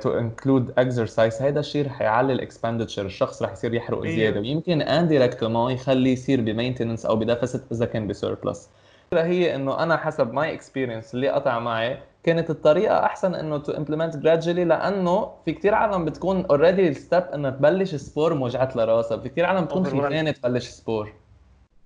to 0.00 0.18
include 0.18 0.72
exercise 0.78 1.42
هيدا 1.42 1.60
الشيء 1.60 1.86
رح 1.86 2.00
يعلي 2.00 2.32
ال 2.32 2.38
expenditure 2.38 3.06
الشخص 3.06 3.42
رح 3.42 3.52
يصير 3.52 3.74
يحرق 3.74 4.02
إيه. 4.02 4.16
زيادة. 4.16 4.40
ويمكن 4.40 4.82
indirectement 4.82 5.72
يخليه 5.72 6.12
يصير 6.12 6.40
ب 6.40 6.45
maintenance 6.45 7.06
أو 7.06 7.16
ب 7.16 7.23
deficit 7.23 7.72
إذا 7.72 7.86
كان 7.86 8.06
ب 8.06 8.14
surplus 8.14 8.70
هي 9.18 9.54
إنه 9.54 9.82
أنا 9.82 9.96
حسب 9.96 10.32
my 10.32 10.54
experience 10.54 11.14
اللي 11.14 11.28
قطع 11.28 11.58
معي 11.58 11.98
كانت 12.22 12.50
الطريقة 12.50 13.04
أحسن 13.04 13.34
إنه 13.34 13.58
to 13.58 13.72
implement 13.72 14.16
gradually 14.16 14.64
لأنه 14.64 15.30
في 15.44 15.52
كثير 15.52 15.74
عالم 15.74 16.04
بتكون 16.04 16.44
already 16.44 16.88
ال 16.88 16.95
step 16.95 17.22
انها 17.22 17.50
تبلش 17.50 17.94
sport 17.94 18.34
موجعت 18.34 18.76
لراسها 18.76 19.18
في 19.18 19.28
كثير 19.28 19.44
عالم 19.46 19.64
بتكون 19.64 19.84
خيفانه 19.84 20.30
تبلش 20.30 20.68
sport 20.68 21.12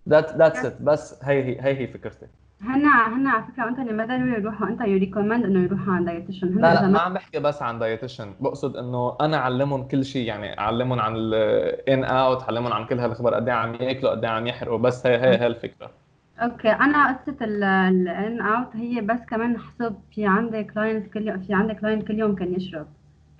that 0.08 0.36
that's 0.36 0.64
it 0.64 0.82
بس 0.82 1.24
هي 1.24 1.44
هي 1.44 1.60
هي 1.60 1.80
هي 1.80 1.86
فكرتي. 1.86 2.26
هنا 2.62 3.16
هنا 3.16 3.30
على 3.30 3.44
فكرة 3.52 3.68
انت 3.68 3.78
اللي 3.78 3.92
ما 3.92 4.06
ضروري 4.06 4.32
يروحوا. 4.32 4.66
أنت 4.66 4.80
you 4.80 4.98
recommend 4.98 5.44
إنه 5.44 5.64
يروحوا 5.64 5.92
عند 5.94 6.06
dietitian 6.06 6.60
لا 6.60 6.74
لا 6.74 6.88
ما 6.88 6.98
عم 6.98 7.14
بحكي 7.14 7.38
بس 7.38 7.62
عن 7.62 7.78
dietitian 7.78 8.34
بقصد 8.40 8.76
إنه 8.76 9.16
أنا 9.20 9.36
أعلمهم 9.36 9.88
كل 9.88 10.04
شيء 10.04 10.26
يعني 10.26 10.58
أعلمهم 10.58 11.00
عن 11.00 11.16
ال 11.16 11.45
in 11.45 12.04
out 12.04 12.42
أعلمهم 12.42 12.72
عن 12.72 12.86
كل 12.86 12.98
هالخبر 12.98 13.34
قد 13.34 13.48
إيه 13.48 13.54
عم 13.56 13.74
ياكلوا 13.74 14.10
قد 14.10 14.24
إيه 14.24 14.30
عم 14.32 14.46
يحرقوا. 14.46 14.78
بس 14.78 15.06
هي 15.06 15.16
هي 15.16 15.38
هي 15.40 15.46
الفكرة. 15.46 15.90
okay 16.38 16.68
أنا 16.68 17.12
قصة 17.12 17.36
ال 17.44 17.76
in 17.76 18.40
out 18.40 18.76
هي 18.76 19.00
بس 19.00 19.20
كمان 19.30 19.58
حسب 19.58 19.96
في 20.14 20.26
عندي 20.26 20.64
client 20.64 21.12
كل 21.12 21.28
يوم 21.28 21.38
في 21.40 21.54
عندي 21.54 21.74
client 21.74 22.08
كل 22.08 22.18
يوم 22.18 22.34
كان 22.34 22.54
يشرب. 22.54 22.86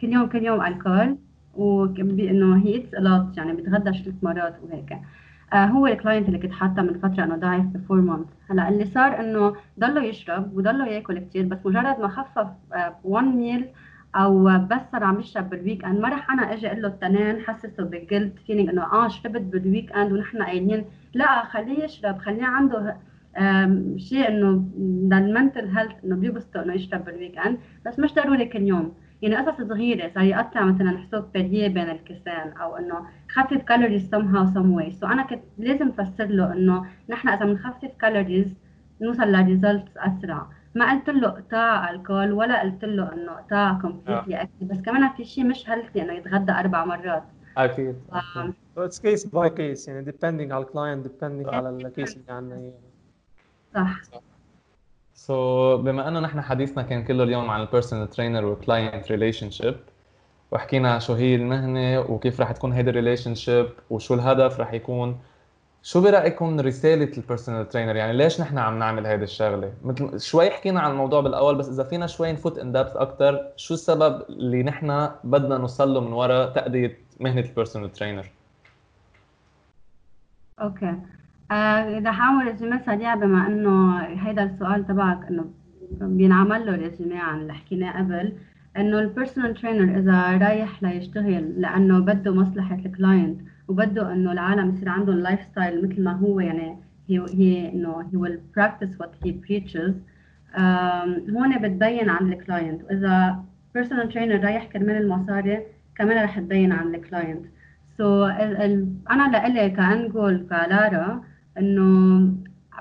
كل 0.00 0.12
يوم 0.12 0.26
كل 0.28 0.42
يوم 0.44 0.62
الكول 0.66 1.18
وانه 1.54 2.56
هي 2.64 2.76
it's 2.76 2.94
a 2.94 3.05
lot 3.05 3.36
يعني 3.36 3.52
بتغدى 3.52 4.02
ثلاث 4.02 4.14
مرات 4.22 4.56
وهيك. 4.62 4.98
آه 5.52 5.66
هو 5.66 5.86
الكلاينت 5.86 6.28
اللي 6.28 6.38
كنت 6.38 6.52
حاطة 6.52 6.82
من 6.82 6.98
فترة 6.98 7.24
إنه 7.24 7.36
ضايف 7.36 7.64
بفور 7.66 8.00
مانث 8.00 8.26
هلأ 8.50 8.68
اللي 8.68 8.84
صار 8.84 9.20
إنه 9.20 9.56
ضله 9.80 10.04
يشرب 10.04 10.56
وضله 10.56 10.86
ياكل 10.86 11.18
كثير 11.18 11.44
بس 11.46 11.58
مجرد 11.66 12.00
ما 12.00 12.08
خفف 12.08 12.46
1 13.04 13.26
ميل 13.26 13.66
أو 14.14 14.44
بس 14.44 14.80
صار 14.92 15.04
عم 15.04 15.20
يشرب 15.20 15.50
بالويك 15.50 15.84
اند 15.84 16.00
ما 16.00 16.08
رح 16.08 16.30
أنا 16.30 16.52
أجي 16.52 16.66
أقول 16.66 16.82
له 16.82 16.88
التنين 16.88 17.40
حسسه 17.40 17.84
بالجلد 17.84 18.38
فيلينج 18.46 18.68
إنه 18.68 18.82
آه 18.82 19.08
شربت 19.08 19.40
بالويك 19.40 19.92
اند 19.92 20.12
ونحن 20.12 20.42
قايلين. 20.42 20.84
لا 21.14 21.44
خليه 21.44 21.84
يشرب 21.84 22.18
خليه 22.18 22.44
عنده 22.44 22.96
شيء 23.96 24.28
إنه 24.28 24.64
للمنتل 25.10 25.66
هيلث 25.66 26.04
إنه 26.04 26.16
بيبسطه 26.16 26.62
إنه 26.62 26.74
يشرب 26.74 27.04
بالويك 27.04 27.38
اند 27.38 27.58
بس 27.86 27.98
مش 27.98 28.14
ضروري 28.14 28.44
كل 28.44 28.62
يوم. 28.62 28.92
يعني 29.22 29.36
قصص 29.36 29.68
صغيرة 29.68 30.10
صار 30.14 30.22
يقطع 30.22 30.64
مثلا 30.64 30.98
حسوب 30.98 31.24
بريه 31.34 31.68
بين 31.68 31.90
الكسان 31.90 32.52
أو 32.60 32.76
إنه 32.76 33.06
خفف 33.28 33.62
كالوريز 33.62 34.14
هاو 34.14 34.46
سم 34.46 34.72
واي 34.72 34.90
سو 34.90 35.06
أنا 35.06 35.22
كنت 35.22 35.42
لازم 35.58 35.90
أفسر 35.98 36.26
له 36.26 36.52
إنه 36.52 36.86
نحن 37.10 37.28
إذا 37.28 37.44
بنخفف 37.44 37.90
كالوريز 38.00 38.54
نوصل 39.00 39.32
ل 39.32 39.40
results 39.40 39.96
أسرع. 39.96 40.46
ما 40.74 40.92
قلت 40.92 41.10
له 41.10 41.28
اقطاع 41.28 41.90
الكول 41.90 42.32
ولا 42.32 42.60
قلت 42.62 42.84
له 42.84 43.12
إنه 43.12 43.32
اقطاع 43.32 43.78
completely 43.82 44.42
اكل 44.42 44.50
بس 44.60 44.80
كمان 44.80 45.12
في 45.16 45.24
شيء 45.24 45.44
مش 45.44 45.70
healthy 45.70 46.02
إنه 46.02 46.12
يتغدى 46.12 46.52
أربع 46.52 46.84
مرات. 46.84 47.24
أكيد. 47.56 47.96
it's 48.78 49.00
case 49.00 49.26
by 49.26 49.50
case 49.50 49.88
يعني 49.88 50.12
depending 50.12 50.52
على 50.52 50.58
ال 50.58 50.65
client 50.65 51.06
depending 51.06 51.54
على 51.54 51.68
ال 51.70 51.79
case 51.79 52.16
اللي 52.16 52.32
عندنا 52.32 52.72
صح. 53.74 54.00
so 55.14 55.76
so, 55.76 55.80
بما 55.80 56.08
إنه 56.08 56.20
نحن 56.20 56.40
حديثنا 56.40 56.82
كان 56.82 57.04
كله 57.04 57.24
اليوم 57.24 57.50
عن 57.50 57.60
ال 57.60 57.66
personal 57.66 58.10
trainer 58.10 58.44
وال 58.44 58.61
client 58.61 59.10
relationship 59.10 59.76
وحكينا 60.50 60.98
شو 60.98 61.12
هي 61.14 61.34
المهنة 61.34 62.00
وكيف 62.00 62.40
رح 62.40 62.52
تكون 62.52 62.72
هيدي 62.72 62.90
ال 62.90 63.34
relationship 63.34 63.68
وشو 63.90 64.14
الهدف 64.14 64.60
رح 64.60 64.72
يكون 64.72 65.18
شو 65.84 66.00
برأيكم 66.00 66.60
رسالة 66.60 67.10
ال 67.18 67.24
personal 67.24 67.68
trainer 67.68 67.96
يعني 67.96 68.12
ليش 68.16 68.40
نحن 68.40 68.58
عم 68.58 68.78
نعمل 68.78 69.06
هيدي 69.06 69.24
الشغلة؟ 69.24 69.72
مثل 69.84 70.20
شوي 70.20 70.50
حكينا 70.50 70.80
عن 70.80 70.90
الموضوع 70.90 71.20
بالأول 71.20 71.54
بس 71.54 71.68
إذا 71.68 71.84
فينا 71.84 72.06
شوي 72.06 72.32
نفوت 72.32 72.58
in 72.58 72.72
depth 72.72 72.96
أكثر 72.96 73.48
شو 73.56 73.74
السبب 73.74 74.22
اللي 74.28 74.62
نحن 74.62 75.08
بدنا 75.24 75.58
نوصل 75.58 75.94
له 75.94 76.00
من 76.00 76.12
وراء 76.12 76.52
تأدية 76.52 76.98
مهنة 77.20 77.40
ال 77.40 77.46
personal 77.46 77.92
trainer 77.92 78.30
okay. 80.60 80.94
آه 81.50 81.98
إذا 81.98 82.12
حاول 82.12 82.46
résumé 82.46 82.78
سريع 82.86 83.14
بما 83.14 83.46
إنه 83.46 83.98
هيدا 83.98 84.44
السؤال 84.44 84.86
تبعك 84.86 85.26
إنه 85.26 85.44
بينعمل 85.90 86.66
له 86.66 86.76
résumé 86.76 87.18
عن 87.18 87.40
اللي 87.40 87.54
حكيناه 87.54 87.98
قبل 87.98 88.32
إنه 88.76 88.98
ال 88.98 89.04
personal 89.04 89.54
trainer 89.54 89.98
إذا 89.98 90.46
رايح 90.46 90.82
ليشتغل 90.82 91.60
لأنه 91.60 91.98
بده 91.98 92.34
مصلحة 92.34 92.74
ال 92.74 92.84
client 92.84 93.40
وبده 93.68 94.12
إنه 94.12 94.32
العالم 94.32 94.70
يصير 94.70 94.88
عندهم 94.88 95.16
lifestyle 95.16 95.84
مثل 95.88 96.02
ما 96.02 96.12
هو 96.12 96.40
يعني 96.40 96.76
هي 97.08 97.26
هي 97.30 97.72
إنه 97.72 98.02
he 98.02 98.16
will 98.16 98.38
practice 98.60 98.98
what 98.98 99.26
he 99.26 99.30
preaches. 99.32 99.92
هون 101.30 101.58
بتبين 101.62 102.08
عن 102.10 102.32
ال 102.32 102.40
client 102.40 102.84
وإذا 102.84 103.44
personal 103.74 104.08
trainer 104.08 104.44
رايح 104.44 104.64
كرمال 104.64 104.96
المصاري 104.96 105.62
كمان 105.96 106.24
رح 106.24 106.38
تبين 106.38 106.72
عن 106.72 106.94
ال 106.94 107.46
client 107.98 108.28
so, 108.28 108.29
so, 108.29 108.30
أنا 109.10 109.30
لإلي 109.32 109.70
ك 109.70 109.80
end 109.80 110.08
goal 110.08 110.46
ك 110.48 110.73
لارا 110.73 111.24
إنه 111.58 112.32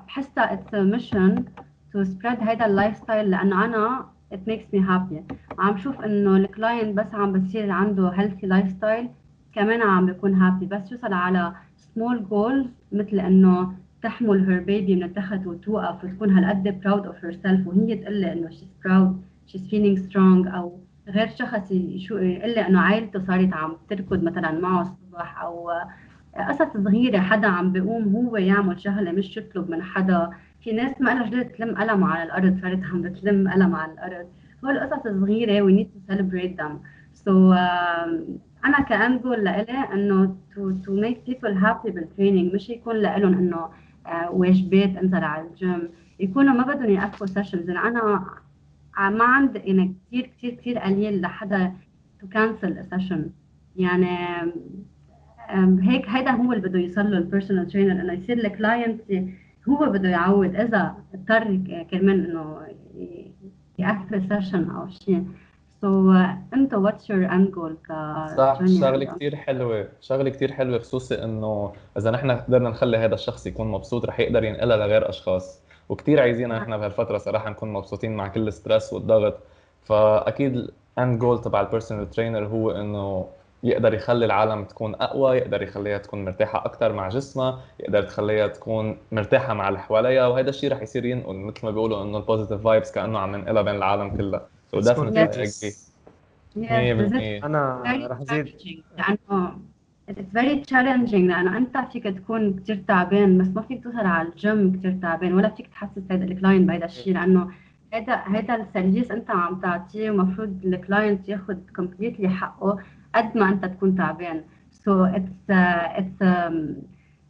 بحسها 0.08 0.54
it's 0.54 0.74
mission 0.74 1.46
to 1.94 2.04
spread 2.04 2.38
هيدا 2.42 2.66
ال 2.66 2.98
lifestyle 2.98 3.32
لأنه 3.32 3.66
أنا 3.66 4.06
it 4.34 4.50
makes 4.50 4.68
me 4.76 4.80
happy. 4.80 5.34
عم 5.60 5.78
شوف 5.78 6.02
إنه 6.02 6.36
ال 6.38 6.46
client 6.46 6.98
بس 6.98 7.14
عم 7.14 7.34
بصير 7.34 7.72
عنده 7.72 8.12
healthy 8.12 8.44
lifestyle 8.44 9.10
كمان 9.56 9.82
عم 9.82 10.06
بيكون 10.06 10.34
happy 10.34 10.66
بس 10.66 10.92
يوصل 10.92 11.14
على 11.14 11.54
small 11.78 12.26
goals 12.30 12.68
مثل 12.92 13.20
إنه 13.20 13.74
تحمل 14.02 14.50
her 14.50 14.60
baby 14.60 14.96
من 14.96 15.04
التخت 15.04 15.48
وتوقف 15.48 16.04
وتكون 16.04 16.30
هالقد 16.30 16.80
proud 16.84 17.06
of 17.06 17.26
herself 17.26 17.68
وهي 17.68 17.96
تقول 17.96 18.16
لي 18.22 18.34
إنه 18.34 18.50
she's 18.50 18.76
proud 18.86 19.22
she's 19.48 19.68
feeling 19.70 20.00
strong 20.00 20.48
أو 20.48 20.80
غير 21.08 21.28
شخص 21.28 21.74
شو 21.98 22.18
يقول 22.18 22.50
لي 22.50 22.68
إنه 22.68 22.80
عائلته 22.80 23.20
صارت 23.20 23.54
عم 23.54 23.78
تركض 23.90 24.24
مثلا 24.24 24.60
معه 24.60 24.82
الصبح. 24.82 25.42
أو 25.42 25.72
قصص 26.50 26.74
صغيرة 26.74 27.20
حدا 27.20 27.48
عم 27.48 27.72
بيقوم 27.72 28.16
هو 28.16 28.38
يعمل 28.38 28.80
شغلة 28.80 29.12
مش 29.12 29.38
يطلب 29.38 29.70
من 29.70 29.84
حدا. 29.84 30.30
في 30.64 30.72
ناس 30.72 31.02
ما 31.02 31.10
لها 31.10 31.28
جديد 31.28 31.50
تلم 31.50 31.76
قلم 31.76 32.04
على 32.04 32.24
الأرض 32.24 32.62
صارت 32.62 32.84
عم 32.84 33.02
بتلم 33.02 33.52
قلم 33.52 33.76
على 33.76 33.94
الأرض. 33.94 34.28
هول 34.66 34.78
القصص 34.78 35.04
صغيره 35.04 35.68
we 35.68 35.72
need 35.80 35.88
to 35.88 36.14
celebrate 36.14 36.58
them. 36.58 36.74
So 37.26 37.32
um, 37.32 38.40
أنا 38.66 38.82
ك 38.82 38.91
end 38.91 39.18
goal 39.20 39.44
لإلي 39.44 39.94
إنه 39.94 40.36
to, 40.54 40.86
to 40.86 40.90
make 40.90 41.32
people 41.32 41.54
happy 41.66 41.90
بال 41.92 42.04
training 42.04 42.54
مش 42.54 42.70
يكون 42.70 42.96
لإلهم 42.96 43.34
إنه 43.34 43.70
uh, 44.06 44.32
واجبات 44.32 44.98
إنزل 44.98 45.24
على 45.24 45.48
الجيم. 45.48 45.90
يكونوا 46.20 46.54
ما 46.54 46.74
بدهم 46.74 46.90
يقفوا 46.90 47.28
sessions 47.28 47.70
يعني 47.70 47.88
أنا 47.88 48.26
ما 49.10 49.24
عندي 49.24 49.60
يعني 49.60 49.96
كثير 50.08 50.32
كثير 50.38 50.54
كثير 50.54 50.80
قليل 50.80 51.22
لحدا 51.22 51.74
cancel 52.34 52.74
a 52.78 52.96
session. 52.96 53.20
يعني 53.76 54.18
هيك 55.82 56.10
هيدا 56.10 56.32
هو 56.32 56.54
اللي 56.54 56.70
بده 56.70 56.80
يوصل 56.80 57.12
له 57.12 57.18
ال 57.18 57.23
personal 57.23 57.68
trainer 57.68 58.02
إنه 58.02 58.14
يصير 58.14 58.38
ال 58.38 58.47
client 58.47 59.02
هو 59.70 59.90
بده 59.90 60.10
يعود 60.10 60.56
إذا 60.56 60.96
اضطر 61.14 61.44
كرمال 61.92 62.30
إنه 62.30 62.58
يقفل 63.80 64.22
session 64.30 64.70
أو 64.70 64.88
شيء. 64.90 65.28
so 65.84 66.12
انت 66.54 66.74
what's 66.74 67.10
your 67.10 67.26
end 67.26 67.52
goal 67.52 67.78
ك 67.88 67.92
صح 68.38 68.60
شغلة 68.80 69.06
كثير 69.06 69.36
حلوة 69.36 69.88
شغلة 70.02 70.30
كثير 70.30 70.52
حلوة 70.52 70.80
خصوصي 70.80 71.24
إنه 71.24 71.74
إذا 71.98 72.12
نحن 72.12 72.32
قدرنا 72.32 72.70
نخلي 72.70 72.98
هذا 72.98 73.16
الشخص 73.16 73.48
يكون 73.48 73.68
مبسوط 73.68 74.06
رح 74.06 74.20
يقدر 74.20 74.44
ينقلها 74.44 74.78
لغير 74.78 75.10
أشخاص. 75.10 75.62
وكثير 75.90 76.22
عايزين 76.22 76.50
نحن 76.50 76.78
بهالفترة 76.78 77.18
صراحة 77.18 77.50
نكون 77.50 77.74
مبسوطين 77.74 78.16
مع 78.16 78.28
كل 78.28 78.48
ال 78.48 78.54
stress 78.54 78.94
والضغط. 78.94 79.38
فأكيد 79.84 80.68
ال 80.98 81.03
end 81.03 81.20
goal 81.20 81.42
تبع 81.42 81.62
ال 81.62 81.67
personal 81.67 82.10
trainer 82.10 82.46
هو 82.46 82.72
إنه 82.72 83.28
يقدر 83.64 83.94
يخلي 83.94 84.26
العالم 84.26 84.64
تكون 84.66 84.96
أقوى 84.96 85.38
يقدر 85.38 85.62
يخليها 85.62 85.98
تكون 85.98 86.26
مرتاحة 86.26 86.66
أكثر 86.66 86.94
مع 86.94 87.10
جسمها 87.10 87.60
يقدر 87.80 88.02
تخليها 88.04 88.48
تكون 88.48 88.98
مرتاحة 89.12 89.54
مع 89.54 89.70
اللي 89.70 89.80
حواليها 89.80 90.28
وهذا 90.28 90.50
الشيء 90.50 90.72
رح 90.72 90.82
يصير 90.82 91.06
ينقل 91.06 91.36
مثل 91.36 91.66
ما 91.66 91.72
بيقولوا 91.72 92.04
إنه 92.04 92.18
ال 92.18 92.23
positive 92.23 92.62
vibes 92.62 92.92
كأنه 92.92 93.20
عم 93.20 93.36
ننقلها 93.36 93.62
بين 93.62 93.76
العالم 93.76 94.18
كلها. 94.18 94.53
so 94.74 94.80
definitely 94.80 95.52
agree 96.58 97.44
أنا 97.44 97.84
رح 98.08 98.22
أزيد. 98.22 98.56
لأنه 98.98 99.58
it's 100.10 100.34
very 100.34 100.64
challenging. 100.72 101.14
لأنه 101.14 101.58
أنت 101.58 101.78
فيك 101.92 102.04
تكون 102.04 102.60
كثير 102.60 102.84
تعبان 102.88 103.38
بس 103.38 103.48
ما 103.48 103.62
فيك 103.62 103.84
توصل 103.84 104.00
على 104.00 104.28
الجيم 104.28 104.74
كثير 104.78 104.98
تعبان 105.02 105.34
ولا 105.34 105.50
فيك 105.50 105.68
تحسس 105.68 106.02
هذا 106.12 106.24
ال 106.24 106.30
client 106.30 106.70
بهذا 106.70 106.86
الشيء 106.86 107.14
لأنه 107.14 107.52
هذا 107.94 108.16
هذا 108.16 108.56
ال 108.56 108.63
service 108.63 109.12
أنت 109.12 109.30
عم 109.30 109.60
تعطيه 109.60 110.12
ومفروض 110.12 110.66
ال 110.66 110.75
client 110.75 111.30
ياخذ 111.30 111.58
completely 111.76 112.30
حقه 112.30 112.80
قد 113.16 113.38
ما 113.38 113.50
أنت 113.50 113.66
تكون 113.66 113.96
تعبان. 113.96 114.44
So 114.86 115.06
it's 115.06 115.50
uh, 115.50 116.00
it's 116.00 116.22
um, 116.22 116.56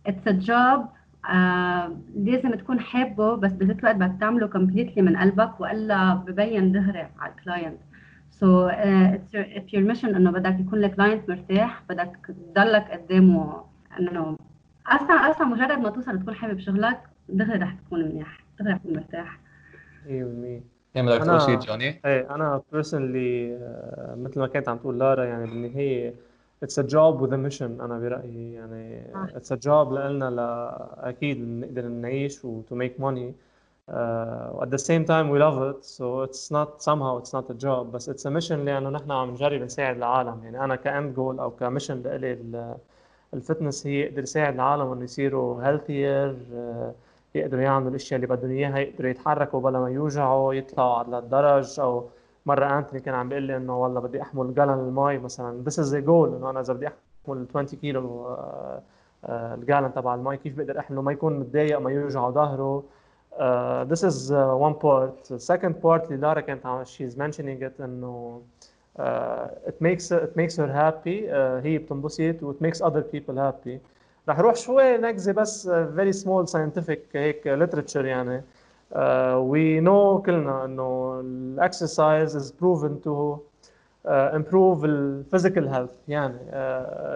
it's 0.05 0.27
uh, 1.26 1.91
لازم 2.15 2.55
تكون 2.55 2.80
حابه 2.80 3.36
بس 3.36 3.51
بذات 3.51 3.80
الوقت 3.80 3.95
بدك 3.95 4.19
تعمله 4.19 4.47
completely 4.47 5.01
من 5.01 5.17
قلبك 5.17 5.59
وإلا 5.59 6.13
ببين 6.13 6.71
دغري 6.71 7.07
على 7.19 7.32
ال 7.31 7.38
client 7.38 7.79
your, 8.43 9.45
if 9.57 9.74
your 9.74 9.84
mission 9.91 10.05
إنه 10.15 10.32
بدك 10.32 10.59
يكون 10.59 10.84
ال 10.84 10.90
client 10.90 11.29
مرتاح 11.30 11.84
بدك 11.89 12.11
تضلك 12.28 12.91
قدامه 12.91 13.63
انه 13.99 14.38
أصلا 14.88 15.15
أصلا 15.15 15.47
مجرد 15.47 15.80
ما 15.80 15.89
توصل 15.89 16.19
تكون 16.19 16.36
حابب 16.36 16.59
شغلك 16.59 16.99
دغري 17.30 17.59
رح 17.59 17.74
تكون 17.74 17.99
منيح 18.01 18.39
دغري 18.59 18.74
رح 18.74 18.78
تكون 18.78 18.93
مرتاح. 18.95 19.39
100% 20.05 20.09
يعني 20.95 21.07
بدك 21.07 21.24
تقول 21.24 21.41
شيء 21.41 21.59
جوني؟ 21.59 22.01
إيه 22.05 22.36
أنا 22.36 22.61
personally 22.71 23.59
مثل 24.17 24.39
ما 24.39 24.47
كانت 24.47 24.69
عم 24.69 24.78
تقول 24.78 24.99
لارا 24.99 25.26
يعني 25.26 25.45
بالنهاية 25.45 26.15
it's 26.63 26.79
a 26.79 26.81
job 26.81 27.21
with 27.21 27.38
mission 27.38 27.81
أنا 27.82 27.99
برأيي. 27.99 28.53
يعني 28.53 29.05
it's 29.38 29.51
a 29.51 29.55
job 29.55 29.93
لنا 29.93 30.30
أكيد 31.09 31.38
نقدر 31.41 31.88
نعيش 31.88 32.45
و 32.45 32.61
to 32.72 32.76
make 32.76 32.99
money. 32.99 33.34
uh, 33.88 34.64
at 34.64 34.70
the 34.70 34.78
same 34.89 35.03
time 35.05 35.30
we 35.30 35.39
love 35.39 35.61
it. 35.70 35.84
So 35.86 36.22
it's 36.22 36.51
not 36.51 36.82
somehow 36.82 37.18
it's 37.18 37.34
not 37.34 37.49
a 37.49 37.53
job. 37.53 37.91
بس 37.91 38.09
it's 38.09 38.26
a 38.26 38.32
mission 38.32 38.51
لأنه 38.66 38.89
نحن 38.89 39.11
عم 39.11 39.30
نجرب 39.32 39.61
نساعد 39.61 39.95
العالم. 39.97 40.43
يعني 40.43 40.64
أنا 40.64 40.76
ك 40.75 40.85
end 40.85 41.13
goal 41.15 41.39
أو 41.39 41.51
ك 41.51 41.58
mission 41.58 42.01
لإلي 42.01 42.78
ال 43.34 43.40
fitness 43.40 43.88
هي 43.88 43.99
يقدر 43.99 44.24
يساعد 44.24 44.53
العالم 44.53 44.91
إنه 44.91 45.03
يصيروا 45.03 45.64
healthier 45.64 46.36
uh, 46.53 46.93
يقدروا 47.36 47.64
يعملوا 47.64 47.89
الأشياء 47.89 48.16
اللي 48.16 48.36
بدهم 48.36 48.51
إياها 48.51 48.78
يقدروا 48.78 49.09
يتحركوا 49.09 49.61
بلا 49.61 49.80
ما 49.80 49.89
يوجعوا 49.89 50.53
يطلعوا 50.53 50.93
على 50.93 51.20
الدرج 51.20 51.80
أو 51.80 52.09
مرة 52.45 52.79
انتوني 52.79 52.99
كان 53.01 53.15
عم 53.15 53.29
بيقول 53.29 53.43
لي 53.43 53.57
إنه 53.57 53.81
والله 53.83 54.01
بدي 54.01 54.21
أحمل 54.21 54.53
gallon 54.53 54.73
المي 54.73 55.17
مثلا. 55.17 55.63
Is 55.69 55.93
a 55.93 56.01
goal. 56.05 56.09
إنه 56.09 56.49
أنا 56.49 56.59
إذا 56.59 56.73
بدي 56.73 56.87
أحمل 56.87 57.45
20 57.49 57.65
كيلو 57.65 58.37
الجالن 59.29 59.93
تبع 59.93 60.15
المي 60.15 60.37
كيف 60.37 60.57
بقدر 60.57 60.79
أحمله؟ 60.79 61.01
ما 61.01 61.11
يكون 61.11 61.39
متضايق 61.39 61.79
ما 61.79 61.91
يوجعه 61.91 62.29
ظهره. 62.31 62.83
uh, 63.33 63.85
one 64.67 64.75
part. 64.75 65.23
The 65.29 65.39
second 65.39 65.81
part 65.81 66.05
اللي 66.05 66.17
لارا 66.17 66.41
كانت 66.41 66.65
عم 66.65 66.83
she's 66.85 67.15
mentioning 67.15 67.61
it 67.63 67.81
إنه 67.81 68.41
makes 69.81 70.11
it 70.11 70.35
makes 70.35 70.55
her 70.57 70.67
happy. 70.67 71.27
uh, 71.27 71.63
هي 71.63 71.77
بتنبسط 71.77 72.43
و 72.43 72.53
it 72.53 72.55
makes 72.65 72.81
other 72.81 73.01
people 73.01 73.35
happy. 73.35 73.79
رح 74.29 74.39
روح 74.39 74.55
شوي 74.55 74.97
نكزه 74.97 75.31
بس 75.31 75.69
very 75.69 76.13
small 76.23 76.51
scientific 76.53 76.99
هيك 77.13 77.43
literature 77.43 77.95
يعني. 77.95 78.43
Uh, 78.93 79.39
we 79.51 79.81
know 79.85 80.21
كلنا 80.25 80.65
إنه 80.65 81.19
الاكسرسايز 81.19 82.37
is 82.37 82.51
proven 82.51 82.91
to 83.05 83.37
uh, 84.05 84.37
improve 84.37 84.83
ال 84.83 85.23
physical 85.35 85.67
health. 85.73 85.95
يعني 86.07 86.37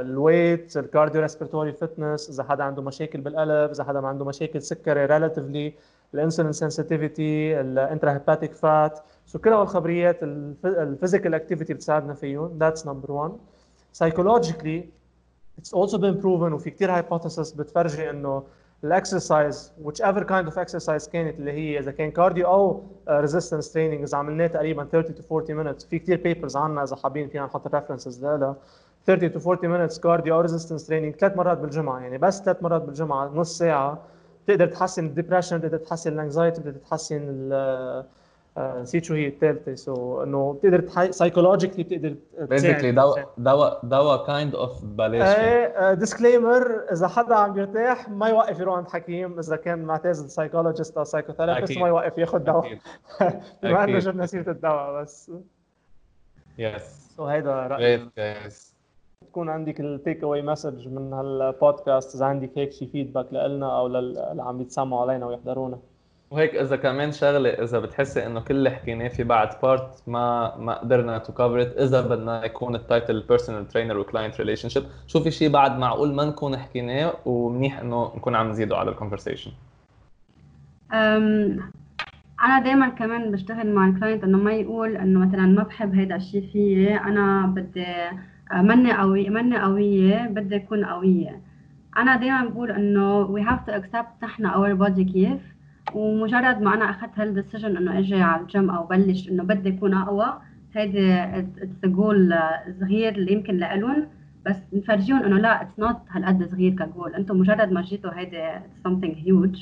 ال 0.01 0.11
weight 0.11 0.68
ال 0.68 0.77
cardiorespiratory 0.77 1.71
fitness 1.71 2.29
إذا 2.29 2.43
حدا 2.43 2.63
عنده 2.63 2.81
مشاكل 2.81 3.21
بالقلب 3.21 3.71
إذا 3.71 3.83
حدا 3.83 4.07
عنده 4.07 4.25
مشاكل 4.25 4.61
سكري 4.61 5.07
relatively 5.07 5.73
ال 6.13 6.18
insulin 6.18 6.51
sensitivity 6.51 7.52
ال 7.52 7.61
intrahepatic 7.61 8.53
fat 8.53 8.99
so 9.25 9.39
كل 9.39 9.53
هالخبريات 9.53 10.23
ال 10.65 10.73
physical 10.73 11.33
activity 11.33 11.73
بتساعدنا 11.73 12.13
فيهم. 12.13 12.59
That's 12.59 12.79
number 12.79 13.11
one. 13.11 13.31
Psychologically 13.99 14.81
it's 15.59 15.73
also 15.73 15.97
been 15.97 16.21
proven 16.21 16.53
وفي 16.53 16.69
كثير 16.69 17.01
hypothesis 17.01 17.57
بتفرجي 17.57 18.09
إنه 18.09 18.43
ال 18.83 18.93
exercise 18.93 19.71
which 19.85 20.01
ever 20.03 20.23
kind 20.23 20.47
of 20.51 20.53
exercise 20.53 21.09
كانت 21.09 21.39
اللي 21.39 21.51
هي 21.51 21.79
إذا 21.79 21.91
كان 21.91 22.11
cardio 22.11 22.47
أو 22.47 22.83
resistance 23.09 23.65
training 23.73 23.75
إذا 23.75 24.17
عملناه 24.17 24.47
تقريبا 24.47 24.83
30 24.91 25.15
to 25.15 25.31
40 25.31 25.63
minutes. 25.63 25.87
في 25.89 25.99
كثير 25.99 26.17
papers 26.17 26.55
عنا 26.55 26.83
إذا 26.83 26.95
حابين 26.95 27.29
فينا 27.29 27.45
نحط 27.45 27.67
references 27.67 28.21
لها 28.21 28.55
30 29.05 29.29
to 29.29 29.47
40 29.47 29.89
minutes 29.89 29.99
cardio 29.99 30.35
أو 30.35 30.47
resistance 30.47 30.81
training 30.81 31.17
ثلاث 31.19 31.37
مرات 31.37 31.57
بالجمعة. 31.57 31.99
يعني 31.99 32.17
بس 32.17 32.41
ثلاث 32.41 32.63
مرات 32.63 32.81
بالجمعة 32.81 33.27
نص 33.27 33.57
ساعة. 33.57 33.99
بتقدر 34.45 34.67
تحسن 34.67 35.05
ال 35.05 35.10
depression 35.10 35.57
بتقدر 35.57 35.77
تحسن 35.77 36.13
ال 36.13 36.19
anxiety 36.19 36.61
بتقدر 36.61 36.77
تحسن 36.77 37.21
ال 37.29 38.05
نسيت 38.57 39.03
شو 39.03 39.13
هي 39.13 39.27
الثالثه 39.27 39.75
so 39.75 40.23
انه 40.23 40.53
بتقدر 40.53 41.11
psychologically 41.11 41.83
بتقدر 41.83 42.15
basically 42.39 42.91
دواء 42.91 43.29
دواء 43.37 43.79
دواء 43.83 44.25
kind 44.27 44.55
of 44.55 44.85
بلاش 44.85 45.37
إيه 45.39 45.93
disclaimer 45.93 46.91
إذا 46.91 47.07
حدا 47.07 47.35
عم 47.35 47.57
يرتاح 47.57 48.09
ما 48.09 48.27
يوقف 48.27 48.59
يروح 48.59 48.77
عند 48.77 48.87
حكيم 48.87 49.39
إذا 49.39 49.55
كان 49.55 49.83
معتزل 49.83 50.29
psychologist 50.29 50.97
أو 50.97 51.03
psychotherapist 51.03 51.77
ما 51.77 51.87
يوقف 51.87 52.17
ياخذ 52.17 52.39
دواء. 52.39 52.77
بما 53.63 53.83
إنه 53.83 53.99
جبنا 53.99 54.25
سيرة 54.25 54.51
الدواء 54.51 55.01
بس. 55.01 55.31
yes 56.57 57.13
so 57.17 57.25
هيدا 57.25 57.51
رأيي. 57.51 58.09
تكون 59.27 59.49
عندك 59.49 59.79
ال 59.79 60.23
takeaway 60.23 60.41
message 60.41 60.87
من 60.87 61.13
هالبودكاست 61.13 62.15
إذا 62.15 62.25
عندك 62.25 62.51
هيك 62.55 62.71
شي 62.71 62.87
feedback 62.87 63.33
لنا 63.33 63.79
أو 63.79 63.87
للي 63.87 64.43
عم 64.43 64.61
يتسمعوا 64.61 65.01
علينا 65.01 65.25
ويحضرونا. 65.25 65.79
وهيك 66.31 66.55
إذا 66.55 66.75
كمان 66.75 67.11
شغلة 67.11 67.49
إذا 67.49 67.79
بتحسي 67.79 68.25
إنه 68.25 68.39
كل 68.39 68.55
اللي 68.55 68.69
حكيناه 68.69 69.07
في 69.07 69.23
بعد 69.23 69.49
part 69.63 70.03
ما 70.07 70.57
ما 70.57 70.73
قدرنا 70.73 71.17
to 71.17 71.33
cover 71.33 71.61
إذا 71.61 72.01
بدنا 72.01 72.45
يكون 72.45 72.75
ال 72.75 72.83
title 72.83 73.23
personal 73.29 73.67
trainer 73.67 73.97
و 73.97 74.03
client 74.03 74.37
relationship 74.39 74.83
شو 75.07 75.19
في 75.19 75.31
شيء 75.31 75.49
بعد 75.49 75.79
معقول 75.79 76.13
ما 76.13 76.25
نكون 76.25 76.57
حكيناه 76.57 77.13
ومنيح 77.25 77.79
إنه 77.79 78.11
نكون 78.15 78.35
عم 78.35 78.49
نزيده 78.49 78.77
على 78.77 78.91
ال 78.91 78.96
conversation 78.96 79.51
أنا 82.43 82.59
دائما 82.63 82.89
كمان 82.89 83.31
بشتغل 83.31 83.73
مع 83.73 83.87
ال 83.87 83.92
client 83.92 84.23
إنه 84.23 84.37
ما 84.37 84.51
يقول 84.53 84.97
إنه 84.97 85.19
مثلا 85.19 85.45
ما 85.45 85.63
بحب 85.63 85.95
هيدا 85.95 86.15
الشيء 86.15 86.49
فيي 86.51 86.97
أنا 86.97 87.45
بدي 87.47 87.85
مني 88.53 88.93
قوية 88.97 89.29
مني 89.29 89.61
قوية 89.61 90.27
بدي 90.27 90.55
أكون 90.55 90.85
قوية. 90.85 91.41
أنا 91.97 92.15
دايما 92.15 92.45
بقول 92.45 92.71
إنه 92.71 93.27
we 93.27 93.41
have 93.49 93.69
to 93.69 93.73
accept 93.73 94.23
نحن 94.23 94.47
our 94.47 94.79
body 94.79 95.13
كيف. 95.13 95.56
ومجرد 95.93 96.61
ما 96.61 96.73
أنا 96.73 96.89
أخذت 96.89 97.19
هال 97.19 97.31
decision 97.31 97.77
إنه 97.77 97.99
أجي 97.99 98.21
على 98.21 98.41
الجيم 98.41 98.69
أو 98.69 98.83
بلش 98.83 99.29
إنه 99.29 99.43
بدي 99.43 99.69
أكون 99.69 99.93
أقوى 99.93 100.41
هيدي 100.73 101.13
it's 101.13 101.85
goal 101.85 102.35
صغير 102.79 103.15
اللي 103.15 103.31
يمكن 103.33 103.57
لإلهم. 103.57 104.07
بس 104.45 104.55
نفرجيهم 104.73 105.23
إنه 105.23 105.37
لا 105.37 105.61
it's 105.61 105.79
not 105.79 105.97
هالقد 106.09 106.49
صغير 106.51 106.73
كجول 106.73 107.15
أنتم 107.15 107.37
مجرد 107.37 107.71
ما 107.71 107.81
جيتوا 107.81 108.11
هيدي 108.15 108.59
something 108.87 109.15
huge. 109.25 109.59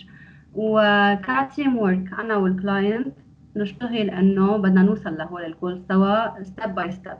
وك 0.55 1.77
teamwork 1.77 2.13
أنا 2.19 2.35
وال 2.35 2.53
client 2.53 3.07
نشتغل 3.55 4.09
إنه 4.09 4.57
بدنا 4.57 4.81
نوصل 4.81 5.17
لهول 5.17 5.45
الجول 5.45 5.81
سوا 5.89 6.43
step 6.43 6.75
by 6.75 6.91
step 6.91 7.17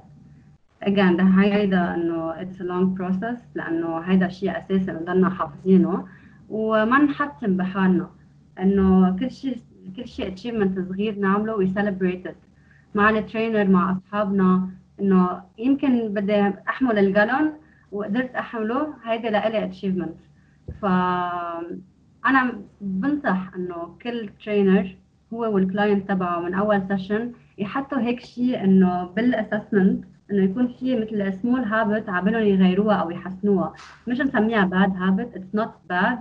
again 0.86 1.18
ده 1.18 1.24
هيدا 1.24 1.96
إنه 1.96 2.34
a 2.34 2.46
long 2.60 3.00
process 3.00 3.40
لأنه 3.56 3.98
هيدا 3.98 4.26
الشيء 4.26 4.58
أساسي 4.58 4.92
بنضلنا 4.92 5.30
حافظينه. 5.30 6.06
وما 6.50 6.98
نحتم 7.00 7.58
بحالنا. 7.58 8.10
إنه 8.60 9.16
كل 9.20 9.32
شيء 9.32 9.58
كل 9.96 10.08
شيء 10.08 10.28
achievement 10.28 10.80
صغير 10.90 11.20
نعمله 11.20 11.56
we 11.56 11.68
celebrate 11.68 12.24
مع 12.96 13.10
ال 13.10 13.17
trainer 13.17 13.66
مع 13.68 13.92
أصحابنا. 13.92 14.70
إنه 15.02 15.42
يمكن 15.58 16.14
بدي 16.14 16.54
أحمل 16.70 17.00
ال 17.00 17.08
gallon 17.08 17.54
وقدرت 17.92 18.36
أحمله 18.36 18.94
هيدي 19.06 19.30
لإلي 19.30 19.64
achievement 19.66 20.16
ف 20.82 20.86
أنا 22.26 22.62
بنصح 22.82 23.52
إنه 23.56 23.96
كل 24.02 24.30
trainer 24.46 24.96
هو 25.34 25.56
وال 25.56 25.69
client 25.69 26.10
تبعه 26.10 26.40
من 26.40 26.54
أول 26.54 26.88
session 26.88 27.32
يحطوا 27.58 28.00
هيك 28.00 28.20
شيء 28.20 28.64
إنه 28.64 29.06
بال 29.06 29.22
assessment 29.22 30.04
إنه 30.32 30.44
يكون 30.44 30.68
في 30.68 30.96
مثل 30.96 31.34
small 31.34 31.60
habit 31.64 32.10
عبالهم 32.10 32.44
يغيروها 32.44 32.96
أو 32.96 33.12
يحسنوها. 33.12 33.74
مش 34.08 34.20
نسميها 34.22 34.66
bad 34.66 34.96
habit 34.96 35.36
it's 35.36 35.56
not 35.56 35.74
bad 35.90 36.20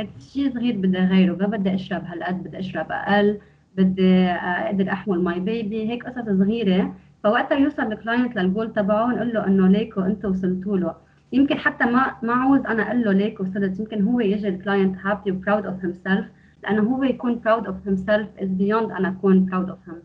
it's 0.00 0.32
شيء 0.32 0.54
صغير 0.54 0.76
بدي 0.76 0.98
اغيره 0.98 1.32
بدي 1.32 1.74
أشرب 1.74 2.04
هالقد 2.04 2.44
بدي 2.44 2.58
أشرب 2.58 2.86
أقل 2.90 3.38
بدي 3.76 4.26
أقدر 4.28 4.92
أحمل 4.92 5.20
my 5.22 5.40
baby 5.40 5.88
هيك 5.90 6.06
قصص 6.06 6.24
صغيرة. 6.24 6.94
فوقتها 7.24 7.58
يوصل 7.58 7.82
ال 7.82 7.90
client 7.90 8.36
للجول 8.36 8.72
تبعه 8.72 9.06
نقول 9.06 9.32
له 9.34 9.46
إنه 9.46 9.68
ليكو 9.68 10.00
أنتم 10.00 10.30
وصلتوا 10.30 10.76
له. 10.78 10.94
يمكن 11.32 11.58
حتى 11.58 11.84
ما 11.84 12.16
ما 12.22 12.32
عاوز 12.32 12.60
أنا 12.66 12.82
أقول 12.82 13.04
له 13.04 13.12
ليك 13.12 13.40
وصلت 13.40 13.80
يمكن 13.80 14.02
هو 14.02 14.20
يجي 14.20 14.48
ال 14.48 14.55
client 14.55 14.98
happy 15.04 15.32
و 15.32 15.38
proud 15.38 15.66
of 15.66 15.84
himself 15.84 16.26
لأنه 16.62 16.82
هو 16.82 17.04
يكون 17.04 17.40
proud 17.44 17.66
of 17.66 17.76
himself 17.86 18.28
is 18.38 18.48
beyond 18.48 18.90
أنا 18.90 19.08
أكون 19.08 19.44
proud 19.44 19.70
of 19.70 19.78
him 19.88 20.02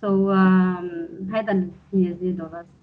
so 0.00 0.30
هذا 1.32 1.52
اللي 1.52 1.70
يزيده 1.92 2.44
بس. 2.44 2.79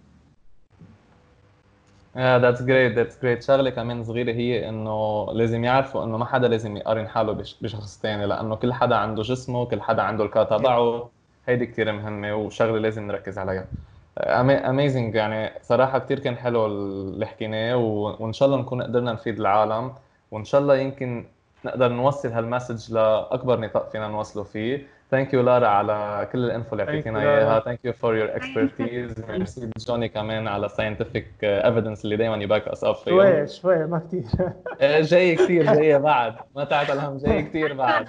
Yeah, 2.18 2.40
that's 2.40 2.62
great 2.62 2.96
that's 2.96 3.16
great. 3.22 3.42
شغلة 3.42 3.70
كمان 3.70 4.04
صغيرة 4.04 4.32
هي 4.32 4.70
إنه 4.70 5.28
لازم 5.34 5.64
يعرفوا 5.64 6.04
إنه 6.04 6.18
ما 6.18 6.26
حدا 6.26 6.48
لازم 6.48 6.78
يقارن 6.78 7.08
حاله 7.08 7.34
بشخص 7.62 8.00
ثاني 8.02 8.26
لأنه 8.26 8.56
كل 8.56 8.74
حدا 8.74 8.96
عنده 8.96 9.24
جسمه 9.24 9.66
كل 9.66 9.82
حدا 9.82 10.02
عنده 10.02 10.24
الكا 10.24 10.44
تبعه. 10.44 11.10
هيدي 11.48 11.66
كثير 11.66 11.92
مهمة 11.92 12.36
وشغلة 12.36 12.80
لازم 12.80 13.08
نركز 13.08 13.38
عليها. 13.38 13.66
amazing 14.70 15.16
يعني 15.16 15.52
صراحة 15.62 16.00
كثير 16.00 16.20
كان 16.20 16.38
حلو 16.38 16.66
اللي 16.66 17.26
حكيناه 17.26 17.78
وإن 17.78 18.34
شاء 18.34 18.48
الله 18.48 18.60
نكون 18.60 18.82
قدرنا 18.82 19.14
نفيد 19.14 19.40
العالم. 19.40 19.94
وإن 20.32 20.44
شاء 20.44 20.62
الله 20.62 20.78
يمكن 20.78 21.26
نقدر 21.66 21.90
نوصل 21.90 22.30
هال 22.30 22.44
message 22.44 22.94
لأكبر 22.94 23.60
نطاق 23.60 23.90
فينا 23.90 24.08
نوصله 24.08 24.44
فيه. 24.44 24.88
thank 25.12 25.34
you 25.34 25.42
لارا 25.42 25.68
على 25.68 26.28
كل 26.32 26.46
ال 26.46 26.51
info 26.51 26.72
اللي 26.72 26.84
اعطيتينا 26.84 27.22
إياها. 27.22 27.60
thank 27.60 27.80
you 27.86 27.94
for 27.94 28.16
your 28.16 28.36
expertise 28.36 29.26
merci 29.30 29.70
جوني 29.88 30.10
كمان 30.10 30.48
على 30.48 30.70
scientific 30.70 31.28
evidence 31.44 32.06
اللي 32.06 32.16
دائما 32.16 32.36
يback 32.44 32.68
us 32.68 32.84
up 32.84 32.96
شوي 32.96 33.48
شوي 33.48 33.86
ما 33.88 34.00
كثير 34.00 34.24
جاي 35.12 35.36
كثير 35.36 35.66
جاي 35.76 36.00
بعد. 36.00 36.36
ما 36.56 36.64
تعطل 36.64 36.94
الهم 36.94 37.18
جاي 37.18 37.44
كثير 37.44 37.74
بعد. 37.74 38.08